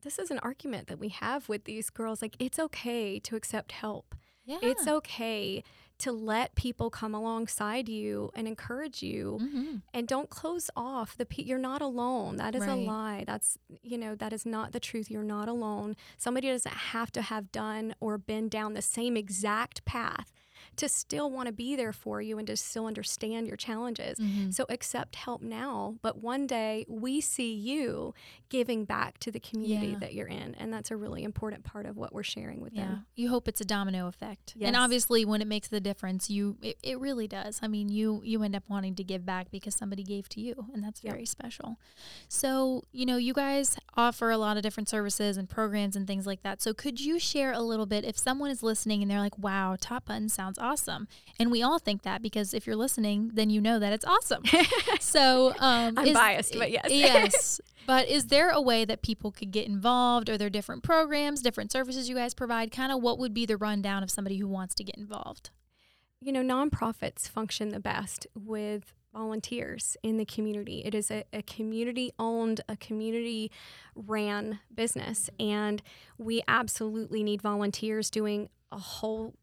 this 0.03 0.19
is 0.19 0.31
an 0.31 0.39
argument 0.41 0.87
that 0.89 0.99
we 0.99 1.09
have 1.09 1.49
with 1.49 1.65
these 1.65 1.91
girls 1.91 2.23
like 2.23 2.37
it's 2.39 2.59
okay 2.59 3.19
to 3.21 3.37
accept 3.37 3.73
help. 3.73 4.15
Yeah. 4.47 4.59
It's 4.63 4.87
okay 4.87 5.63
to 6.05 6.13
let 6.13 6.55
people 6.55 6.91
come 6.91 7.15
alongside 7.15 7.89
you 7.89 8.31
and 8.35 8.47
encourage 8.47 9.03
you 9.03 9.39
mm-hmm. 9.41 9.77
and 9.95 10.07
don't 10.07 10.29
close 10.29 10.69
off 10.77 11.17
the 11.17 11.27
you're 11.37 11.57
not 11.57 11.81
alone 11.81 12.37
that 12.37 12.55
is 12.55 12.61
right. 12.61 12.73
a 12.73 12.75
lie 12.77 13.25
that's 13.27 13.57
you 13.83 13.97
know 13.97 14.15
that 14.15 14.31
is 14.31 14.45
not 14.45 14.73
the 14.73 14.81
truth 14.81 15.11
you're 15.11 15.23
not 15.23 15.49
alone 15.49 15.97
somebody 16.19 16.49
doesn't 16.49 16.75
have 16.75 17.11
to 17.11 17.23
have 17.23 17.51
done 17.51 17.95
or 18.01 18.19
been 18.19 18.51
down 18.51 18.75
the 18.75 18.83
same 18.83 19.17
exact 19.17 19.83
path 19.87 20.31
to 20.77 20.89
still 20.89 21.31
want 21.31 21.47
to 21.47 21.53
be 21.53 21.77
there 21.77 21.93
for 21.93 22.21
you 22.21 22.39
and 22.39 22.47
to 22.47 22.57
still 22.57 22.87
understand 22.87 23.47
your 23.47 23.57
challenges. 23.57 24.19
Mm-hmm. 24.19 24.51
So 24.51 24.67
accept 24.69 25.17
help 25.17 25.43
now, 25.43 25.97
but 26.03 26.23
one 26.23 26.47
day 26.47 26.85
we 26.89 27.21
see 27.21 27.53
you 27.53 28.15
giving 28.49 28.85
back 28.85 29.19
to 29.19 29.31
the 29.31 29.41
community 29.41 29.93
yeah. 29.93 29.99
that 29.99 30.15
you're 30.15 30.29
in. 30.29 30.55
And 30.57 30.73
that's 30.73 30.91
a 30.91 30.97
really 30.97 31.25
important 31.25 31.65
part 31.65 31.87
of 31.87 31.97
what 31.97 32.13
we're 32.13 32.23
sharing 32.23 32.61
with 32.61 32.73
yeah. 32.73 32.83
them. 32.83 33.07
You 33.17 33.29
hope 33.29 33.49
it's 33.49 33.61
a 33.61 33.65
domino 33.65 34.07
effect. 34.07 34.55
Yes. 34.57 34.69
And 34.69 34.77
obviously 34.77 35.25
when 35.25 35.41
it 35.41 35.49
makes 35.49 35.69
the 35.69 35.81
difference, 35.81 36.31
you 36.31 36.57
it, 36.63 36.77
it 36.83 37.01
really 37.01 37.29
does. 37.29 37.61
I 37.63 37.69
mean, 37.69 37.89
you 37.89 38.21
you 38.25 38.43
end 38.43 38.57
up 38.57 38.65
wanting 38.69 38.95
to 38.97 39.05
give 39.05 39.25
back 39.27 39.51
because 39.51 39.75
somebody 39.75 40.03
gave 40.03 40.29
to 40.31 40.41
you, 40.41 40.67
and 40.73 40.83
that's 40.83 41.01
very 41.01 41.21
yep. 41.21 41.29
special. 41.29 41.77
So, 42.29 42.85
you 42.93 43.07
know, 43.07 43.17
you 43.17 43.33
guys 43.33 43.77
offer 43.97 44.31
a 44.31 44.39
lot 44.39 44.57
of 44.57 44.63
different 44.63 44.89
services 44.89 45.37
and 45.37 45.49
programs 45.49 45.97
and 45.97 46.07
things 46.07 46.27
like 46.27 46.43
that. 46.43 46.63
So 46.63 46.75
could 46.75 47.01
you 47.01 47.19
share 47.19 47.53
a 47.53 47.61
little 47.61 47.87
bit 47.87 48.05
if 48.05 48.19
someone 48.19 48.51
is 48.51 48.63
listening 48.63 49.03
and 49.03 49.11
they're 49.11 49.21
like, 49.21 49.39
"Wow, 49.39 49.77
Top 49.81 50.07
Button 50.07 50.29
sounds 50.29 50.59
awesome. 50.65 51.07
And 51.39 51.51
we 51.51 51.63
all 51.63 51.79
think 51.79 52.03
that 52.03 52.23
because 52.23 52.55
if 52.55 52.67
you're 52.67 52.77
listening, 52.77 53.31
then 53.35 53.51
you 53.51 53.61
know 53.61 53.79
that 53.79 53.93
it's 53.93 54.05
awesome. 54.05 54.43
so 55.01 55.55
um, 55.59 55.95
I'm 55.97 56.07
is, 56.07 56.15
biased, 56.15 56.59
but 56.59 56.71
yes. 56.71 56.87
yes. 56.91 57.61
But 57.87 58.09
is 58.09 58.29
there 58.29 58.49
a 58.49 58.63
way 58.63 58.87
that 58.87 59.03
people 59.03 59.31
could 59.31 59.51
get 59.51 59.67
involved? 59.67 60.31
Are 60.31 60.39
there 60.39 60.49
different 60.49 60.83
programs, 60.83 61.43
different 61.43 61.71
services 61.71 62.09
you 62.09 62.15
guys 62.15 62.33
provide? 62.33 62.73
Kind 62.73 62.91
of 62.91 63.03
what 63.03 63.19
would 63.19 63.35
be 63.35 63.45
the 63.45 63.59
rundown 63.59 64.03
of 64.03 64.11
somebody 64.11 64.39
who 64.39 64.49
wants 64.49 64.75
to 64.77 64.85
get 64.85 64.97
involved? 64.97 65.51
You 66.19 66.33
know, 66.33 66.41
nonprofits 66.41 67.29
function 67.29 67.69
the 67.69 67.81
best 67.81 68.27
with 68.35 68.95
volunteers 69.15 69.97
in 70.03 70.17
the 70.17 70.25
community. 70.25 70.83
It 70.85 70.95
is 70.95 71.11
a, 71.11 71.25
a 71.33 71.43
community 71.43 72.13
owned, 72.19 72.61
a 72.69 72.77
community 72.77 73.51
ran 73.95 74.61
business. 74.75 75.31
And 75.39 75.83
we 76.19 76.43
absolutely 76.49 77.23
need 77.23 77.41
volunteers 77.41 78.11
doing 78.11 78.49
a 78.73 78.79
whole 78.79 79.35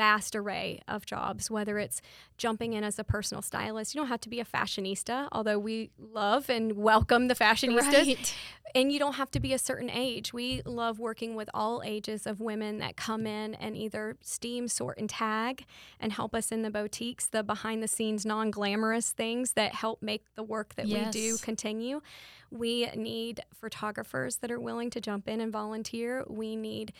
vast 0.00 0.34
array 0.34 0.80
of 0.88 1.04
jobs, 1.04 1.50
whether 1.50 1.78
it's 1.78 2.00
jumping 2.38 2.72
in 2.72 2.82
as 2.82 2.98
a 2.98 3.04
personal 3.04 3.42
stylist. 3.42 3.94
You 3.94 4.00
don't 4.00 4.08
have 4.08 4.22
to 4.22 4.30
be 4.30 4.40
a 4.40 4.46
fashionista, 4.46 5.28
although 5.30 5.58
we 5.58 5.90
love 5.98 6.48
and 6.48 6.72
welcome 6.72 7.28
the 7.28 7.34
fashionistas. 7.34 8.06
Right. 8.06 8.34
And 8.74 8.90
you 8.90 8.98
don't 8.98 9.16
have 9.16 9.30
to 9.32 9.40
be 9.40 9.52
a 9.52 9.58
certain 9.58 9.90
age. 9.90 10.32
We 10.32 10.62
love 10.64 10.98
working 10.98 11.34
with 11.34 11.50
all 11.52 11.82
ages 11.84 12.26
of 12.26 12.40
women 12.40 12.78
that 12.78 12.96
come 12.96 13.26
in 13.26 13.54
and 13.56 13.76
either 13.76 14.16
steam, 14.22 14.68
sort, 14.68 14.96
and 14.96 15.10
tag 15.10 15.66
and 16.00 16.12
help 16.12 16.34
us 16.34 16.50
in 16.50 16.62
the 16.62 16.70
boutiques, 16.70 17.26
the 17.26 17.42
behind 17.42 17.82
the 17.82 17.88
scenes, 17.88 18.24
non 18.24 18.50
glamorous 18.50 19.10
things 19.10 19.52
that 19.52 19.74
help 19.74 20.00
make 20.00 20.24
the 20.34 20.42
work 20.42 20.76
that 20.76 20.86
yes. 20.86 21.14
we 21.14 21.20
do 21.20 21.36
continue. 21.38 22.00
We 22.50 22.86
need 22.96 23.42
photographers 23.52 24.36
that 24.36 24.50
are 24.50 24.60
willing 24.60 24.88
to 24.90 25.00
jump 25.00 25.28
in 25.28 25.42
and 25.42 25.52
volunteer. 25.52 26.24
We 26.26 26.56
need 26.56 26.94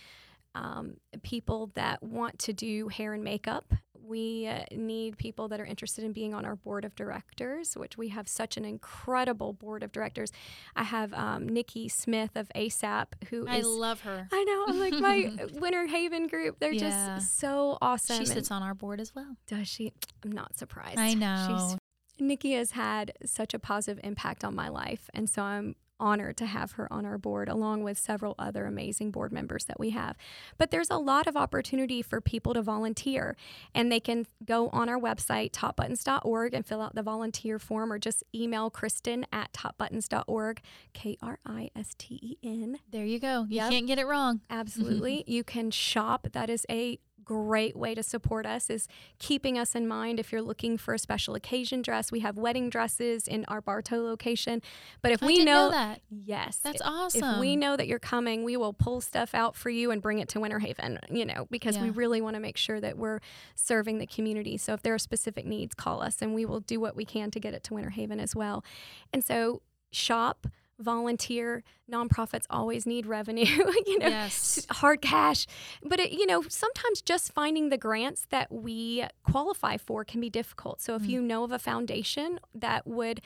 um, 0.55 0.97
people 1.23 1.71
that 1.75 2.03
want 2.03 2.39
to 2.41 2.53
do 2.53 2.89
hair 2.89 3.13
and 3.13 3.25
makeup. 3.25 3.73
We 4.03 4.49
uh, 4.49 4.65
need 4.73 5.19
people 5.19 5.47
that 5.49 5.61
are 5.61 5.65
interested 5.65 6.05
in 6.05 6.13
being 6.13 6.35
on 6.35 6.45
our 6.45 6.57
board 6.57 6.85
of 6.85 6.97
directors, 6.97 7.77
which 7.77 7.97
we 7.97 8.09
have 8.09 8.27
such 8.27 8.57
an 8.57 8.65
incredible 8.65 9.53
board 9.53 9.85
of 9.85 9.93
directors. 9.93 10.33
I 10.75 10.83
have 10.83 11.15
um, 11.15 11.49
Nikki 11.49 11.89
Smith 11.89 12.33
of 12.35 12.51
ASAP, 12.57 13.07
who 13.29 13.47
I 13.47 13.59
is, 13.59 13.67
love 13.67 14.01
her. 14.01 14.27
I 14.33 14.45
know. 14.45 14.65
I'm 14.67 14.81
like 14.81 14.95
my 14.95 15.47
Winter 15.53 15.87
Haven 15.87 16.27
group. 16.27 16.59
They're 16.59 16.73
yeah. 16.73 17.19
just 17.19 17.39
so 17.39 17.79
awesome. 17.81 18.19
She 18.19 18.27
sits 18.27 18.51
on 18.51 18.65
our 18.65 18.75
board 18.75 19.01
as 19.01 19.15
well. 19.15 19.37
Does 19.47 19.69
she? 19.69 19.93
I'm 20.25 20.33
not 20.33 20.59
surprised. 20.59 20.99
I 20.99 21.15
know. 21.15 21.69
She's, 21.69 21.79
Nikki 22.19 22.53
has 22.55 22.73
had 22.73 23.13
such 23.25 23.55
a 23.55 23.61
positive 23.61 24.01
impact 24.03 24.45
on 24.45 24.57
my 24.57 24.69
life, 24.69 25.09
and 25.15 25.31
so 25.31 25.43
I'm 25.43 25.77
honored 26.01 26.37
to 26.39 26.47
have 26.47 26.73
her 26.73 26.93
on 26.93 27.05
our 27.07 27.19
board, 27.19 27.49
along 27.49 27.85
with 27.85 27.99
several 27.99 28.35
other 28.39 28.65
amazing 28.67 29.11
board 29.13 29.33
members 29.33 29.67
that 29.67 29.79
we 29.79 29.91
have. 29.91 30.17
But 30.59 30.71
there's 30.71 30.91
a 30.91 30.97
lot 30.97 31.27
of 31.27 31.37
opportunity 31.37 32.03
for 32.03 32.21
people 32.21 32.55
to 32.55 32.63
volunteer, 32.63 33.37
and 33.75 33.93
they 33.93 34.01
can 34.01 34.27
go 34.45 34.69
on 34.71 34.89
our 34.89 34.99
website, 34.99 35.53
topbuttons.org, 35.53 36.55
and 36.55 36.65
fill 36.67 36.81
out 36.81 36.95
the 36.95 37.03
volunteer 37.03 37.59
form, 37.59 37.93
or 37.93 37.99
just 37.99 38.25
email 38.35 38.71
Kristen 38.71 39.27
at 39.33 39.53
topbuttons.org, 39.53 40.61
K 40.95 41.17
R 41.23 41.39
I 41.45 41.71
S 41.77 41.95
T 41.99 42.19
E 42.23 42.37
N. 42.43 42.79
There 42.91 43.05
you 43.05 43.19
go. 43.21 43.47
You 43.49 43.57
Yep. 43.57 43.71
can't 43.71 43.87
get 43.87 43.99
it 43.99 44.07
wrong. 44.07 44.41
Absolutely. 44.51 45.25
you 45.27 45.45
can 45.45 45.71
shop. 45.71 46.29
That 46.33 46.49
is 46.49 46.65
a 46.71 46.99
great 47.25 47.77
way 47.77 47.95
to 47.95 48.03
support 48.03 48.47
us 48.47 48.71
is 48.71 48.89
keeping 49.19 49.59
us 49.59 49.75
in 49.75 49.87
mind 49.87 50.19
if 50.19 50.33
you're 50.33 50.43
looking 50.43 50.77
for 50.77 50.95
a 50.95 50.99
special 50.99 51.35
occasion 51.35 51.83
dress. 51.83 52.11
We 52.11 52.21
have 52.21 52.37
wedding 52.37 52.71
dresses 52.71 53.27
in 53.29 53.45
our 53.49 53.61
bartow 53.61 54.03
location. 54.03 54.63
But 55.03 55.13
if 55.13 55.23
I 55.23 55.27
we 55.27 55.45
know 55.45 55.45
know 55.45 55.71
that. 55.71 56.01
yes. 56.11 56.59
That's 56.59 56.83
awesome. 56.83 57.23
if 57.23 57.41
we 57.41 57.57
know 57.57 57.77
that 57.77 57.87
you're 57.87 57.99
coming 57.99 58.45
we 58.45 58.57
will 58.57 58.73
pull 58.73 59.01
stuff 59.01 59.35
out 59.35 59.57
for 59.57 59.71
you 59.71 59.91
and 59.91 60.01
bring 60.01 60.19
it 60.19 60.29
to 60.31 60.41
winter 60.41 60.59
haven 60.59 60.99
you 61.11 61.25
know 61.25 61.47
because 61.51 61.79
we 61.79 61.91
really 61.91 62.21
want 62.21 62.35
to 62.35 62.41
make 62.41 62.57
sure 62.57 62.81
that 62.81 62.97
we're 62.97 63.21
serving 63.55 63.99
the 63.99 64.07
community. 64.07 64.57
So 64.57 64.73
if 64.75 64.83
there 64.83 64.95
are 64.95 64.99
specific 64.99 65.47
needs 65.47 65.75
call 65.75 66.03
us 66.03 66.23
and 66.23 66.35
we 66.35 66.45
will 66.45 66.61
do 66.61 66.81
what 66.81 66.97
we 66.97 67.05
can 67.05 67.31
to 67.31 67.41
get 67.41 67.55
it 67.55 67.63
to 67.65 67.75
winter 67.75 67.91
haven 67.91 68.21
as 68.21 68.35
well. 68.35 68.65
And 69.13 69.25
so 69.25 69.63
shop 69.91 70.47
volunteer 70.81 71.63
nonprofits 71.91 72.47
always 72.51 72.87
need 72.87 73.07
revenue 73.07 73.45
you 73.87 73.99
know 73.99 74.09
yes. 74.09 74.67
hard 74.71 75.01
cash 75.03 75.47
but 75.85 76.01
it, 76.01 76.11
you 76.13 76.27
know 76.27 76.43
sometimes 76.49 77.03
just 77.03 77.33
finding 77.33 77.69
the 77.69 77.77
grants 77.79 78.27
that 78.31 78.51
we 78.51 79.05
qualify 79.25 79.77
for 79.77 80.05
can 80.05 80.21
be 80.21 80.31
difficult 80.31 80.81
so 80.81 80.95
if 80.95 81.03
Mm. 81.03 81.09
you 81.09 81.21
know 81.23 81.45
of 81.45 81.53
a 81.53 81.59
foundation 81.59 82.41
that 82.55 82.87
would 82.87 83.21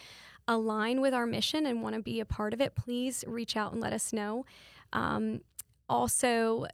align 0.49 1.01
with 1.01 1.15
our 1.15 1.27
mission 1.27 1.65
and 1.67 1.81
want 1.83 1.95
to 1.95 2.03
be 2.03 2.21
a 2.21 2.25
part 2.25 2.53
of 2.53 2.61
it 2.61 2.75
please 2.75 3.25
reach 3.27 3.57
out 3.57 3.73
and 3.73 3.81
let 3.81 3.93
us 3.93 4.13
know 4.13 4.45
um, 4.93 5.41
also 5.89 6.67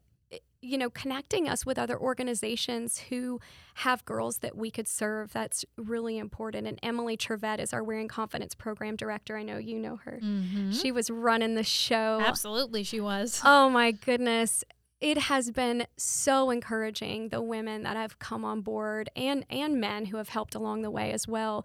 you 0.63 0.77
know 0.77 0.91
connecting 0.91 1.49
us 1.49 1.65
with 1.65 1.79
other 1.79 1.99
organizations 1.99 2.99
who 3.09 3.41
have 3.75 4.05
girls 4.05 4.39
that 4.39 4.57
we 4.57 4.71
could 4.71 4.87
serve 4.87 5.33
that's 5.33 5.65
really 5.77 6.19
important 6.19 6.67
and 6.67 6.79
emily 6.83 7.17
trevette 7.17 7.59
is 7.59 7.73
our 7.73 7.83
wearing 7.83 8.09
confidence 8.09 8.55
program 8.55 8.95
director 8.95 9.37
i 9.37 9.43
know 9.43 9.57
you 9.57 9.79
know 9.79 9.97
her 9.97 10.21
Mhm. 10.23 10.79
she 10.79 10.93
was 10.93 11.09
running 11.11 11.55
the 11.55 11.65
show 11.65 12.21
Absolutely, 12.21 12.83
she 12.85 13.01
was. 13.01 13.41
Oh 13.45 13.71
my 13.71 13.91
goodness. 13.93 14.65
It 15.01 15.17
has 15.17 15.51
been 15.51 15.87
so 15.97 16.51
encouraging 16.51 17.31
the 17.31 17.41
women 17.41 17.85
that 17.85 17.97
have 17.97 18.19
come 18.19 18.45
on 18.45 18.61
board 18.61 19.09
and 19.17 19.47
and 19.49 19.81
men 19.81 20.07
who 20.07 20.19
have 20.19 20.29
helped 20.29 20.55
along 20.55 20.83
the 20.83 20.91
way 20.91 21.11
as 21.13 21.27
well. 21.27 21.65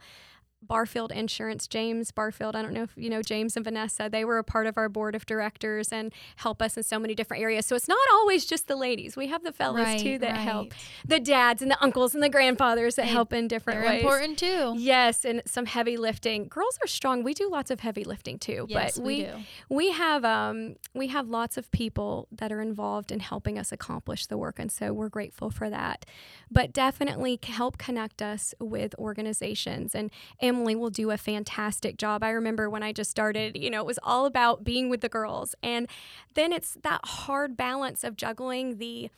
Barfield 0.68 1.12
Insurance, 1.12 1.68
James 1.68 2.12
Barfield, 2.12 2.56
I 2.56 2.62
don't 2.62 2.74
know 2.74 2.84
if 2.84 2.94
you 2.96 3.10
know 3.10 3.22
James 3.22 3.56
and 3.56 3.64
Vanessa, 3.64 4.10
they 4.12 4.26
were 4.26 4.38
a 4.38 4.44
part 4.44 4.68
of 4.68 4.78
our 4.78 4.90
board 4.90 5.16
of 5.16 5.26
directors 5.26 5.92
and 5.92 6.14
help 6.38 6.62
us 6.62 6.78
in 6.78 6.84
so 6.84 7.00
many 7.00 7.16
different 7.16 7.42
areas. 7.44 7.66
So 7.66 7.76
it's 7.76 7.88
not 7.88 7.98
always 8.14 8.46
just 8.46 8.68
the 8.68 8.76
ladies. 8.76 9.16
We 9.16 9.28
have 9.28 9.44
the 9.44 9.52
fellas 9.52 9.84
right, 9.86 10.00
too 10.00 10.18
that 10.20 10.38
help. 10.38 10.74
The 11.06 11.20
dads 11.20 11.62
and 11.62 11.70
the 11.72 11.82
uncles 11.84 12.14
and 12.14 12.24
the 12.24 12.30
grandfathers 12.30 12.96
that 12.96 13.06
They- 13.06 13.12
help 13.12 13.34
in 13.34 13.48
different 13.48 13.86
ways. 13.86 14.02
important 14.02 14.40
too. 14.40 14.74
Yes, 14.78 15.26
and 15.26 15.42
some 15.46 15.66
heavy 15.66 15.98
lifting. 15.98 16.48
Girls 16.48 16.78
are 16.82 16.88
strong. 16.88 17.24
We 17.24 17.34
do 17.34 17.50
lots 17.50 17.72
of 17.72 17.80
heavy 17.82 18.04
lifting 18.04 18.40
too. 18.40 18.66
Yes, 18.70 18.98
but 18.98 19.06
we, 19.06 19.24
do. 19.24 19.32
we 19.70 19.92
have 19.92 20.26
um, 20.26 20.76
we 20.94 21.08
have 21.08 21.28
lots 21.30 21.58
of 21.58 21.70
people 21.72 22.28
that 22.32 22.52
are 22.52 22.62
involved 22.62 23.12
in 23.12 23.20
helping 23.20 23.58
us 23.60 23.72
accomplish 23.72 24.26
the 24.28 24.38
work, 24.38 24.60
and 24.60 24.72
so 24.72 24.94
we're 24.94 25.10
grateful 25.10 25.50
for 25.50 25.70
that. 25.70 26.06
But 26.52 26.74
definitely 26.74 27.40
help 27.44 27.78
connect 27.78 28.22
us 28.22 28.54
with 28.60 28.96
organizations, 28.98 29.94
and 29.96 30.12
and 30.40 30.55
Emily 30.56 30.76
will 30.76 30.90
do 30.90 31.12
a 31.12 31.18
fantastic 31.18 31.98
job. 31.98 32.24
I 32.24 32.30
remember 32.30 32.70
when 32.70 32.82
I 32.82 32.94
just 32.94 33.12
started, 33.12 33.58
you 33.58 33.70
know, 33.70 33.82
it 33.82 33.86
was 33.86 34.00
all 34.04 34.26
about 34.26 34.64
being 34.64 34.90
with 34.90 35.02
the 35.02 35.10
girls, 35.10 35.54
and 35.62 35.88
then 36.34 36.54
it's 36.54 36.78
that 36.84 37.02
hard 37.04 37.58
balance 37.58 38.04
of 38.04 38.16
juggling 38.16 38.78
the 38.78 39.10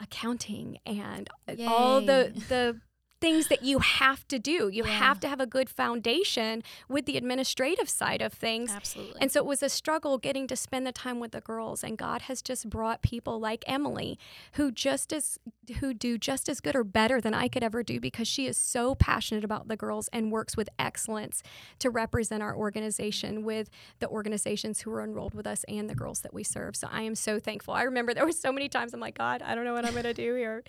accounting 0.00 0.78
and 0.86 1.28
all 1.66 2.00
the 2.00 2.32
the 2.48 2.80
things 3.20 3.48
that 3.48 3.62
you 3.62 3.78
have 3.80 4.26
to 4.28 4.38
do. 4.38 4.68
You 4.72 4.84
Yeah. 4.86 4.92
have 4.92 5.20
to 5.20 5.28
have 5.28 5.40
a 5.40 5.46
good 5.46 5.68
foundation 5.68 6.62
with 6.88 7.04
the 7.06 7.16
administrative 7.16 7.88
side 7.88 8.22
of 8.22 8.32
things. 8.32 8.70
Absolutely. 8.72 9.20
And 9.20 9.30
so 9.30 9.40
it 9.40 9.46
was 9.46 9.62
a 9.62 9.68
struggle 9.68 10.16
getting 10.18 10.46
to 10.46 10.56
spend 10.56 10.86
the 10.86 10.92
time 10.92 11.20
with 11.20 11.32
the 11.32 11.40
girls. 11.40 11.84
And 11.84 11.98
God 11.98 12.22
has 12.22 12.40
just 12.42 12.68
brought 12.70 13.02
people 13.02 13.38
like 13.38 13.62
Emily 13.66 14.18
who 14.52 14.70
just 14.72 15.12
as 15.12 15.38
who 15.80 15.94
do 15.94 16.18
just 16.18 16.48
as 16.48 16.60
good 16.60 16.74
or 16.74 16.82
better 16.82 17.20
than 17.20 17.32
I 17.34 17.46
could 17.46 17.62
ever 17.62 17.82
do 17.82 18.00
because 18.00 18.26
she 18.26 18.46
is 18.46 18.56
so 18.56 18.94
passionate 18.96 19.44
about 19.44 19.68
the 19.68 19.76
girls 19.76 20.08
and 20.12 20.32
works 20.32 20.56
with 20.56 20.68
excellence 20.78 21.42
to 21.78 21.90
represent 21.90 22.42
our 22.42 22.56
organization 22.56 23.44
with 23.44 23.70
the 24.00 24.08
organizations 24.08 24.80
who 24.80 24.92
are 24.92 25.04
enrolled 25.04 25.34
with 25.34 25.46
us 25.46 25.64
and 25.68 25.88
the 25.88 25.94
girls 25.94 26.22
that 26.22 26.34
we 26.34 26.42
serve. 26.42 26.74
So 26.74 26.88
I 26.90 27.02
am 27.02 27.14
so 27.14 27.38
thankful. 27.38 27.74
I 27.74 27.82
remember 27.82 28.14
there 28.14 28.24
were 28.24 28.32
so 28.32 28.50
many 28.50 28.68
times 28.68 28.92
I'm 28.94 29.00
like, 29.00 29.16
God, 29.16 29.42
I 29.42 29.54
don't 29.54 29.64
know 29.64 29.74
what 29.74 29.84
I'm 29.84 29.94
gonna 29.94 30.14
do 30.14 30.34
here. 30.34 30.64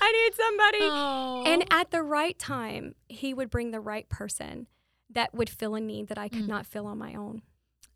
I 0.00 0.12
need 0.12 0.34
somebody. 0.36 0.78
oh. 0.82 1.42
And 1.46 1.64
at 1.72 1.90
the 1.94 2.02
right 2.02 2.38
time, 2.38 2.94
he 3.08 3.32
would 3.34 3.50
bring 3.50 3.70
the 3.70 3.80
right 3.80 4.08
person 4.08 4.66
that 5.10 5.34
would 5.34 5.48
fill 5.50 5.74
a 5.74 5.80
need 5.80 6.08
that 6.08 6.18
I 6.18 6.28
could 6.28 6.44
Mm. 6.44 6.48
not 6.48 6.66
fill 6.66 6.86
on 6.86 6.98
my 6.98 7.14
own. 7.14 7.42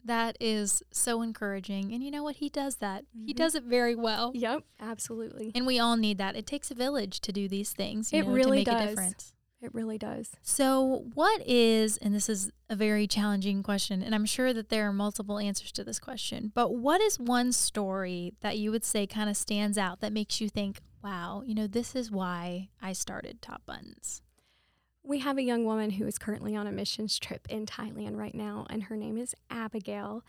that 0.05 0.37
is 0.41 0.83
so 0.91 1.21
encouraging. 1.21 1.93
And 1.93 2.03
you 2.03 2.11
know 2.11 2.23
what? 2.23 2.37
He 2.37 2.49
does 2.49 2.77
that. 2.77 3.05
He 3.27 3.35
Mhm. 3.35 3.37
does 3.37 3.55
it 3.55 3.65
very 3.65 3.95
well. 3.95 4.31
Yep, 4.35 4.65
absolutely. 4.81 5.51
And 5.55 5.67
we 5.67 5.79
all 5.79 5.97
need 5.97 6.17
that. 6.19 6.35
It 6.37 6.47
takes 6.47 6.71
a 6.71 6.75
village 6.75 7.21
to 7.21 7.33
do 7.33 7.47
these 7.49 7.73
things. 7.73 8.11
You 8.13 8.21
It 8.21 8.27
know, 8.27 8.33
really 8.33 8.65
to 8.65 8.71
make 8.73 8.81
a 8.81 8.95
does. 8.95 9.35
It 9.61 9.75
really 9.75 9.99
does. 9.99 10.31
So, 10.41 11.07
what 11.15 11.43
is, 11.45 11.97
and 11.97 12.15
this 12.15 12.29
is 12.29 12.53
a 12.71 12.77
very 12.77 13.09
challenging 13.09 13.65
question, 13.65 14.03
and 14.03 14.15
I'm 14.15 14.27
sure 14.27 14.53
that 14.53 14.69
there 14.69 14.89
are 14.89 14.93
multiple 14.93 15.41
answers 15.41 15.73
to 15.73 15.85
this 15.85 15.99
question, 15.99 16.53
but 16.55 16.75
what 16.75 17.01
is 17.01 17.19
one 17.19 17.53
story 17.53 18.35
that 18.41 18.59
you 18.59 18.71
would 18.71 18.85
say 18.85 19.07
kind 19.07 19.29
of 19.29 19.37
stands 19.37 19.77
out 19.77 20.01
that 20.01 20.13
makes 20.13 20.41
you 20.41 20.49
think, 20.49 20.81
wow, 21.03 21.43
you 21.45 21.57
know, 21.57 21.67
this 21.67 21.97
is 21.97 22.11
why 22.11 22.69
I 22.81 22.93
started 22.93 23.43
Top 23.43 23.63
Buttons? 23.67 24.23
We 25.03 25.19
have 25.21 25.39
a 25.39 25.43
young 25.43 25.65
woman 25.65 25.91
who 25.91 26.07
is 26.07 26.19
currently 26.19 26.55
on 26.55 26.69
a 26.69 26.73
missions 26.73 27.19
trip 27.19 27.47
in 27.49 27.67
Thailand 27.67 28.17
right 28.17 28.35
now, 28.35 28.65
and 28.71 28.85
her 28.85 28.97
name 28.97 29.19
is 29.19 29.35
Abigail. 29.51 30.23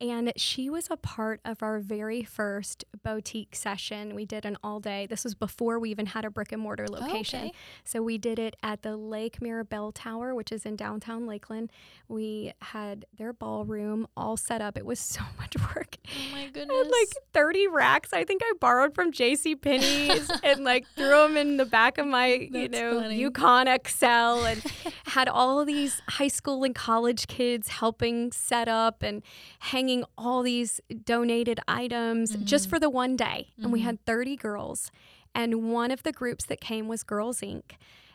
And 0.00 0.32
she 0.36 0.68
was 0.68 0.88
a 0.90 0.96
part 0.96 1.40
of 1.44 1.62
our 1.62 1.78
very 1.78 2.24
first 2.24 2.84
boutique 3.02 3.54
session. 3.54 4.14
We 4.14 4.24
did 4.24 4.44
an 4.44 4.56
all 4.62 4.80
day. 4.80 5.06
This 5.06 5.24
was 5.24 5.34
before 5.34 5.78
we 5.78 5.90
even 5.90 6.06
had 6.06 6.24
a 6.24 6.30
brick 6.30 6.52
and 6.52 6.60
mortar 6.60 6.86
oh, 6.88 6.94
location. 6.94 7.40
okay. 7.40 7.52
So 7.84 8.02
we 8.02 8.18
did 8.18 8.38
it 8.38 8.56
at 8.62 8.82
the 8.82 8.96
Lake 8.96 9.40
Mirror 9.40 9.66
Tower, 9.94 10.34
which 10.34 10.50
is 10.50 10.66
in 10.66 10.76
downtown 10.76 11.26
Lakeland. 11.26 11.70
We 12.08 12.52
had 12.60 13.06
their 13.16 13.32
ballroom 13.32 14.06
all 14.16 14.36
set 14.36 14.60
up. 14.60 14.76
It 14.76 14.84
was 14.84 14.98
so 15.14 15.22
much 15.38 15.56
work. 15.74 15.96
Oh 16.06 16.32
my 16.32 16.48
goodness. 16.48 16.86
like 16.90 17.14
30 17.32 17.68
racks. 17.68 18.12
I 18.12 18.24
think 18.24 18.42
I 18.44 18.52
borrowed 18.60 18.94
from 18.94 19.12
J.C. 19.12 19.54
Penney's 19.56 20.30
and 20.42 20.64
like 20.64 20.86
threw 20.96 21.10
them 21.10 21.36
in 21.36 21.56
the 21.56 21.64
back 21.64 21.98
of 21.98 22.06
my, 22.06 22.26
you 22.26 22.68
know, 22.68 23.00
funny. 23.00 23.16
Yukon 23.16 23.68
XL 23.86 24.06
and 24.06 24.62
had 25.06 25.28
all 25.28 25.64
these 25.64 26.02
high 26.08 26.28
school 26.28 26.64
and 26.64 26.74
college 26.74 27.26
kids 27.26 27.68
helping 27.68 28.32
set 28.32 28.68
up 28.68 29.02
and 29.02 29.22
hanging 29.60 29.93
all 30.18 30.42
these 30.42 30.80
donated 31.04 31.60
items 31.68 32.34
just 32.42 32.66
Mhm. 32.66 32.70
for 32.70 32.78
the 32.80 32.90
one 32.90 33.14
day. 33.16 33.52
And 33.62 33.70
we 33.70 33.80
Mhm. 33.80 33.84
had 33.84 34.04
30 34.04 34.34
girls. 34.34 34.90
And 35.34 35.70
one 35.72 35.90
of 35.92 36.02
the 36.02 36.12
groups 36.12 36.44
that 36.46 36.60
came 36.60 36.88
was 36.88 37.02
Girls 37.04 37.40
Inc. 37.40 37.72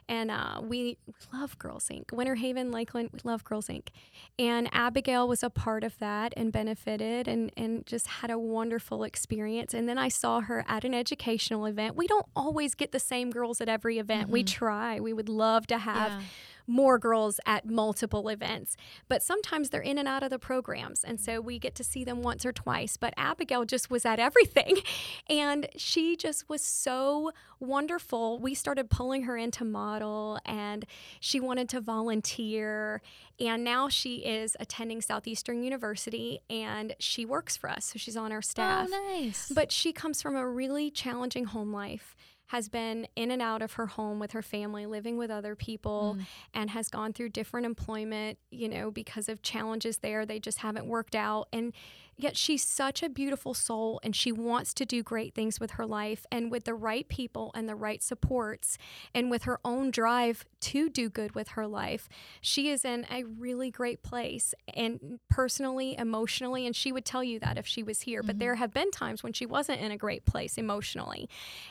And 0.08 0.32
uh, 0.32 0.60
we 0.64 0.98
love 1.32 1.56
Girls 1.60 1.88
Inc. 1.90 2.12
Winter 2.12 2.34
Haven, 2.36 2.72
Lakeland, 2.72 3.12
we 3.14 3.20
love 3.24 3.44
Girls 3.44 3.68
Inc. 3.68 3.90
And 4.40 4.68
Abigail 4.72 5.28
was 5.28 5.44
a 5.44 5.52
part 5.52 5.84
of 5.84 6.00
that 6.00 6.34
and 6.36 6.52
benefited 6.52 7.28
and, 7.28 7.52
and 7.56 7.86
just 7.86 8.08
had 8.08 8.32
a 8.32 8.40
wonderful 8.40 9.04
experience. 9.04 9.72
And 9.76 9.88
then 9.88 10.00
I 10.00 10.08
saw 10.08 10.42
her 10.42 10.66
at 10.68 10.84
an 10.84 10.96
educational 10.96 11.68
event. 11.68 11.96
We 11.96 12.08
don't 12.08 12.26
always 12.36 12.74
get 12.74 12.92
the 12.92 13.00
same 13.00 13.30
girls 13.30 13.62
at 13.62 13.70
every 13.70 14.00
event. 14.00 14.30
We 14.30 14.44
Mhm. 14.44 14.48
try. 14.48 15.00
We 15.00 15.14
would 15.14 15.30
love 15.30 15.68
to 15.68 15.78
have 15.78 16.12
yeah. 16.14 16.22
More 16.70 17.00
girls 17.00 17.40
at 17.46 17.68
multiple 17.68 18.30
events, 18.30 18.78
but 19.08 19.24
sometimes 19.24 19.72
they're 19.72 19.82
in 19.82 19.98
and 19.98 20.08
out 20.08 20.24
of 20.24 20.30
the 20.30 20.40
programs. 20.40 21.04
And 21.04 21.20
so 21.20 21.42
we 21.42 21.58
get 21.58 21.74
to 21.76 21.84
see 21.84 22.04
them 22.04 22.22
once 22.22 22.46
or 22.46 22.52
twice. 22.52 22.96
But 22.96 23.14
Abigail 23.18 23.66
just 23.66 23.90
was 23.90 24.06
at 24.06 24.20
everything. 24.30 24.78
And 25.28 25.68
she 25.76 26.16
just 26.16 26.48
was 26.48 26.62
so 26.62 27.32
wonderful. 27.60 28.40
We 28.40 28.54
started 28.54 28.90
pulling 28.90 29.24
her 29.24 29.36
into 29.36 29.66
model 29.66 30.40
and 30.46 30.86
she 31.20 31.40
wanted 31.40 31.68
to 31.70 31.82
volunteer. 31.82 33.02
And 33.40 33.64
now 33.64 33.90
she 33.90 34.18
is 34.18 34.56
attending 34.60 35.02
Southeastern 35.02 35.64
University 35.64 36.40
and 36.50 36.96
she 37.00 37.26
works 37.26 37.58
for 37.58 37.70
us. 37.70 37.86
So 37.86 37.98
she's 37.98 38.16
on 38.16 38.32
our 38.32 38.38
oh, 38.38 38.42
staff. 38.42 38.90
Oh, 38.92 39.14
nice. 39.14 39.52
But 39.54 39.72
she 39.72 39.92
comes 39.92 40.22
from 40.22 40.36
a 40.36 40.48
really 40.48 40.92
challenging 40.92 41.46
home 41.46 41.74
life, 41.74 42.16
has 42.50 42.68
been 42.68 43.08
in 43.16 43.30
and 43.32 43.42
out 43.42 43.62
of 43.62 43.74
her 43.74 43.86
home 43.86 44.18
with 44.20 44.32
her 44.32 44.42
family, 44.42 44.86
living 44.88 45.18
with 45.18 45.30
other 45.32 45.56
people, 45.56 46.16
Mm. 46.18 46.26
and 46.56 46.70
has 46.72 46.90
gone 46.90 47.14
through 47.14 47.30
different 47.30 47.66
employment, 47.68 48.40
you 48.50 48.68
know, 48.68 48.90
because 48.92 49.30
of 49.30 49.42
challenges 49.44 50.00
there. 50.00 50.26
They 50.26 50.40
just 50.40 50.58
haven't 50.60 50.88
worked 50.88 51.14
out. 51.16 51.48
And 51.54 51.74
yet 52.20 52.36
she's 52.36 52.64
such 52.64 53.02
a 53.02 53.08
beautiful 53.08 53.54
soul 53.54 54.00
and 54.04 54.14
she 54.14 54.32
wants 54.32 54.74
to 54.74 54.86
do 54.86 55.02
great 55.02 55.34
things 55.34 55.58
with 55.58 55.72
her 55.72 55.86
life 55.86 56.26
and 56.30 56.52
with 56.52 56.66
the 56.66 56.74
right 56.74 57.08
people 57.08 57.50
and 57.56 57.68
the 57.68 57.76
right 57.76 58.04
supports 58.04 58.78
and 59.16 59.32
with 59.32 59.44
her 59.44 59.58
own 59.64 59.90
drive 59.90 60.44
to 60.60 60.90
do 60.90 61.10
good 61.10 61.34
with 61.34 61.50
her 61.50 61.66
life. 61.66 62.10
She 62.42 62.70
is 62.70 62.84
in 62.84 63.08
a 63.10 63.24
really 63.24 63.72
great 63.72 64.04
place 64.04 64.54
and 64.76 65.20
personally 65.30 65.96
emotionally 65.98 66.66
and 66.66 66.76
she 66.76 66.92
would 66.92 67.06
tell 67.06 67.24
you 67.24 67.40
that 67.40 67.58
if 67.58 67.66
she 67.66 67.84
was 67.84 68.02
here 68.02 68.20
mm-hmm. 68.20 68.28
but 68.28 68.40
there 68.40 68.56
have 68.56 68.74
been 68.74 68.92
times 68.92 69.24
when 69.24 69.32
she 69.32 69.46
wasn't 69.46 69.80
in 69.80 69.92
a 69.92 69.98
great 69.98 70.26
place 70.26 70.58
emotionally. 70.58 71.30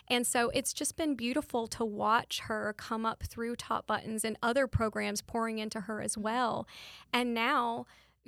And 0.08 0.26
so 0.26 0.50
it's 0.54 0.72
just 0.72 0.96
been 0.96 1.14
beautiful 1.14 1.66
to 1.68 1.84
watch 1.84 2.40
her 2.44 2.74
come 2.78 3.04
up 3.04 3.22
through 3.24 3.56
top 3.56 3.86
buttons 3.86 4.24
and 4.24 4.38
other 4.42 4.66
programs 4.66 5.20
pouring 5.20 5.58
into 5.58 5.82
her 5.82 6.00
as 6.00 6.16
well. 6.16 6.66
And 7.12 7.34
now 7.34 7.84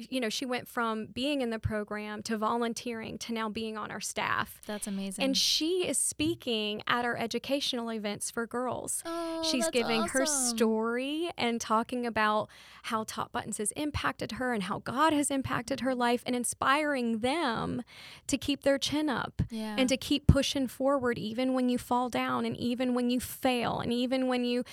you 0.08 0.20
know, 0.20 0.28
she 0.28 0.46
went 0.46 0.68
from 0.68 1.06
being 1.06 1.40
in 1.40 1.50
the 1.50 1.58
program 1.58 2.22
to 2.24 2.38
volunteering 2.38 3.18
to 3.18 3.32
now 3.32 3.48
being 3.48 3.76
on 3.76 3.90
our 3.90 4.00
staff. 4.00 4.60
That's 4.66 4.86
amazing. 4.86 5.24
And 5.24 5.36
she 5.36 5.86
is 5.86 5.98
speaking 5.98 6.82
at 6.86 7.04
our 7.04 7.16
educational 7.16 7.92
events 7.92 8.30
for 8.30 8.46
girls. 8.46 9.02
Oh, 9.04 9.42
She's 9.42 9.68
giving 9.70 10.02
awesome. 10.02 10.20
her 10.20 10.26
story 10.26 11.30
and 11.36 11.60
talking 11.60 12.06
about 12.06 12.48
how 12.84 13.04
Top 13.04 13.32
Buttons 13.32 13.58
has 13.58 13.72
impacted 13.72 14.32
her 14.32 14.52
and 14.52 14.64
how 14.64 14.78
God 14.80 15.12
has 15.12 15.30
impacted 15.30 15.80
her 15.80 15.94
life 15.94 16.22
and 16.26 16.34
inspiring 16.34 17.18
them 17.18 17.82
to 18.26 18.38
keep 18.38 18.62
their 18.62 18.78
chin 18.78 19.08
up 19.08 19.42
yeah. 19.50 19.76
and 19.78 19.88
to 19.88 19.96
keep 19.96 20.26
pushing 20.26 20.66
forward 20.66 21.18
even 21.18 21.54
when 21.54 21.68
you 21.68 21.78
fall 21.78 22.08
down 22.08 22.44
and 22.44 22.56
even 22.56 22.94
when 22.94 23.10
you 23.10 23.20
fail 23.20 23.80
and 23.80 23.92
even 23.92 24.26
when 24.26 24.44
you 24.44 24.64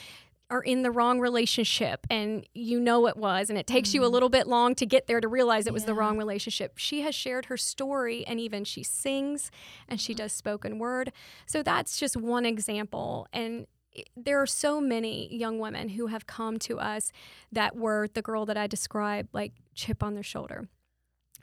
are 0.50 0.62
in 0.62 0.82
the 0.82 0.92
wrong 0.92 1.20
relationship 1.20 2.08
and 2.10 2.48
you 2.54 2.80
know 2.80 3.08
it 3.08 3.18
was 3.18 3.50
and 3.50 3.60
it 3.60 3.68
takes 3.68 3.90
mm. 3.90 3.96
you 3.96 4.02
a 4.02 4.06
mm-hmm. 4.06 4.14
little 4.14 4.30
bit 4.30 4.48
long 4.48 4.76
to 4.76 4.86
get 4.86 5.08
there 5.08 5.20
to 5.20 5.28
realize 5.28 5.68
it 5.68 5.74
was 5.74 5.84
yeah. 5.84 5.88
the 5.88 5.94
wrong 5.94 6.18
relationship. 6.18 6.74
She 6.78 7.02
has 7.02 7.14
shared 7.14 7.46
her 7.46 7.58
story 7.58 8.26
and 8.26 8.40
even 8.40 8.64
she 8.64 8.84
sings 8.84 9.52
and 9.88 10.00
she 10.00 10.14
does 10.14 10.32
spoken 10.32 10.80
word. 10.80 11.12
So 11.46 11.64
that's 11.64 12.00
just 12.00 12.16
one 12.16 12.46
example 12.46 13.28
and 13.34 13.68
there 14.16 14.42
are 14.42 14.48
so 14.48 14.80
many 14.80 15.34
young 15.36 15.60
women 15.60 15.90
who 15.90 16.08
have 16.08 16.28
come 16.28 16.60
to 16.60 16.80
us 16.80 17.12
that 17.52 17.76
were 17.76 18.08
the 18.14 18.22
girl 18.22 18.46
that 18.46 18.58
I 18.58 18.68
described 18.68 19.30
like 19.34 19.54
chip 19.74 20.04
on 20.04 20.14
their 20.14 20.24
shoulder. 20.24 20.68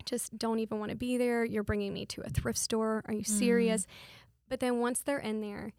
Just 0.04 0.38
don't 0.38 0.58
even 0.58 0.78
want 0.78 0.90
to 0.90 0.96
be 0.96 1.16
there. 1.16 1.44
You're 1.44 1.62
bringing 1.62 1.92
me 1.92 2.06
to 2.06 2.22
a 2.22 2.28
thrift 2.28 2.58
store. 2.58 3.02
Are 3.06 3.14
you 3.14 3.24
serious? 3.24 3.82
Mm. 3.82 3.88
But 4.48 4.60
then 4.60 4.78
once 4.78 5.00
they're 5.00 5.18
in 5.18 5.40
there, 5.40 5.72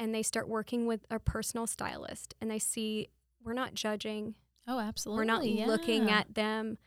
and 0.00 0.14
they 0.14 0.22
start 0.22 0.48
working 0.48 0.86
with 0.86 1.04
a 1.10 1.18
personal 1.18 1.66
stylist 1.66 2.34
and 2.40 2.50
they 2.50 2.58
see 2.58 3.08
we're 3.44 3.52
not 3.52 3.74
judging. 3.74 4.34
Oh, 4.66 4.80
absolutely. 4.80 5.20
We're 5.20 5.26
not 5.26 5.46
yeah. 5.46 5.66
looking 5.66 6.10
at 6.10 6.34
them 6.34 6.78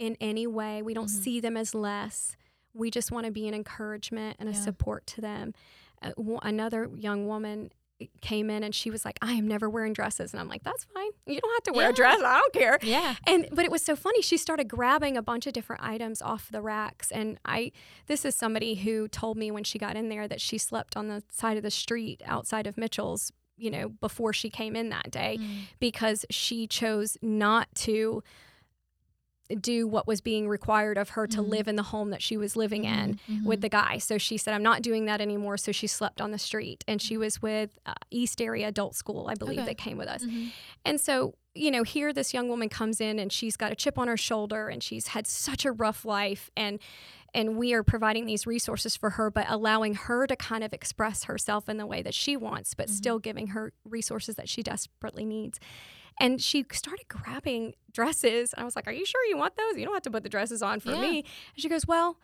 in 0.00 0.16
any 0.20 0.48
way. 0.48 0.82
We 0.82 0.92
don't 0.92 1.06
mm-hmm. 1.06 1.22
see 1.22 1.40
them 1.40 1.56
as 1.56 1.74
less. 1.74 2.36
We 2.74 2.90
just 2.90 3.12
want 3.12 3.24
to 3.24 3.32
be 3.32 3.46
an 3.46 3.54
encouragement 3.54 4.36
and 4.40 4.48
a 4.48 4.54
support 4.54 5.06
to 5.08 5.20
them. 5.20 5.54
Uh, 6.02 6.10
w- 6.16 6.40
another 6.42 6.90
young 6.94 7.28
woman 7.28 7.70
came 8.20 8.50
in 8.50 8.62
and 8.62 8.74
she 8.74 8.90
was 8.90 9.04
like, 9.04 9.18
I 9.22 9.32
am 9.32 9.48
never 9.48 9.68
wearing 9.70 9.92
dresses. 9.92 10.32
And 10.32 10.40
I'm 10.40 10.48
like, 10.48 10.62
that's 10.62 10.84
fine. 10.84 11.10
You 11.26 11.40
don't 11.40 11.52
have 11.54 11.62
to 11.64 11.72
wear 11.72 11.86
yeah. 11.86 11.90
a 11.90 11.94
dress. 11.94 12.20
I 12.22 12.38
don't 12.38 12.52
care. 12.52 12.78
Yeah. 12.82 13.14
And 13.26 13.48
but 13.52 13.64
it 13.64 13.70
was 13.70 13.82
so 13.82 13.96
funny. 13.96 14.22
She 14.22 14.36
started 14.36 14.68
grabbing 14.68 15.16
a 15.16 15.22
bunch 15.22 15.46
of 15.46 15.52
different 15.52 15.82
items 15.82 16.20
off 16.20 16.50
the 16.50 16.60
racks. 16.60 17.10
And 17.10 17.38
I 17.44 17.72
this 18.06 18.24
is 18.24 18.34
somebody 18.34 18.74
who 18.74 19.08
told 19.08 19.36
me 19.36 19.50
when 19.50 19.64
she 19.64 19.78
got 19.78 19.96
in 19.96 20.08
there 20.08 20.28
that 20.28 20.40
she 20.40 20.58
slept 20.58 20.96
on 20.96 21.08
the 21.08 21.22
side 21.30 21.56
of 21.56 21.62
the 21.62 21.70
street 21.70 22.22
outside 22.26 22.66
of 22.66 22.76
Mitchell's, 22.76 23.32
you 23.56 23.70
know, 23.70 23.88
before 23.88 24.32
she 24.32 24.50
came 24.50 24.76
in 24.76 24.90
that 24.90 25.10
day 25.10 25.38
mm. 25.40 25.60
because 25.80 26.24
she 26.30 26.66
chose 26.66 27.16
not 27.22 27.68
to 27.74 28.22
do 29.60 29.86
what 29.86 30.06
was 30.06 30.20
being 30.20 30.48
required 30.48 30.98
of 30.98 31.10
her 31.10 31.26
to 31.26 31.38
mm-hmm. 31.38 31.50
live 31.50 31.68
in 31.68 31.76
the 31.76 31.82
home 31.84 32.10
that 32.10 32.22
she 32.22 32.36
was 32.36 32.56
living 32.56 32.82
mm-hmm. 32.84 33.00
in 33.00 33.20
mm-hmm. 33.30 33.46
with 33.46 33.60
the 33.60 33.68
guy. 33.68 33.98
So 33.98 34.18
she 34.18 34.36
said, 34.36 34.54
I'm 34.54 34.62
not 34.62 34.82
doing 34.82 35.06
that 35.06 35.20
anymore. 35.20 35.56
So 35.56 35.72
she 35.72 35.86
slept 35.86 36.20
on 36.20 36.30
the 36.30 36.38
street 36.38 36.84
and 36.88 37.00
she 37.00 37.16
was 37.16 37.40
with 37.40 37.78
uh, 37.86 37.94
East 38.10 38.40
Area 38.40 38.68
Adult 38.68 38.94
School, 38.94 39.28
I 39.28 39.34
believe, 39.34 39.58
okay. 39.58 39.68
that 39.68 39.78
came 39.78 39.98
with 39.98 40.08
us. 40.08 40.24
Mm-hmm. 40.24 40.48
And 40.84 41.00
so, 41.00 41.34
you 41.54 41.70
know, 41.70 41.82
here 41.82 42.12
this 42.12 42.34
young 42.34 42.48
woman 42.48 42.68
comes 42.68 43.00
in 43.00 43.18
and 43.18 43.32
she's 43.32 43.56
got 43.56 43.72
a 43.72 43.74
chip 43.74 43.98
on 43.98 44.08
her 44.08 44.16
shoulder 44.16 44.68
and 44.68 44.82
she's 44.82 45.08
had 45.08 45.26
such 45.26 45.64
a 45.64 45.72
rough 45.72 46.04
life. 46.04 46.50
And 46.56 46.78
and 47.34 47.58
we 47.58 47.74
are 47.74 47.82
providing 47.82 48.24
these 48.24 48.46
resources 48.46 48.96
for 48.96 49.10
her, 49.10 49.30
but 49.30 49.44
allowing 49.48 49.94
her 49.94 50.26
to 50.26 50.36
kind 50.36 50.64
of 50.64 50.72
express 50.72 51.24
herself 51.24 51.68
in 51.68 51.76
the 51.76 51.84
way 51.84 52.00
that 52.00 52.14
she 52.14 52.34
wants, 52.34 52.72
but 52.72 52.86
mm-hmm. 52.86 52.94
still 52.94 53.18
giving 53.18 53.48
her 53.48 53.74
resources 53.84 54.36
that 54.36 54.48
she 54.48 54.62
desperately 54.62 55.26
needs. 55.26 55.60
And 56.18 56.40
she 56.40 56.64
started 56.72 57.08
grabbing 57.08 57.74
dresses. 57.92 58.54
I 58.56 58.64
was 58.64 58.76
like, 58.76 58.86
Are 58.86 58.92
you 58.92 59.04
sure 59.04 59.24
you 59.26 59.36
want 59.36 59.56
those? 59.56 59.78
You 59.78 59.84
don't 59.84 59.94
have 59.94 60.02
to 60.04 60.10
put 60.10 60.22
the 60.22 60.28
dresses 60.28 60.62
on 60.62 60.80
for 60.80 60.92
yeah. 60.92 61.00
me. 61.00 61.18
And 61.18 61.62
she 61.62 61.68
goes, 61.68 61.86
Well, 61.86 62.18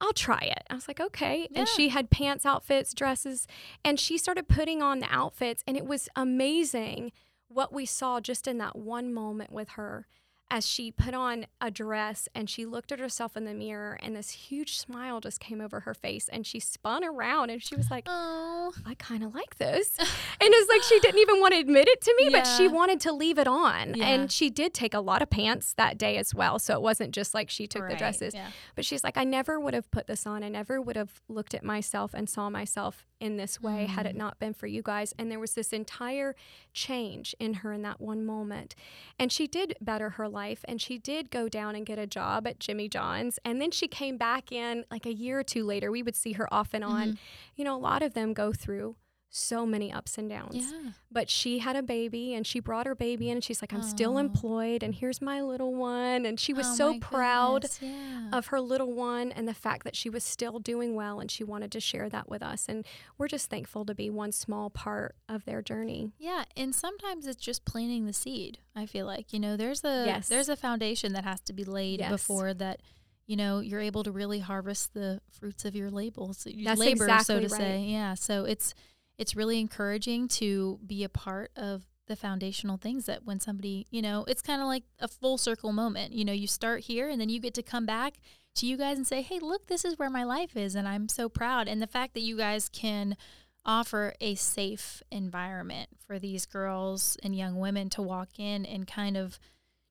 I'll 0.00 0.12
try 0.12 0.40
it. 0.40 0.64
I 0.70 0.74
was 0.74 0.88
like, 0.88 1.00
okay. 1.00 1.48
Yeah. 1.50 1.60
And 1.60 1.68
she 1.68 1.88
had 1.88 2.10
pants 2.10 2.44
outfits, 2.44 2.92
dresses, 2.92 3.46
and 3.84 3.98
she 3.98 4.18
started 4.18 4.48
putting 4.48 4.82
on 4.82 4.98
the 4.98 5.06
outfits. 5.08 5.62
And 5.66 5.76
it 5.76 5.86
was 5.86 6.08
amazing 6.16 7.12
what 7.48 7.72
we 7.72 7.86
saw 7.86 8.20
just 8.20 8.46
in 8.48 8.58
that 8.58 8.76
one 8.76 9.14
moment 9.14 9.52
with 9.52 9.70
her 9.70 10.06
as 10.54 10.64
she 10.64 10.92
put 10.92 11.14
on 11.14 11.46
a 11.60 11.68
dress 11.68 12.28
and 12.32 12.48
she 12.48 12.64
looked 12.64 12.92
at 12.92 13.00
herself 13.00 13.36
in 13.36 13.44
the 13.44 13.52
mirror 13.52 13.98
and 14.00 14.14
this 14.14 14.30
huge 14.30 14.78
smile 14.78 15.18
just 15.18 15.40
came 15.40 15.60
over 15.60 15.80
her 15.80 15.94
face 15.94 16.28
and 16.28 16.46
she 16.46 16.60
spun 16.60 17.02
around 17.02 17.50
and 17.50 17.60
she 17.60 17.74
was 17.74 17.90
like, 17.90 18.04
"Oh, 18.06 18.72
I 18.86 18.94
kind 18.94 19.24
of 19.24 19.34
like 19.34 19.56
this." 19.56 19.98
and 19.98 20.08
it's 20.40 20.70
like 20.70 20.84
she 20.84 21.00
didn't 21.00 21.18
even 21.18 21.40
want 21.40 21.54
to 21.54 21.58
admit 21.58 21.88
it 21.88 22.00
to 22.02 22.14
me, 22.18 22.28
yeah. 22.30 22.38
but 22.38 22.44
she 22.44 22.68
wanted 22.68 23.00
to 23.00 23.12
leave 23.12 23.36
it 23.36 23.48
on. 23.48 23.94
Yeah. 23.94 24.06
And 24.06 24.30
she 24.30 24.48
did 24.48 24.72
take 24.72 24.94
a 24.94 25.00
lot 25.00 25.22
of 25.22 25.28
pants 25.28 25.74
that 25.74 25.98
day 25.98 26.18
as 26.18 26.32
well, 26.32 26.60
so 26.60 26.74
it 26.74 26.82
wasn't 26.82 27.10
just 27.10 27.34
like 27.34 27.50
she 27.50 27.66
took 27.66 27.82
right. 27.82 27.90
the 27.90 27.96
dresses. 27.96 28.32
Yeah. 28.32 28.50
But 28.76 28.84
she's 28.84 29.02
like, 29.02 29.16
"I 29.16 29.24
never 29.24 29.58
would 29.58 29.74
have 29.74 29.90
put 29.90 30.06
this 30.06 30.24
on. 30.24 30.44
I 30.44 30.48
never 30.50 30.80
would 30.80 30.94
have 30.94 31.20
looked 31.28 31.54
at 31.54 31.64
myself 31.64 32.14
and 32.14 32.30
saw 32.30 32.48
myself 32.48 33.04
in 33.18 33.38
this 33.38 33.60
way 33.60 33.86
mm. 33.86 33.88
had 33.88 34.06
it 34.06 34.14
mm. 34.14 34.18
not 34.18 34.38
been 34.38 34.54
for 34.54 34.68
you 34.68 34.82
guys." 34.82 35.12
And 35.18 35.32
there 35.32 35.40
was 35.40 35.54
this 35.54 35.72
entire 35.72 36.36
change 36.72 37.34
in 37.40 37.54
her 37.54 37.72
in 37.72 37.82
that 37.82 38.00
one 38.00 38.24
moment. 38.24 38.76
And 39.18 39.32
she 39.32 39.48
did 39.48 39.74
better 39.80 40.10
her 40.10 40.28
life 40.28 40.43
life 40.44 40.64
and 40.68 40.80
she 40.80 40.98
did 40.98 41.30
go 41.30 41.48
down 41.48 41.74
and 41.74 41.86
get 41.86 41.98
a 41.98 42.06
job 42.06 42.46
at 42.46 42.58
Jimmy 42.60 42.88
John's 42.88 43.38
and 43.44 43.60
then 43.60 43.70
she 43.70 43.88
came 43.88 44.16
back 44.16 44.52
in 44.52 44.84
like 44.90 45.06
a 45.06 45.12
year 45.12 45.38
or 45.38 45.42
two 45.42 45.64
later 45.64 45.90
we 45.90 46.02
would 46.02 46.16
see 46.16 46.32
her 46.32 46.52
off 46.52 46.74
and 46.74 46.84
on 46.84 47.08
mm-hmm. 47.08 47.16
you 47.56 47.64
know 47.64 47.74
a 47.74 47.78
lot 47.90 48.02
of 48.02 48.14
them 48.14 48.32
go 48.32 48.52
through 48.52 48.96
so 49.34 49.66
many 49.66 49.92
ups 49.92 50.16
and 50.16 50.30
downs. 50.30 50.72
Yeah. 50.72 50.90
But 51.10 51.28
she 51.28 51.58
had 51.58 51.74
a 51.74 51.82
baby 51.82 52.34
and 52.34 52.46
she 52.46 52.60
brought 52.60 52.86
her 52.86 52.94
baby 52.94 53.30
in 53.30 53.38
and 53.38 53.44
she's 53.44 53.60
like, 53.60 53.72
I'm 53.72 53.82
still 53.82 54.16
employed 54.16 54.84
and 54.84 54.94
here's 54.94 55.20
my 55.20 55.42
little 55.42 55.74
one. 55.74 56.24
And 56.24 56.38
she 56.38 56.52
was 56.52 56.66
oh 56.68 56.74
so 56.74 56.98
proud 57.00 57.66
yeah. 57.80 58.30
of 58.32 58.46
her 58.46 58.60
little 58.60 58.92
one 58.92 59.32
and 59.32 59.48
the 59.48 59.54
fact 59.54 59.82
that 59.84 59.96
she 59.96 60.08
was 60.08 60.22
still 60.22 60.60
doing 60.60 60.94
well 60.94 61.18
and 61.18 61.30
she 61.30 61.42
wanted 61.42 61.72
to 61.72 61.80
share 61.80 62.08
that 62.10 62.28
with 62.28 62.42
us. 62.42 62.66
And 62.68 62.86
we're 63.18 63.26
just 63.26 63.50
thankful 63.50 63.84
to 63.86 63.94
be 63.94 64.08
one 64.08 64.30
small 64.30 64.70
part 64.70 65.16
of 65.28 65.44
their 65.44 65.62
journey. 65.62 66.12
Yeah. 66.16 66.44
And 66.56 66.72
sometimes 66.72 67.26
it's 67.26 67.42
just 67.42 67.64
planting 67.64 68.06
the 68.06 68.12
seed, 68.12 68.58
I 68.76 68.86
feel 68.86 69.06
like. 69.06 69.32
You 69.32 69.40
know, 69.40 69.56
there's 69.56 69.82
a 69.82 70.04
yes. 70.06 70.28
there's 70.28 70.48
a 70.48 70.56
foundation 70.56 71.12
that 71.14 71.24
has 71.24 71.40
to 71.42 71.52
be 71.52 71.64
laid 71.64 72.00
yes. 72.00 72.10
before 72.10 72.54
that 72.54 72.80
you 73.26 73.36
know 73.36 73.60
you're 73.60 73.80
able 73.80 74.04
to 74.04 74.12
really 74.12 74.38
harvest 74.38 74.94
the 74.94 75.20
fruits 75.30 75.64
of 75.64 75.74
your 75.74 75.90
labels 75.90 76.46
That's 76.62 76.78
labor 76.78 77.04
exactly 77.04 77.24
so 77.24 77.40
to 77.40 77.48
right. 77.48 77.60
say 77.60 77.80
yeah 77.80 78.14
so 78.14 78.44
it's 78.44 78.74
it's 79.18 79.36
really 79.36 79.60
encouraging 79.60 80.28
to 80.28 80.78
be 80.86 81.04
a 81.04 81.08
part 81.08 81.50
of 81.56 81.84
the 82.06 82.16
foundational 82.16 82.76
things 82.76 83.06
that 83.06 83.24
when 83.24 83.40
somebody, 83.40 83.86
you 83.90 84.02
know, 84.02 84.24
it's 84.28 84.42
kind 84.42 84.60
of 84.60 84.68
like 84.68 84.82
a 84.98 85.08
full 85.08 85.38
circle 85.38 85.72
moment. 85.72 86.12
You 86.12 86.24
know, 86.24 86.32
you 86.32 86.46
start 86.46 86.82
here 86.82 87.08
and 87.08 87.20
then 87.20 87.28
you 87.28 87.40
get 87.40 87.54
to 87.54 87.62
come 87.62 87.86
back 87.86 88.14
to 88.56 88.66
you 88.66 88.76
guys 88.76 88.96
and 88.96 89.06
say, 89.06 89.22
hey, 89.22 89.38
look, 89.40 89.66
this 89.66 89.84
is 89.84 89.98
where 89.98 90.10
my 90.10 90.24
life 90.24 90.56
is. 90.56 90.74
And 90.74 90.86
I'm 90.86 91.08
so 91.08 91.28
proud. 91.28 91.66
And 91.66 91.80
the 91.80 91.86
fact 91.86 92.14
that 92.14 92.20
you 92.20 92.36
guys 92.36 92.68
can 92.68 93.16
offer 93.64 94.14
a 94.20 94.34
safe 94.34 95.02
environment 95.10 95.88
for 96.06 96.18
these 96.18 96.44
girls 96.44 97.16
and 97.22 97.34
young 97.34 97.56
women 97.56 97.88
to 97.90 98.02
walk 98.02 98.38
in 98.38 98.66
and 98.66 98.86
kind 98.86 99.16
of 99.16 99.38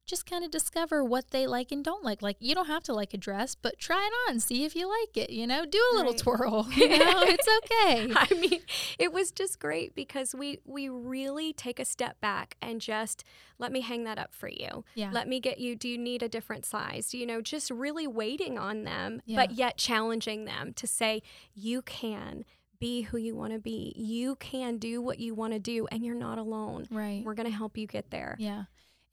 just 0.06 0.26
kind 0.26 0.44
of 0.44 0.52
discover 0.52 1.04
what 1.04 1.32
they 1.32 1.48
like 1.48 1.72
and 1.72 1.84
don't 1.84 2.04
like. 2.04 2.22
Like 2.22 2.38
you 2.40 2.54
don't 2.54 2.68
have 2.68 2.84
to 2.84 2.94
like 2.94 3.14
a 3.14 3.18
dress, 3.18 3.56
but 3.56 3.80
try 3.80 4.10
it 4.10 4.32
on, 4.32 4.40
see 4.40 4.66
if 4.66 4.76
you 4.76 4.88
like 4.88 5.16
it. 5.16 5.30
You 5.30 5.48
know, 5.48 5.66
do 5.66 5.82
a 5.94 5.96
little 5.96 6.12
right. 6.12 6.20
twirl. 6.20 6.68
You 6.84 6.90
know, 6.90 7.24
it's 7.24 7.48
okay. 7.64 8.12
I 8.16 8.34
mean, 8.34 8.62
it 9.00 9.14
was 9.14 9.32
just 9.32 9.60
great 9.60 9.96
because 9.96 10.36
we 10.36 10.60
we 10.66 10.90
really 10.90 11.54
take 11.54 11.80
a 11.80 11.86
step 11.86 12.20
back 12.20 12.58
and 12.62 12.82
just 12.82 13.24
let 13.58 13.72
me 13.72 13.82
hang 13.82 14.04
that 14.04 14.18
up 14.18 14.34
for 14.34 14.50
you. 14.50 14.84
Yeah. 14.96 15.12
Let 15.14 15.28
me 15.28 15.40
get 15.40 15.60
you. 15.60 15.76
Do 15.76 15.88
you 15.88 15.98
need 15.98 16.24
a 16.24 16.30
different 16.30 16.66
size? 16.66 17.14
You 17.14 17.26
know, 17.26 17.42
just 17.42 17.72
really 17.72 18.08
waiting 18.08 18.58
on 18.58 18.84
them, 18.84 19.22
yeah. 19.26 19.38
but 19.38 19.52
yet 19.52 19.78
challenging 19.78 20.46
them 20.46 20.74
to 20.74 20.88
say 20.88 21.22
you 21.54 21.82
can 21.82 22.44
be 22.84 23.04
who 23.04 23.18
you 23.18 23.34
want 23.34 23.54
to 23.54 23.60
be. 23.60 23.94
You 23.96 24.36
can 24.36 24.78
do 24.78 25.02
what 25.02 25.18
you 25.18 25.34
want 25.34 25.54
to 25.54 25.60
do, 25.60 25.88
and 25.90 26.04
you're 26.04 26.16
not 26.16 26.38
alone. 26.38 26.86
Right. 26.92 27.24
We're 27.24 27.34
going 27.34 27.50
to 27.50 27.56
help 27.56 27.78
you 27.78 27.88
get 27.88 28.10
there. 28.12 28.36
Yeah. 28.38 28.64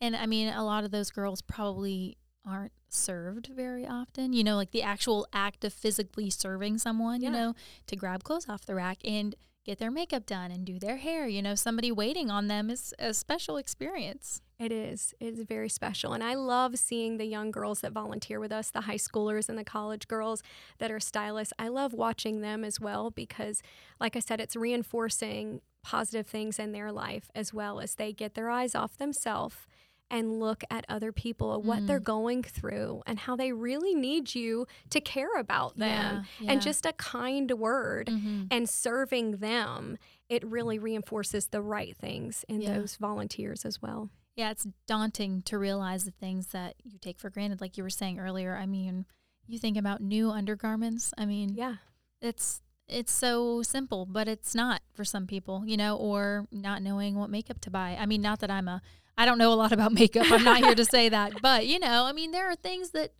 And 0.00 0.16
I 0.16 0.26
mean, 0.26 0.48
a 0.48 0.64
lot 0.64 0.84
of 0.84 0.90
those 0.90 1.10
girls 1.10 1.42
probably 1.42 2.16
aren't 2.46 2.72
served 2.88 3.48
very 3.54 3.86
often. 3.86 4.32
You 4.32 4.44
know, 4.44 4.56
like 4.56 4.70
the 4.70 4.82
actual 4.82 5.26
act 5.32 5.64
of 5.64 5.72
physically 5.72 6.30
serving 6.30 6.78
someone, 6.78 7.20
yeah. 7.20 7.28
you 7.28 7.34
know, 7.34 7.54
to 7.86 7.96
grab 7.96 8.24
clothes 8.24 8.48
off 8.48 8.64
the 8.64 8.74
rack 8.74 8.98
and 9.04 9.34
get 9.64 9.78
their 9.78 9.90
makeup 9.90 10.24
done 10.24 10.50
and 10.50 10.64
do 10.64 10.78
their 10.78 10.96
hair. 10.96 11.28
You 11.28 11.42
know, 11.42 11.54
somebody 11.54 11.92
waiting 11.92 12.30
on 12.30 12.48
them 12.48 12.70
is 12.70 12.94
a 12.98 13.12
special 13.12 13.58
experience. 13.58 14.40
It 14.58 14.72
is. 14.72 15.14
It 15.20 15.38
is 15.38 15.44
very 15.44 15.68
special. 15.68 16.12
And 16.12 16.24
I 16.24 16.34
love 16.34 16.78
seeing 16.78 17.16
the 17.16 17.24
young 17.26 17.50
girls 17.50 17.80
that 17.80 17.92
volunteer 17.92 18.40
with 18.40 18.52
us, 18.52 18.70
the 18.70 18.82
high 18.82 18.96
schoolers 18.96 19.48
and 19.48 19.58
the 19.58 19.64
college 19.64 20.08
girls 20.08 20.42
that 20.78 20.90
are 20.90 21.00
stylists. 21.00 21.52
I 21.58 21.68
love 21.68 21.92
watching 21.92 22.40
them 22.40 22.64
as 22.64 22.80
well 22.80 23.10
because, 23.10 23.62
like 23.98 24.16
I 24.16 24.20
said, 24.20 24.40
it's 24.40 24.56
reinforcing 24.56 25.60
positive 25.82 26.26
things 26.26 26.58
in 26.58 26.72
their 26.72 26.92
life 26.92 27.30
as 27.34 27.54
well 27.54 27.80
as 27.80 27.94
they 27.94 28.12
get 28.12 28.34
their 28.34 28.50
eyes 28.50 28.74
off 28.74 28.98
themselves 28.98 29.66
and 30.10 30.40
look 30.40 30.64
at 30.70 30.84
other 30.88 31.12
people, 31.12 31.62
what 31.62 31.86
they're 31.86 32.00
going 32.00 32.42
through, 32.42 33.02
and 33.06 33.18
how 33.20 33.36
they 33.36 33.52
really 33.52 33.94
need 33.94 34.34
you 34.34 34.66
to 34.90 35.00
care 35.00 35.36
about 35.38 35.76
them. 35.76 36.26
Yeah, 36.38 36.44
yeah. 36.46 36.52
And 36.52 36.60
just 36.62 36.84
a 36.84 36.92
kind 36.94 37.50
word 37.52 38.08
Mhm. 38.08 38.48
and 38.50 38.68
serving 38.68 39.36
them, 39.38 39.96
it 40.28 40.44
really 40.44 40.78
reinforces 40.78 41.46
the 41.48 41.62
right 41.62 41.96
things 41.96 42.44
in 42.48 42.60
Yeah. 42.60 42.74
those 42.78 42.96
volunteers 42.96 43.64
as 43.64 43.80
well. 43.80 44.10
Yeah, 44.36 44.50
it's 44.50 44.66
daunting 44.86 45.42
to 45.42 45.58
realize 45.58 46.04
the 46.04 46.10
things 46.12 46.48
that 46.48 46.74
you 46.82 46.98
take 46.98 47.18
for 47.20 47.30
granted. 47.30 47.60
Like 47.60 47.76
you 47.76 47.82
were 47.82 47.90
saying 47.90 48.18
earlier, 48.18 48.56
I 48.56 48.66
mean, 48.66 49.06
you 49.46 49.58
think 49.58 49.76
about 49.76 50.00
new 50.00 50.30
undergarments. 50.30 51.12
I 51.18 51.24
mean, 51.26 51.54
Yeah. 51.54 51.76
it's 52.20 52.62
it's 52.88 53.12
so 53.12 53.62
simple, 53.62 54.04
but 54.04 54.26
it's 54.26 54.52
not 54.52 54.82
for 54.94 55.04
some 55.04 55.24
people, 55.24 55.62
you 55.64 55.76
know, 55.76 55.96
or 55.96 56.48
not 56.50 56.82
knowing 56.82 57.14
what 57.14 57.30
makeup 57.30 57.60
to 57.60 57.70
buy. 57.70 57.96
I 57.96 58.04
mean, 58.04 58.20
not 58.20 58.40
that 58.40 58.50
I'm 58.50 58.66
a 58.66 58.82
I 59.20 59.26
don't 59.26 59.38
know 59.38 59.52
a 59.52 59.54
lot 59.54 59.72
about 59.72 59.92
makeup. 60.00 60.30
I'm 60.30 60.44
not 60.44 60.58
here 60.64 60.74
to 60.74 60.84
say 60.84 61.08
that, 61.10 61.42
but 61.42 61.66
you 61.66 61.78
know, 61.78 62.04
I 62.04 62.12
mean, 62.12 62.30
there 62.30 62.48
are 62.50 62.54
things 62.56 62.90
that 62.90 63.12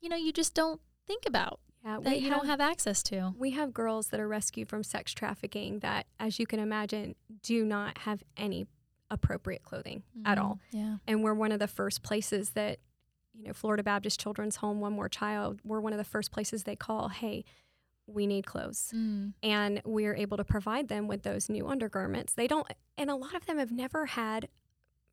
you 0.00 0.08
know 0.08 0.16
you 0.16 0.32
just 0.32 0.54
don't 0.54 0.80
think 1.06 1.24
about 1.26 1.58
Yeah. 1.84 1.98
that 2.02 2.20
you 2.20 2.30
don't 2.30 2.46
have 2.46 2.60
access 2.60 3.02
to. 3.04 3.34
We 3.36 3.50
have 3.52 3.72
girls 3.72 4.08
that 4.08 4.20
are 4.20 4.28
rescued 4.28 4.68
from 4.68 4.82
sex 4.84 5.12
trafficking 5.12 5.80
that, 5.80 6.06
as 6.20 6.38
you 6.38 6.46
can 6.46 6.60
imagine, 6.60 7.14
do 7.42 7.64
not 7.64 7.98
have 7.98 8.22
any 8.36 8.66
appropriate 9.10 9.62
clothing 9.62 10.02
at 10.24 10.36
Mhm. 10.38 10.42
all. 10.42 10.60
Yeah. 10.70 10.96
And 11.06 11.24
we're 11.24 11.34
one 11.34 11.50
of 11.50 11.58
the 11.60 11.66
first 11.66 12.02
places 12.02 12.50
that, 12.50 12.78
you 13.34 13.46
know, 13.46 13.54
Florida 13.54 13.82
Baptist 13.82 14.20
Children's 14.20 14.56
Home, 14.56 14.80
One 14.80 14.92
More 14.92 15.08
Child, 15.08 15.60
we're 15.64 15.80
one 15.80 15.92
of 15.94 15.98
the 15.98 16.04
first 16.04 16.30
places 16.30 16.64
they 16.64 16.76
call, 16.76 17.08
hey, 17.08 17.44
we 18.06 18.26
need 18.26 18.44
clothes. 18.46 18.92
Mm. 18.94 19.32
And 19.42 19.80
we're 19.86 20.14
able 20.14 20.36
to 20.36 20.44
provide 20.44 20.88
them 20.88 21.08
with 21.08 21.22
those 21.22 21.48
new 21.48 21.66
undergarments. 21.66 22.34
They 22.34 22.46
don't, 22.46 22.66
and 22.98 23.08
a 23.10 23.14
lot 23.16 23.34
of 23.34 23.46
them 23.46 23.56
have 23.58 23.72
never 23.72 24.06
had, 24.06 24.48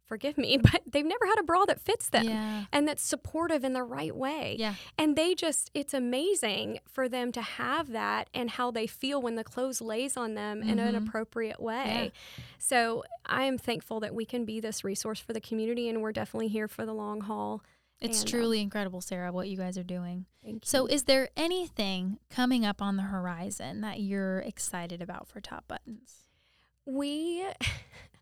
forgive 0.06 0.38
me, 0.38 0.58
but 0.72 0.82
they've 0.90 1.06
never 1.06 1.26
had 1.26 1.40
a 1.40 1.44
bra 1.44 1.66
that 1.66 1.80
fits 1.80 2.10
them. 2.10 2.26
Yeah. 2.26 2.66
And 2.72 2.88
that's 2.88 3.04
supportive 3.04 3.64
in 3.64 3.74
the 3.74 3.84
right 3.84 4.16
way. 4.16 4.56
Yeah. 4.60 4.76
And 4.98 5.16
they 5.16 5.36
just, 5.36 5.72
it's 5.74 5.94
amazing 5.94 6.80
for 6.88 7.10
them 7.10 7.32
to 7.34 7.42
have 7.42 7.92
that 7.92 8.30
and 8.34 8.50
how 8.52 8.72
they 8.72 8.88
feel 8.88 9.22
when 9.22 9.36
the 9.36 9.44
clothes 9.44 9.82
lays 9.82 10.16
on 10.18 10.36
them 10.36 10.62
in 10.62 10.80
an 10.80 10.96
Mhm. 10.96 11.08
appropriate 11.08 11.60
way. 11.60 12.12
So 12.58 13.04
I 13.26 13.44
am 13.44 13.58
thankful 13.58 14.00
that 14.02 14.14
we 14.16 14.26
can 14.26 14.46
be 14.46 14.60
this 14.60 14.84
resource 14.84 15.20
for 15.20 15.34
the 15.34 15.42
community 15.42 15.90
and 15.90 16.02
we're 16.02 16.12
definitely 16.12 16.48
here 16.50 16.68
for 16.68 16.86
the 16.86 16.94
long 16.94 17.22
haul. 17.22 17.62
It's 18.02 18.22
And, 18.24 18.28
um, 18.28 18.40
truly 18.40 18.60
incredible, 18.62 19.00
Sarah, 19.00 19.32
what 19.32 19.48
you 19.48 19.56
guys 19.56 19.78
are 19.78 19.84
doing. 19.84 20.26
Thank 20.44 20.66
you. 20.66 20.70
So, 20.70 20.86
is 20.86 21.04
there 21.04 21.30
anything 21.38 22.20
coming 22.30 22.66
up 22.66 22.82
on 22.82 22.98
the 22.98 23.04
horizon 23.04 23.80
that 23.82 24.02
you're 24.02 24.40
excited 24.40 25.02
about 25.02 25.28
for 25.30 25.40
Top 25.40 25.66
Buttons? 25.70 26.28
we, 26.86 27.46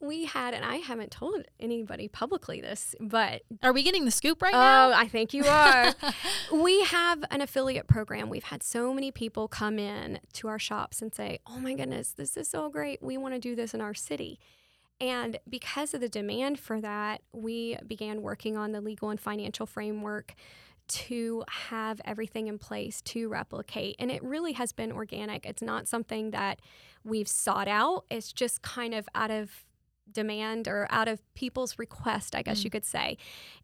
we 0.00 0.24
had, 0.24 0.54
and 0.54 0.64
I 0.64 0.76
haven't 0.76 1.10
told 1.10 1.42
anybody 1.60 2.08
publicly 2.08 2.60
this, 2.60 2.94
but 3.00 3.42
Are 3.62 3.72
we 3.72 3.82
getting 3.82 4.04
the 4.04 4.10
scoop 4.10 4.42
right 4.42 4.54
oh, 4.54 4.58
now? 4.58 4.88
Oh, 4.88 4.92
I 4.94 5.08
think 5.08 5.32
you 5.32 5.44
are. 5.44 5.94
we 6.52 6.82
have 6.84 7.24
an 7.30 7.40
affiliate 7.40 7.86
program. 7.86 8.28
We've 8.28 8.44
had 8.44 8.62
so 8.62 8.92
many 8.92 9.10
people 9.10 9.48
come 9.48 9.78
in 9.78 10.20
to 10.34 10.48
our 10.48 10.58
shops 10.58 11.02
and 11.02 11.14
say, 11.14 11.40
"Oh 11.46 11.58
my 11.58 11.74
goodness, 11.74 12.12
this 12.12 12.36
is 12.36 12.48
so 12.48 12.68
great. 12.68 13.02
We 13.02 13.16
want 13.16 13.34
to 13.34 13.40
do 13.40 13.54
this 13.54 13.74
in 13.74 13.80
our 13.80 13.94
city." 13.94 14.40
And 15.00 15.38
because 15.48 15.94
of 15.94 16.00
the 16.00 16.08
demand 16.08 16.60
for 16.60 16.80
that, 16.80 17.22
we 17.32 17.76
began 17.86 18.22
working 18.22 18.56
on 18.56 18.70
the 18.70 18.80
legal 18.80 19.10
and 19.10 19.20
financial 19.20 19.66
framework 19.66 20.34
to 20.88 21.44
have 21.48 22.00
everything 22.04 22.48
in 22.48 22.58
place 22.58 23.00
to 23.02 23.28
replicate. 23.28 23.96
And 23.98 24.10
it 24.10 24.22
really 24.22 24.52
has 24.52 24.72
been 24.72 24.92
organic. 24.92 25.46
It's 25.46 25.62
not 25.62 25.88
something 25.88 26.30
that 26.32 26.60
we've 27.04 27.28
sought 27.28 27.68
out. 27.68 28.04
It's 28.10 28.32
just 28.32 28.62
kind 28.62 28.94
of 28.94 29.08
out 29.14 29.30
of 29.30 29.64
demand 30.10 30.68
or 30.68 30.86
out 30.90 31.08
of 31.08 31.22
people's 31.34 31.78
request, 31.78 32.34
I 32.34 32.42
guess 32.42 32.60
Mm. 32.60 32.64
you 32.64 32.70
could 32.70 32.84
say. 32.84 33.16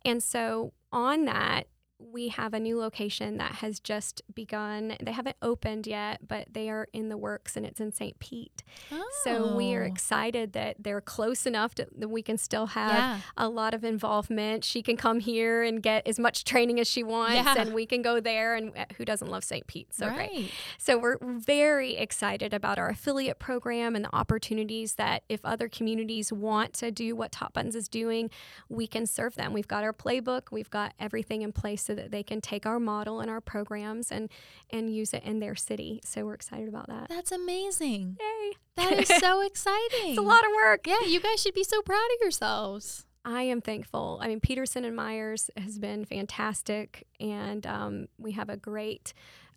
And 0.04 0.22
so 0.22 0.72
on 0.92 1.26
that, 1.26 1.66
we 2.00 2.28
have 2.28 2.54
a 2.54 2.60
new 2.60 2.78
location 2.78 3.38
that 3.38 3.52
has 3.56 3.80
just 3.80 4.22
begun. 4.32 4.96
They 5.02 5.10
haven't 5.10 5.36
opened 5.42 5.86
yet, 5.86 6.26
but 6.28 6.46
they 6.52 6.70
are 6.70 6.86
in 6.92 7.08
the 7.08 7.16
works 7.16 7.56
and 7.56 7.66
it's 7.66 7.80
in 7.80 7.90
St. 7.92 8.18
Pete. 8.20 8.62
Oh. 8.92 9.04
So 9.24 9.56
we 9.56 9.74
are 9.74 9.82
Oh. 9.82 9.86
excited 9.86 10.52
that 10.52 10.76
they're 10.78 11.00
close 11.00 11.44
enough 11.44 11.74
to, 11.74 11.88
that 11.96 12.08
we 12.08 12.22
can 12.22 12.38
still 12.38 12.66
have 12.68 12.92
Yeah. 12.92 13.20
a 13.36 13.48
lot 13.48 13.74
of 13.74 13.84
involvement. 13.84 14.64
She 14.64 14.80
can 14.80 14.96
come 14.96 15.18
here 15.18 15.62
and 15.64 15.82
get 15.82 16.06
as 16.06 16.20
much 16.20 16.44
training 16.44 16.78
as 16.78 16.86
she 16.88 17.02
wants, 17.02 17.34
Yeah. 17.34 17.54
and 17.58 17.74
we 17.74 17.84
can 17.84 18.00
go 18.02 18.20
there. 18.20 18.54
And 18.54 18.76
uh, 18.78 18.84
who 18.96 19.04
doesn't 19.04 19.28
love 19.28 19.42
St. 19.42 19.66
Pete? 19.66 19.92
So 19.92 20.08
great. 20.08 20.30
right. 20.30 20.50
So 20.78 20.96
we're 20.98 21.18
very 21.20 21.96
excited 21.96 22.54
about 22.54 22.78
our 22.78 22.88
affiliate 22.90 23.40
program 23.40 23.96
and 23.96 24.04
the 24.04 24.14
opportunities 24.14 24.94
that 24.94 25.24
if 25.28 25.44
other 25.44 25.68
communities 25.68 26.32
want 26.32 26.74
to 26.74 26.92
do 26.92 27.16
what 27.16 27.32
Top 27.32 27.54
Buttons 27.54 27.74
is 27.74 27.88
doing, 27.88 28.30
we 28.68 28.86
can 28.86 29.04
serve 29.04 29.34
them. 29.34 29.52
We've 29.52 29.66
got 29.68 29.82
our 29.82 29.92
playbook, 29.92 30.52
we've 30.52 30.70
got 30.70 30.94
everything 31.00 31.42
in 31.42 31.52
place 31.52 31.87
so 31.88 31.94
that 31.94 32.10
they 32.10 32.22
can 32.22 32.42
take 32.42 32.66
our 32.66 32.78
model 32.78 33.20
and 33.20 33.30
our 33.30 33.40
programs 33.40 34.12
and 34.12 34.28
and 34.68 34.94
use 34.94 35.14
it 35.14 35.22
in 35.24 35.40
their 35.40 35.54
city. 35.54 36.00
So 36.04 36.26
we're 36.26 36.34
excited 36.34 36.68
about 36.68 36.88
that. 36.88 37.08
That's 37.08 37.32
amazing. 37.32 38.18
Yay! 38.20 38.52
That 38.76 38.92
is 38.92 39.08
so 39.08 39.40
exciting. 39.46 40.10
It's 40.10 40.18
a 40.18 40.22
lot 40.22 40.44
of 40.44 40.50
work. 40.54 40.86
Yeah, 40.86 41.00
you 41.06 41.18
guys 41.18 41.40
should 41.40 41.54
be 41.54 41.64
so 41.64 41.80
proud 41.80 41.96
of 41.96 42.20
yourselves. 42.20 43.06
I 43.24 43.42
am 43.42 43.62
thankful. 43.62 44.18
I 44.22 44.28
mean, 44.28 44.40
Peterson 44.40 44.84
and 44.84 44.94
Myers 44.94 45.50
has 45.56 45.78
been 45.78 46.04
fantastic, 46.04 47.06
and 47.18 47.66
um, 47.66 48.08
we 48.18 48.32
have 48.32 48.50
a 48.50 48.56
great 48.58 49.14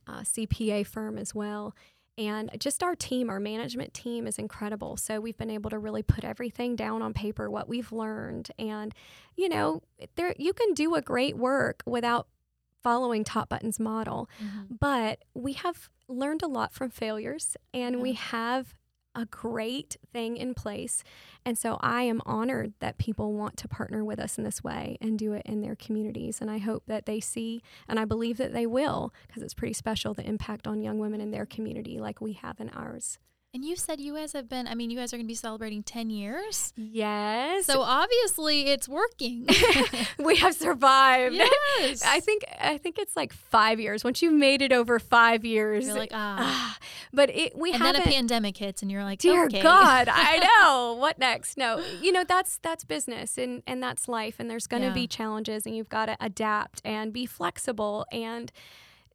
uh, 0.08 0.22
CPA 0.22 0.88
firm 0.88 1.18
as 1.18 1.36
well. 1.36 1.76
And 2.22 2.52
just 2.60 2.84
our 2.84 2.96
team, 2.96 3.30
our 3.30 3.40
management 3.40 3.96
team 3.96 4.28
is 4.28 4.38
incredible. 4.38 4.96
So 4.96 5.20
we've 5.20 5.38
been 5.38 5.50
able 5.50 5.72
to 5.72 5.80
really 5.80 6.04
put 6.04 6.24
everything 6.24 6.76
down 6.76 7.02
on 7.02 7.14
paper, 7.14 7.50
what 7.50 7.68
we've 7.68 7.92
learned. 7.92 8.52
And, 8.60 8.94
you 9.36 9.50
know, 9.50 9.82
there 10.16 10.36
you 10.38 10.54
can 10.54 10.74
do 10.74 10.94
a 10.94 11.02
great 11.02 11.36
work 11.36 11.82
without 11.86 12.28
following 12.84 13.24
Top 13.24 13.50
Button's 13.50 13.80
model. 13.80 14.30
Mm-hmm. 14.44 14.76
But 14.80 15.24
we 15.34 15.54
have 15.54 15.90
learned 16.08 16.44
a 16.44 16.48
lot 16.48 16.74
from 16.74 16.92
failures 16.92 17.58
and 17.74 18.02
we 18.02 18.14
have 18.14 18.76
a 19.16 19.26
great 19.26 19.98
thing 20.12 20.38
in 20.38 20.54
place. 20.54 21.04
And 21.46 21.58
so 21.58 21.78
I 21.82 22.04
am 22.04 22.22
honored 22.26 22.74
that 22.80 22.98
people 22.98 23.34
want 23.34 23.58
to 23.58 23.68
partner 23.68 24.04
with 24.04 24.20
us 24.20 24.38
in 24.38 24.44
this 24.44 24.64
way 24.64 24.98
and 25.02 25.18
do 25.20 25.34
it 25.34 25.44
in 25.46 25.62
their 25.62 25.76
communities. 25.76 26.40
And 26.40 26.50
I 26.50 26.60
hope 26.60 26.84
that 26.88 27.06
they 27.06 27.20
see, 27.20 27.62
and 27.88 28.00
I 28.00 28.06
believe 28.06 28.38
that 28.38 28.54
they 28.54 28.66
will, 28.66 29.14
because 29.28 29.44
it's 29.44 29.54
pretty 29.54 29.74
special 29.74 30.14
the 30.14 30.28
impact 30.28 30.68
on 30.68 30.82
young 30.82 31.00
women 31.00 31.22
in 31.22 31.32
their 31.32 31.46
community 31.46 32.00
like 32.00 32.22
we 32.22 32.34
have 32.34 32.60
in 32.60 32.70
ours. 32.70 33.20
And 33.54 33.66
you 33.66 33.76
said 33.76 34.00
you 34.00 34.16
guys 34.16 34.32
have 34.32 34.48
been, 34.48 34.66
I 34.66 34.76
mean, 34.76 34.90
you 34.90 34.98
guys 34.98 35.12
are 35.14 35.18
going 35.18 35.26
to 35.26 35.32
be 35.32 35.36
celebrating 35.36 35.84
10 35.84 36.10
years. 36.10 36.72
Yes. 36.78 37.66
So 37.66 37.82
obviously 37.82 38.68
it's 38.68 38.88
working. 38.88 39.46
we 40.18 40.38
have 40.38 40.56
survived. 40.56 41.36
yes. 41.36 42.02
I 42.06 42.22
think 42.22 42.46
I 42.62 42.78
think 42.78 42.98
it's 42.98 43.18
like 43.18 43.34
five 43.34 43.78
years. 43.78 44.06
Once 44.06 44.22
you've 44.22 44.32
made 44.34 44.62
it 44.62 44.72
over 44.72 45.00
five 45.00 45.44
years, 45.44 45.86
You're 45.86 45.98
like, 45.98 46.12
ah. 46.14 46.38
ah, 46.40 46.78
but 47.14 47.30
it 47.30 47.58
we 47.58 47.74
have 47.74 47.82
and 47.82 47.96
then 47.96 48.02
a 48.02 48.06
pandemic 48.06 48.56
hits 48.56 48.82
and 48.84 48.90
you're 48.90 49.04
like, 49.04 49.20
Dear 49.20 49.48
okay. 49.48 49.62
God, 49.62 50.08
I 50.10 50.38
know. 50.62 50.94
What 50.98 51.20
next? 51.20 51.58
No, 51.58 51.84
you 52.02 52.14
know 52.14 52.24
that's 52.24 52.58
that's 52.60 52.86
business 52.86 53.38
and 53.38 53.64
and 53.68 53.84
that's 53.84 54.08
life, 54.08 54.36
and 54.40 54.50
there's 54.50 54.68
going 54.68 54.82
to 54.84 54.88
Yeah. 54.90 54.94
be 54.94 55.08
challenges, 55.08 55.66
and 55.66 55.76
you've 55.76 55.90
got 55.90 56.06
to 56.06 56.16
adapt 56.22 56.82
and 56.86 57.12
be 57.12 57.26
flexible 57.26 58.06
and 58.14 58.50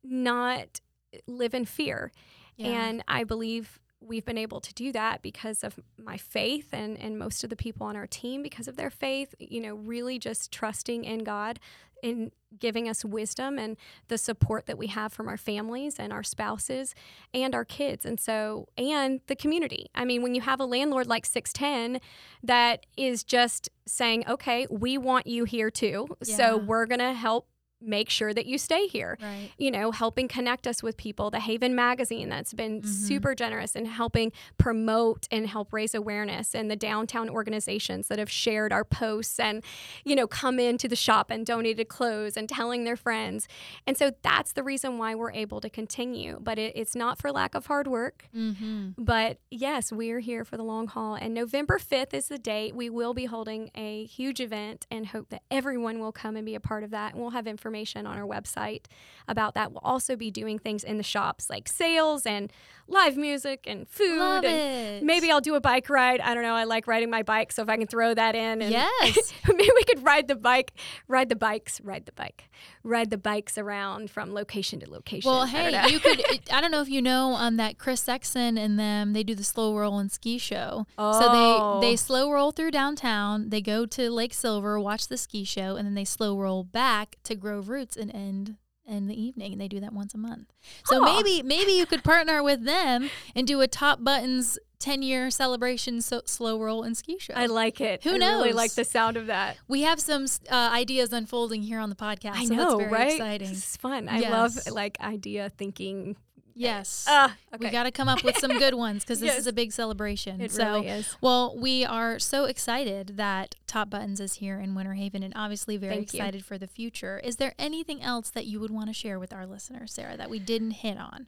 not 0.05 0.81
live 1.27 1.55
in 1.55 1.65
fear. 1.65 2.13
Yeah. 2.59 2.67
And 2.69 3.05
I 3.09 3.25
believe 3.25 3.81
we've 4.01 4.25
been 4.25 4.39
able 4.39 4.61
to 4.61 4.75
do 4.75 4.93
that 4.93 5.23
because 5.23 5.65
of 5.65 5.79
my 5.99 6.17
faith 6.17 6.69
and, 6.73 6.99
and 6.99 7.19
most 7.19 7.43
of 7.43 7.51
the 7.51 7.57
people 7.57 7.87
on 7.87 7.97
our 7.97 8.07
team 8.07 8.43
because 8.43 8.69
of 8.69 8.77
their 8.77 8.91
faith, 8.91 9.35
you 9.39 9.61
know, 9.61 9.75
really 9.75 10.19
just 10.19 10.53
trusting 10.53 11.05
in 11.05 11.25
God 11.25 11.59
in 12.03 12.31
giving 12.59 12.89
us 12.89 13.05
wisdom 13.05 13.59
and 13.59 13.77
the 14.09 14.19
support 14.19 14.67
that 14.67 14.79
we 14.79 14.87
have 14.89 15.13
from 15.13 15.29
our 15.29 15.37
families 15.37 15.99
and 15.99 16.13
our 16.13 16.23
spouses 16.23 16.95
and 17.35 17.55
our 17.55 17.65
kids. 17.65 18.05
And 18.05 18.21
so, 18.21 18.69
and 18.79 19.21
the 19.27 19.37
community. 19.37 19.87
I 19.95 20.05
mean, 20.05 20.23
when 20.23 20.35
you 20.35 20.41
have 20.43 20.61
a 20.61 20.65
landlord 20.65 21.07
like 21.07 21.27
610 21.27 22.01
that 22.43 22.87
is 22.97 23.25
just 23.25 23.69
saying, 23.87 24.25
okay, 24.29 24.67
we 24.71 24.99
want 24.99 25.27
you 25.27 25.45
here 25.45 25.71
too. 25.71 26.07
Yeah. 26.25 26.37
So 26.37 26.57
we're 26.59 26.87
going 26.87 27.01
to 27.01 27.13
help 27.13 27.49
make 27.87 28.11
sure 28.11 28.35
that 28.35 28.47
you 28.47 28.59
stay 28.59 28.87
here. 28.87 29.19
Right. 29.23 29.51
You 29.59 29.71
know, 29.71 29.91
helping 29.91 30.29
connect 30.29 30.67
us 30.67 30.83
with 30.83 30.97
people. 30.97 31.31
The 31.31 31.41
Haven 31.41 31.75
magazine 31.75 32.29
that's 32.29 32.53
been 32.53 32.81
mm-hmm. 32.81 32.91
super 32.91 33.35
generous 33.35 33.77
in 33.77 33.87
helping 33.87 34.33
promote 34.59 35.29
and 35.31 35.47
help 35.47 35.73
raise 35.73 35.95
awareness, 35.95 36.55
and 36.55 36.71
the 36.71 36.77
downtown 36.77 37.31
organizations 37.31 38.09
that 38.09 38.19
have 38.19 38.31
shared 38.31 38.73
our 38.73 38.85
posts 38.85 39.39
and, 39.39 39.63
you 40.05 40.15
know, 40.15 40.27
come 40.27 40.59
into 40.59 40.89
the 40.89 40.97
shop 40.97 41.31
and 41.31 41.47
donated 41.47 41.89
clothes 41.89 42.37
and 42.37 42.49
telling 42.49 42.85
their 42.85 42.97
friends. 42.97 43.47
And 43.87 43.97
so 43.97 44.13
that's 44.23 44.53
the 44.53 44.63
reason 44.63 44.99
why 44.99 45.15
we're 45.15 45.33
able 45.33 45.61
to 45.61 45.71
continue. 45.71 46.39
But 46.41 46.59
it, 46.59 46.73
it's 46.75 46.95
not 46.95 47.19
for 47.19 47.31
lack 47.31 47.55
of 47.55 47.67
hard 47.67 47.87
work. 47.87 48.29
Mm-hmm. 48.37 48.91
But 48.99 49.39
yes, 49.51 49.93
we're 49.93 50.21
here 50.21 50.45
for 50.45 50.57
the 50.57 50.65
long 50.65 50.89
haul. 50.89 51.15
And 51.15 51.35
November 51.35 51.79
5th 51.79 52.13
is 52.15 52.29
the 52.29 52.39
date. 52.39 52.75
We 52.75 52.91
will 52.91 53.15
be 53.15 53.27
holding 53.27 53.71
a 53.75 54.05
huge 54.05 54.41
event 54.41 54.87
and 54.91 55.07
hope 55.07 55.29
that 55.31 55.43
everyone 55.51 56.01
will 56.01 56.13
come 56.13 56.37
and 56.37 56.45
be 56.45 56.55
a 56.55 56.61
part 56.61 56.83
of 56.83 56.91
that. 56.91 57.13
And 57.13 57.21
we'll 57.21 57.31
have 57.31 57.47
information 57.47 57.76
on 57.85 58.07
our 58.07 58.27
website 58.27 58.85
about 59.29 59.55
that. 59.55 59.73
We'll 59.73 59.81
also 59.83 60.17
be 60.17 60.31
doing 60.31 60.59
things 60.59 60.85
in 60.85 60.97
the 60.97 61.03
shops 61.03 61.51
like 61.51 61.69
sales 61.69 62.25
and 62.27 62.53
live 62.89 63.17
music 63.17 63.65
and 63.67 63.89
food. 63.89 64.19
Love 64.19 64.45
and 64.45 65.03
it. 65.03 65.03
Maybe 65.03 65.31
I'll 65.31 65.41
do 65.41 65.55
a 65.55 65.61
bike 65.61 65.89
ride. 65.91 66.21
I 66.21 66.35
don't 66.35 66.43
know. 66.43 66.55
I 66.55 66.65
like 66.65 66.87
riding 66.87 67.11
my 67.11 67.23
bike, 67.23 67.53
so 67.53 67.63
if 67.63 67.69
I 67.69 67.77
can 67.77 67.87
throw 67.87 68.15
that 68.15 68.35
in, 68.35 68.63
and 68.63 68.71
yes, 68.71 69.33
maybe 69.49 69.71
we 69.75 69.85
could 69.85 70.05
ride 70.05 70.29
the 70.29 70.37
bike, 70.37 70.73
ride 71.09 71.29
the 71.29 71.37
bikes, 71.37 71.81
ride 71.83 72.07
the 72.07 72.13
bike, 72.13 72.49
ride 72.87 73.11
the 73.11 73.19
bikes 73.19 73.59
around 73.59 74.11
from 74.11 74.33
location 74.33 74.81
to 74.81 74.91
location. 74.91 75.31
Well, 75.31 75.45
hey, 75.45 75.91
you 75.91 76.01
could. 76.01 76.23
I 76.53 76.61
don't 76.61 76.71
know 76.71 76.81
if 76.81 76.89
you 76.89 77.03
know 77.03 77.35
um, 77.35 77.57
that 77.57 77.79
Chris 77.79 78.03
Sexton 78.03 78.57
and 78.57 78.79
them 78.79 79.13
they 79.13 79.23
do 79.23 79.35
the 79.35 79.45
slow 79.45 79.77
roll 79.77 79.99
and 79.99 80.11
ski 80.11 80.39
show. 80.39 80.87
Oh. 80.97 81.81
So 81.81 81.81
they 81.81 81.89
they 81.89 81.97
slow 81.97 82.31
roll 82.31 82.53
through 82.53 82.71
downtown. 82.71 83.51
They 83.51 83.61
go 83.61 83.87
to 83.87 84.11
Lake 84.11 84.35
Silver, 84.35 84.81
watch 84.81 85.09
the 85.09 85.17
ski 85.17 85.45
show, 85.45 85.77
and 85.77 85.87
then 85.87 85.95
they 85.95 86.05
slow 86.05 86.39
roll 86.39 86.65
back 86.65 87.17
to 87.25 87.35
Grove 87.35 87.69
Roots 87.69 87.97
and 87.97 88.15
end 88.15 88.57
in 88.87 89.09
the 89.09 89.21
evening 89.21 89.53
and 89.53 89.61
they 89.61 89.67
do 89.69 89.81
that 89.81 89.93
once 89.93 90.15
a 90.15 90.19
month. 90.19 90.53
So 90.85 91.03
huh. 91.03 91.17
maybe 91.17 91.43
maybe 91.43 91.73
you 91.73 91.87
could 91.87 92.05
partner 92.05 92.43
with 92.43 92.65
them 92.65 93.11
and 93.35 93.47
do 93.47 93.61
a 93.61 93.67
top 93.67 94.05
buttons 94.05 94.59
10 94.79 95.03
year 95.03 95.31
celebration 95.31 96.01
so 96.01 96.23
slow 96.25 96.61
roll 96.61 96.83
and 96.83 96.97
ski 96.97 97.19
show. 97.19 97.35
I 97.35 97.47
like 97.47 97.81
it. 97.81 98.03
Who 98.05 98.15
I 98.15 98.19
knows? 98.19 98.43
really 98.43 98.53
like 98.53 98.73
the 98.73 98.85
sound 98.85 99.17
of 99.17 99.27
that. 99.27 99.57
We 99.69 99.83
have 99.83 100.01
some 100.01 100.27
uh, 100.51 100.55
ideas 100.55 101.13
unfolding 101.13 101.63
here 101.63 101.79
on 101.79 101.91
the 101.91 101.97
podcast. 101.97 102.37
I 102.37 102.45
so 102.45 102.55
know, 102.55 102.81
right? 102.81 103.13
Exciting. 103.13 103.49
This 103.49 103.59
is 103.59 103.77
fun. 103.77 104.09
I 104.09 104.21
love 104.21 104.59
like 104.71 105.01
idea 105.01 105.51
thinking 105.57 106.17
Yes. 106.59 107.05
Uh, 107.07 107.29
okay. 107.55 107.67
We 107.67 107.71
got 107.71 107.83
to 107.83 107.91
come 107.91 108.09
up 108.09 108.25
with 108.25 108.39
some 108.39 108.59
good 108.59 108.73
ones 108.87 109.05
because 109.05 109.21
this 109.21 109.27
yes. 109.27 109.41
is 109.41 109.47
a 109.47 109.53
big 109.53 109.73
celebration. 109.73 110.41
It 110.41 110.51
so, 110.51 110.65
really 110.65 110.89
is. 110.89 111.15
Well, 111.21 111.55
we 111.55 111.85
are 111.85 112.19
so 112.19 112.47
excited 112.47 113.19
that 113.19 113.57
Top 113.67 113.91
Buttons 113.91 114.21
is 114.21 114.35
here 114.37 114.59
in 114.59 114.75
Winter 114.75 114.95
Haven 114.95 115.23
and 115.23 115.35
obviously 115.37 115.77
very 115.77 115.97
Thank 115.97 116.15
excited 116.15 116.39
you. 116.39 116.43
for 116.43 116.57
the 116.57 116.67
future. 116.67 117.21
Is 117.23 117.37
there 117.37 117.53
anything 117.59 118.03
else 118.03 118.31
that 118.31 118.47
you 118.47 118.59
would 118.59 118.71
want 118.71 118.89
to 118.89 118.95
share 118.95 119.19
with 119.19 119.35
our 119.35 119.47
listeners, 119.47 119.93
Sarah, 119.93 120.17
that 120.17 120.31
we 120.31 120.39
didn't 120.39 120.71
hit 120.71 120.97
on? 120.97 121.27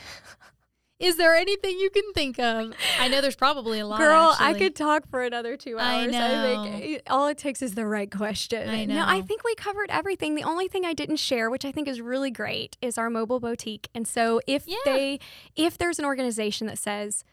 Is 0.98 1.18
there 1.18 1.34
anything 1.34 1.78
you 1.78 1.90
can 1.90 2.12
think 2.14 2.38
of? 2.38 2.72
I 2.98 3.08
know 3.08 3.20
there's 3.20 3.36
probably 3.36 3.80
a 3.80 3.86
lot. 3.86 3.98
Girl, 3.98 4.30
actually. 4.30 4.46
I 4.46 4.54
could 4.54 4.74
talk 4.74 5.08
for 5.10 5.22
another 5.22 5.56
two 5.56 5.78
hours. 5.78 6.06
I 6.06 6.06
know. 6.06 6.62
I 6.62 6.80
think 6.80 7.02
all 7.08 7.28
it 7.28 7.36
takes 7.36 7.60
is 7.60 7.74
the 7.74 7.86
right 7.86 8.10
question. 8.10 8.68
I 8.68 8.86
know. 8.86 8.94
No, 8.94 9.04
I 9.06 9.20
think 9.20 9.44
we 9.44 9.54
covered 9.56 9.90
everything. 9.90 10.36
The 10.36 10.44
only 10.44 10.68
thing 10.68 10.86
I 10.86 10.94
didn't 10.94 11.16
share, 11.16 11.50
which 11.50 11.66
I 11.66 11.72
think 11.72 11.86
is 11.86 12.00
really 12.00 12.30
great, 12.30 12.78
is 12.80 12.96
our 12.96 13.10
mobile 13.10 13.40
boutique. 13.40 13.88
And 13.94 14.08
so 14.08 14.40
if 14.46 14.66
yeah. 14.66 14.76
they 14.86 15.20
if 15.54 15.76
there's 15.76 15.98
an 15.98 16.06
organization 16.06 16.66
that 16.68 16.78
says 16.78 17.24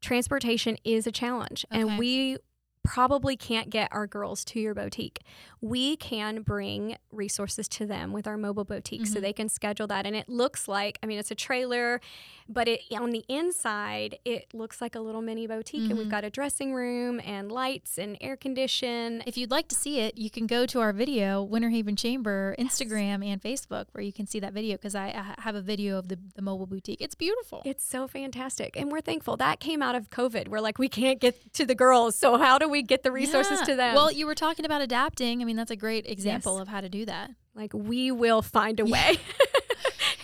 transportation 0.00 0.78
is 0.82 1.06
a 1.06 1.12
challenge 1.12 1.66
okay. 1.70 1.80
and 1.80 1.98
we 1.98 2.38
probably 2.82 3.36
can't 3.36 3.70
get 3.70 3.88
our 3.92 4.06
girls 4.06 4.44
to 4.44 4.60
your 4.60 4.74
boutique. 4.74 5.20
We 5.62 5.96
can 5.96 6.42
bring 6.42 6.96
resources 7.10 7.68
to 7.68 7.86
them 7.86 8.12
with 8.12 8.26
our 8.26 8.36
mobile 8.36 8.64
boutique 8.64 9.02
mm-hmm. 9.02 9.12
so 9.12 9.20
they 9.20 9.32
can 9.32 9.48
schedule 9.48 9.86
that. 9.86 10.06
And 10.06 10.16
it 10.16 10.28
looks 10.28 10.66
like, 10.66 10.98
I 11.02 11.06
mean, 11.06 11.18
it's 11.18 11.30
a 11.30 11.36
trailer, 11.36 12.00
but 12.48 12.68
it 12.68 12.80
on 12.92 13.10
the 13.10 13.24
inside, 13.28 14.18
it 14.24 14.52
looks 14.52 14.80
like 14.80 14.94
a 14.94 15.00
little 15.00 15.22
mini 15.22 15.46
boutique. 15.46 15.82
Mm-hmm. 15.82 15.90
And 15.90 15.98
we've 15.98 16.06
mm-hmm. 16.06 16.10
got 16.10 16.24
a 16.24 16.30
dressing 16.30 16.74
room 16.74 17.20
and 17.24 17.50
lights 17.50 17.98
and 17.98 18.18
air 18.20 18.36
condition. 18.36 19.22
If 19.26 19.36
you'd 19.36 19.50
like 19.50 19.68
to 19.68 19.74
see 19.74 20.00
it, 20.00 20.18
you 20.18 20.30
can 20.30 20.46
go 20.46 20.66
to 20.66 20.80
our 20.80 20.92
video, 20.92 21.42
Winter 21.42 21.70
Haven 21.70 21.96
Chamber, 21.96 22.56
Instagram 22.58 23.24
yes. 23.24 23.32
and 23.32 23.42
Facebook, 23.42 23.86
where 23.92 24.02
you 24.02 24.12
can 24.12 24.26
see 24.26 24.40
that 24.40 24.52
video 24.52 24.76
because 24.76 24.94
I, 24.94 25.06
I, 25.08 25.42
have 25.42 25.54
a 25.54 25.62
video 25.62 25.98
of 25.98 26.08
the, 26.08 26.18
the 26.34 26.42
mobile 26.42 26.66
boutique. 26.66 27.00
It's 27.00 27.14
beautiful. 27.14 27.62
It's 27.64 27.84
so 27.84 28.08
fantastic. 28.08 28.76
And 28.76 28.90
we're 28.90 29.00
thankful. 29.00 29.36
That 29.36 29.60
came 29.60 29.82
out 29.82 29.94
of 29.94 30.10
COVID. 30.10 30.48
We're 30.48 30.60
like, 30.60 30.78
we 30.78 30.88
can't 30.88 31.20
get 31.20 31.52
to 31.54 31.64
the 31.64 31.74
girls. 31.74 32.16
So 32.16 32.36
how 32.36 32.58
do 32.58 32.68
we 32.68 32.82
get 32.82 33.02
the 33.02 33.12
resources 33.12 33.60
yeah. 33.60 33.66
to 33.66 33.76
them? 33.76 33.94
Well, 33.94 34.10
you 34.10 34.26
were 34.26 34.34
talking 34.34 34.64
about 34.64 34.80
adapting. 34.80 35.40
I 35.40 35.44
mean, 35.44 35.51
that's 35.56 35.70
a 35.70 35.76
great 35.76 36.06
example 36.06 36.54
yes. 36.54 36.62
of 36.62 36.68
how 36.68 36.80
to 36.80 36.88
do 36.88 37.04
that. 37.06 37.30
Like 37.54 37.72
we 37.74 38.10
will 38.10 38.42
find 38.42 38.80
a 38.80 38.84
way. 38.84 39.16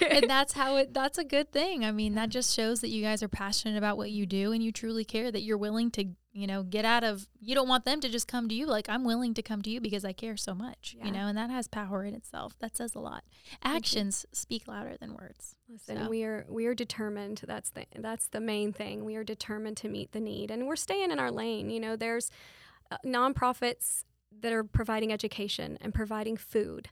and 0.01 0.25
that's 0.29 0.53
how 0.53 0.77
it 0.77 0.95
that's 0.95 1.19
a 1.19 1.25
good 1.25 1.53
thing. 1.53 1.85
I 1.85 1.93
mean, 1.93 2.15
that 2.15 2.29
just 2.31 2.55
shows 2.55 2.81
that 2.81 2.89
you 2.89 3.03
guys 3.03 3.23
are 3.23 3.29
passionate 3.29 3.77
about 3.77 3.97
what 3.97 4.11
you 4.11 4.27
do 4.27 4.53
and 4.53 4.63
you 4.63 4.73
truly 4.73 5.05
care 5.05 5.31
that 5.31 5.43
you're 5.43 5.59
willing 5.59 5.91
to, 5.93 6.07
you 6.33 6.47
know, 6.47 6.63
get 6.63 6.85
out 6.85 7.05
of 7.05 7.29
you 7.41 7.55
don't 7.55 7.69
want 7.69 7.85
them 7.85 8.01
to 8.01 8.09
just 8.09 8.29
come 8.29 8.49
to 8.49 8.55
you 8.55 8.67
like 8.67 8.89
I'm 8.89 9.05
willing 9.05 9.35
to 9.35 9.43
come 9.43 9.63
to 9.63 9.71
you 9.71 9.81
because 9.81 10.05
I 10.05 10.13
care 10.13 10.37
so 10.37 10.55
much, 10.55 10.97
yeah. 10.99 11.07
you 11.07 11.13
know, 11.13 11.27
and 11.27 11.37
that 11.37 11.51
has 11.51 11.69
power 11.69 12.05
in 12.05 12.15
itself. 12.15 12.59
That 12.61 12.77
says 12.77 12.95
a 12.95 13.01
lot. 13.01 13.25
Actions 13.63 14.27
speak 14.33 14.69
louder 14.69 14.97
than 14.99 15.15
words. 15.15 15.57
Listen, 15.69 16.05
so. 16.05 16.09
we 16.09 16.25
are 16.25 16.47
we 16.49 16.67
are 16.67 16.75
determined. 16.75 17.43
That's 17.47 17.71
the 17.71 17.87
that's 17.97 18.29
the 18.29 18.41
main 18.41 18.73
thing. 18.73 19.05
We 19.05 19.17
are 19.17 19.25
determined 19.25 19.77
to 19.79 19.89
meet 19.89 20.13
the 20.13 20.21
need 20.21 20.51
and 20.51 20.67
we're 20.67 20.77
staying 20.77 21.11
in 21.11 21.19
our 21.19 21.31
lane. 21.31 21.71
You 21.71 21.81
know, 21.81 21.97
there's 21.97 22.31
uh, 22.91 22.97
nonprofits 23.05 24.05
that 24.41 24.53
are 24.53 24.65
providing 24.65 25.13
education 25.13 25.79
and 25.81 25.95
providing 25.95 26.37
food 26.37 26.89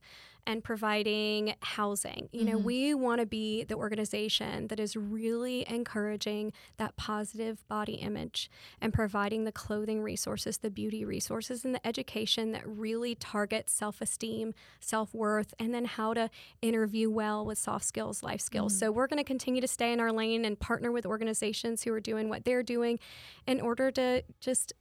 and 0.46 0.62
providing 0.62 1.54
housing. 1.60 2.28
You 2.30 2.44
know, 2.44 2.56
mm-hmm. 2.56 2.64
we 2.66 2.94
want 2.94 3.20
to 3.20 3.26
be 3.26 3.64
the 3.64 3.74
organization 3.74 4.68
that 4.68 4.78
is 4.78 4.94
really 4.96 5.68
encouraging 5.68 6.52
that 6.76 6.96
positive 6.96 7.66
body 7.66 7.94
image 7.94 8.48
and 8.80 8.94
providing 8.94 9.44
the 9.44 9.50
clothing 9.50 10.02
resources, 10.02 10.58
the 10.58 10.70
beauty 10.70 11.04
resources, 11.04 11.64
and 11.64 11.74
the 11.74 11.84
education 11.84 12.52
that 12.52 12.62
really 12.66 13.16
targets 13.16 13.72
self 13.72 14.00
esteem, 14.00 14.54
self 14.78 15.12
worth, 15.12 15.52
and 15.58 15.74
then 15.74 15.84
how 15.84 16.14
to 16.14 16.30
interview 16.62 17.10
well 17.10 17.44
with 17.44 17.58
soft 17.58 17.84
skills, 17.84 18.22
life 18.22 18.40
skills. 18.40 18.72
Mm-hmm. 18.74 18.86
So 18.86 18.92
we're 18.92 19.08
going 19.08 19.18
to 19.18 19.24
continue 19.24 19.60
to 19.60 19.68
stay 19.68 19.92
in 19.92 19.98
our 19.98 20.12
lane 20.12 20.44
and 20.44 20.58
partner 20.58 20.92
with 20.92 21.04
organizations 21.04 21.82
who 21.82 21.92
are 21.92 22.00
doing 22.00 22.28
what 22.28 22.44
they're 22.44 22.62
doing 22.62 23.00
in 23.46 23.60
order 23.60 23.90
to 23.90 24.22
just 24.40 24.72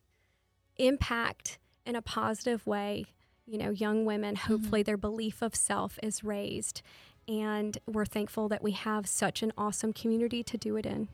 impact 0.77 1.57
in 1.85 1.95
a 1.95 2.01
positive 2.01 2.65
way, 2.65 3.05
you 3.45 3.57
know, 3.57 3.69
young 3.69 4.05
women, 4.05 4.35
mm-hmm. 4.35 4.51
hopefully 4.51 4.81
mm-hmm. 4.81 4.85
their 4.85 4.97
belief 4.97 5.41
of 5.41 5.55
self 5.55 5.99
is 6.01 6.23
raised. 6.23 6.81
And 7.27 7.77
we're 7.87 8.05
thankful 8.05 8.47
that 8.49 8.61
we 8.61 8.71
have 8.71 9.07
such 9.07 9.41
an 9.41 9.51
awesome 9.57 9.93
community 9.93 10.43
to 10.43 10.57
do 10.57 10.75
it 10.75 10.85
in. 10.85 11.07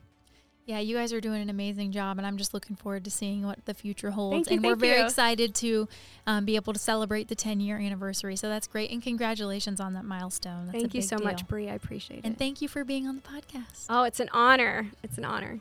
Yeah, 0.64 0.78
you 0.78 0.96
guys 0.96 1.12
are 1.12 1.20
doing 1.20 1.42
an 1.42 1.50
amazing 1.50 1.90
job, 1.90 2.18
and 2.18 2.26
I'm 2.26 2.36
just 2.36 2.54
looking 2.54 2.76
forward 2.76 3.04
to 3.04 3.10
seeing 3.10 3.44
what 3.44 3.64
the 3.64 3.74
future 3.74 4.12
holds. 4.12 4.48
You, 4.48 4.56
and 4.56 4.64
we're 4.64 4.76
very 4.76 5.00
you. 5.00 5.04
excited 5.04 5.56
to 5.56 5.88
um, 6.24 6.44
be 6.44 6.54
able 6.54 6.72
to 6.72 6.78
celebrate 6.78 7.26
the 7.26 7.34
10 7.34 7.58
year 7.58 7.78
anniversary. 7.78 8.36
So 8.36 8.48
that's 8.48 8.68
great, 8.68 8.92
and 8.92 9.02
congratulations 9.02 9.80
on 9.80 9.94
that 9.94 10.04
milestone. 10.04 10.66
That's 10.66 10.78
thank 10.78 10.94
you 10.94 11.02
so 11.02 11.16
deal. 11.16 11.26
much, 11.26 11.48
Bree. 11.48 11.68
I 11.68 11.74
appreciate 11.74 12.18
and 12.18 12.26
it. 12.26 12.28
And 12.28 12.38
thank 12.38 12.62
you 12.62 12.68
for 12.68 12.84
being 12.84 13.08
on 13.08 13.16
the 13.16 13.22
podcast. 13.22 13.86
Oh, 13.88 14.04
it's 14.04 14.20
an 14.20 14.28
honor. 14.32 14.86
It's 15.02 15.18
an 15.18 15.24
honor. 15.24 15.58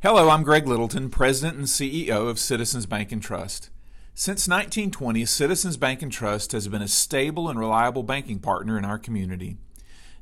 Hello, 0.00 0.30
I'm 0.30 0.44
Greg 0.44 0.68
Littleton, 0.68 1.10
President 1.10 1.58
and 1.58 1.66
CEO 1.66 2.28
of 2.28 2.38
Citizens 2.38 2.86
Bank 2.86 3.10
and 3.10 3.20
Trust. 3.20 3.68
Since 4.14 4.46
1920, 4.46 5.24
Citizens 5.24 5.76
Bank 5.76 6.02
and 6.02 6.12
Trust 6.12 6.52
has 6.52 6.68
been 6.68 6.82
a 6.82 6.86
stable 6.86 7.48
and 7.48 7.58
reliable 7.58 8.04
banking 8.04 8.38
partner 8.38 8.78
in 8.78 8.84
our 8.84 8.96
community. 8.96 9.56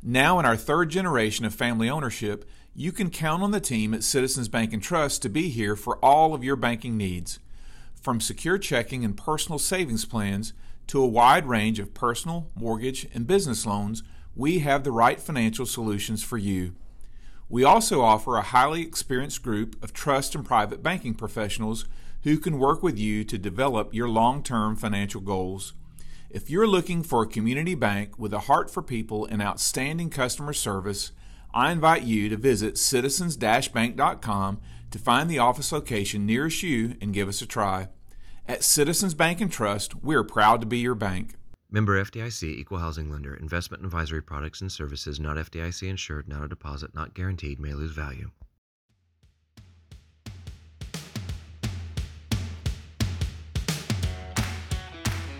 Now, 0.02 0.38
in 0.38 0.46
our 0.46 0.56
third 0.56 0.88
generation 0.88 1.44
of 1.44 1.54
family 1.54 1.90
ownership, 1.90 2.48
you 2.74 2.90
can 2.90 3.10
count 3.10 3.42
on 3.42 3.50
the 3.50 3.60
team 3.60 3.92
at 3.92 4.02
Citizens 4.02 4.48
Bank 4.48 4.72
and 4.72 4.82
Trust 4.82 5.20
to 5.20 5.28
be 5.28 5.50
here 5.50 5.76
for 5.76 5.98
all 6.02 6.32
of 6.32 6.42
your 6.42 6.56
banking 6.56 6.96
needs. 6.96 7.38
From 8.00 8.18
secure 8.18 8.56
checking 8.56 9.04
and 9.04 9.14
personal 9.14 9.58
savings 9.58 10.06
plans 10.06 10.54
to 10.86 11.02
a 11.02 11.06
wide 11.06 11.44
range 11.44 11.78
of 11.78 11.92
personal, 11.92 12.46
mortgage, 12.54 13.08
and 13.12 13.26
business 13.26 13.66
loans, 13.66 14.02
we 14.34 14.60
have 14.60 14.84
the 14.84 14.90
right 14.90 15.20
financial 15.20 15.66
solutions 15.66 16.22
for 16.22 16.38
you. 16.38 16.72
We 17.48 17.62
also 17.62 18.00
offer 18.00 18.36
a 18.36 18.42
highly 18.42 18.82
experienced 18.82 19.42
group 19.42 19.82
of 19.82 19.92
trust 19.92 20.34
and 20.34 20.44
private 20.44 20.82
banking 20.82 21.14
professionals 21.14 21.84
who 22.24 22.38
can 22.38 22.58
work 22.58 22.82
with 22.82 22.98
you 22.98 23.22
to 23.22 23.38
develop 23.38 23.94
your 23.94 24.08
long 24.08 24.42
term 24.42 24.74
financial 24.74 25.20
goals. 25.20 25.72
If 26.28 26.50
you're 26.50 26.66
looking 26.66 27.04
for 27.04 27.22
a 27.22 27.28
community 27.28 27.76
bank 27.76 28.18
with 28.18 28.34
a 28.34 28.40
heart 28.40 28.68
for 28.68 28.82
people 28.82 29.26
and 29.26 29.40
outstanding 29.40 30.10
customer 30.10 30.52
service, 30.52 31.12
I 31.54 31.70
invite 31.70 32.02
you 32.02 32.28
to 32.28 32.36
visit 32.36 32.78
citizens 32.78 33.36
bank.com 33.36 34.60
to 34.90 34.98
find 34.98 35.30
the 35.30 35.38
office 35.38 35.70
location 35.70 36.26
nearest 36.26 36.64
you 36.64 36.96
and 37.00 37.14
give 37.14 37.28
us 37.28 37.40
a 37.42 37.46
try. 37.46 37.88
At 38.48 38.64
Citizens 38.64 39.14
Bank 39.14 39.40
and 39.40 39.50
Trust, 39.50 39.94
we're 40.02 40.24
proud 40.24 40.60
to 40.60 40.66
be 40.66 40.78
your 40.78 40.94
bank. 40.94 41.34
Member 41.68 42.02
FDIC, 42.04 42.44
Equal 42.44 42.78
Housing 42.78 43.10
Lender. 43.10 43.34
Investment 43.34 43.84
advisory 43.84 44.22
products 44.22 44.60
and 44.60 44.70
services 44.70 45.18
not 45.18 45.36
FDIC 45.36 45.88
insured, 45.88 46.28
not 46.28 46.44
a 46.44 46.48
deposit, 46.48 46.94
not 46.94 47.12
guaranteed, 47.12 47.58
may 47.58 47.74
lose 47.74 47.90
value. 47.90 48.30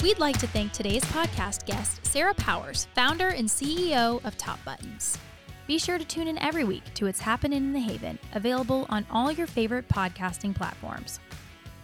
We'd 0.02 0.18
like 0.18 0.38
to 0.38 0.46
thank 0.48 0.72
today's 0.72 1.04
podcast 1.04 1.64
guest, 1.64 2.04
Sarah 2.04 2.34
Powers, 2.34 2.88
founder 2.94 3.28
and 3.28 3.48
CEO 3.48 4.24
of 4.24 4.36
Top 4.36 4.58
Buttons. 4.64 5.18
Be 5.66 5.78
sure 5.78 5.98
to 5.98 6.04
tune 6.04 6.28
in 6.28 6.38
every 6.38 6.64
week 6.64 6.82
to 6.94 7.06
It's 7.06 7.20
Happening 7.20 7.58
in 7.58 7.72
the 7.72 7.80
Haven, 7.80 8.18
available 8.34 8.86
on 8.88 9.06
all 9.10 9.32
your 9.32 9.46
favorite 9.46 9.88
podcasting 9.88 10.54
platforms. 10.54 11.18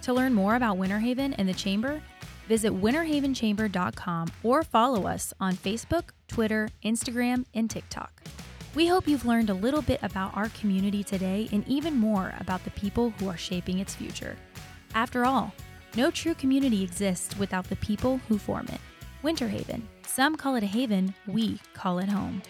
To 0.03 0.12
learn 0.12 0.34
more 0.34 0.57
about 0.57 0.78
Winter 0.78 0.99
Haven 0.99 1.32
and 1.34 1.49
the 1.49 1.55
Chamber, 1.55 2.03
visit 2.49 2.72
winterhavenchamber.com 2.72 4.32
or 4.43 4.62
follow 4.62 5.07
us 5.07 5.32
on 5.40 5.55
Facebook, 5.55 6.11
Twitter, 6.28 6.68
Instagram, 6.84 7.45
and 7.55 7.68
TikTok. 7.68 8.22
We 8.74 8.86
hope 8.86 9.07
you've 9.07 9.26
learned 9.26 9.51
a 9.51 9.55
little 9.55 9.82
bit 9.82 10.03
about 10.03 10.36
our 10.36 10.49
community 10.51 11.05
today 11.05 11.49
and 11.53 11.66
even 11.68 11.95
more 11.99 12.34
about 12.40 12.64
the 12.64 12.70
people 12.70 13.11
who 13.18 13.28
are 13.28 13.36
shaping 13.36 13.80
its 13.80 13.95
future. 13.95 14.36
After 14.95 15.26
all, 15.26 15.55
no 15.95 16.11
true 16.11 16.34
community 16.34 16.82
exists 16.82 17.36
without 17.36 17.68
the 17.68 17.76
people 17.76 18.18
who 18.28 18.38
form 18.38 18.66
it. 18.68 18.80
Winter 19.22 19.49
Haven. 19.49 19.86
Some 20.07 20.36
call 20.36 20.57
it 20.57 20.62
a 20.62 20.66
haven, 20.66 21.14
we 21.26 21.61
call 21.74 21.99
it 21.99 22.09
home. 22.09 22.43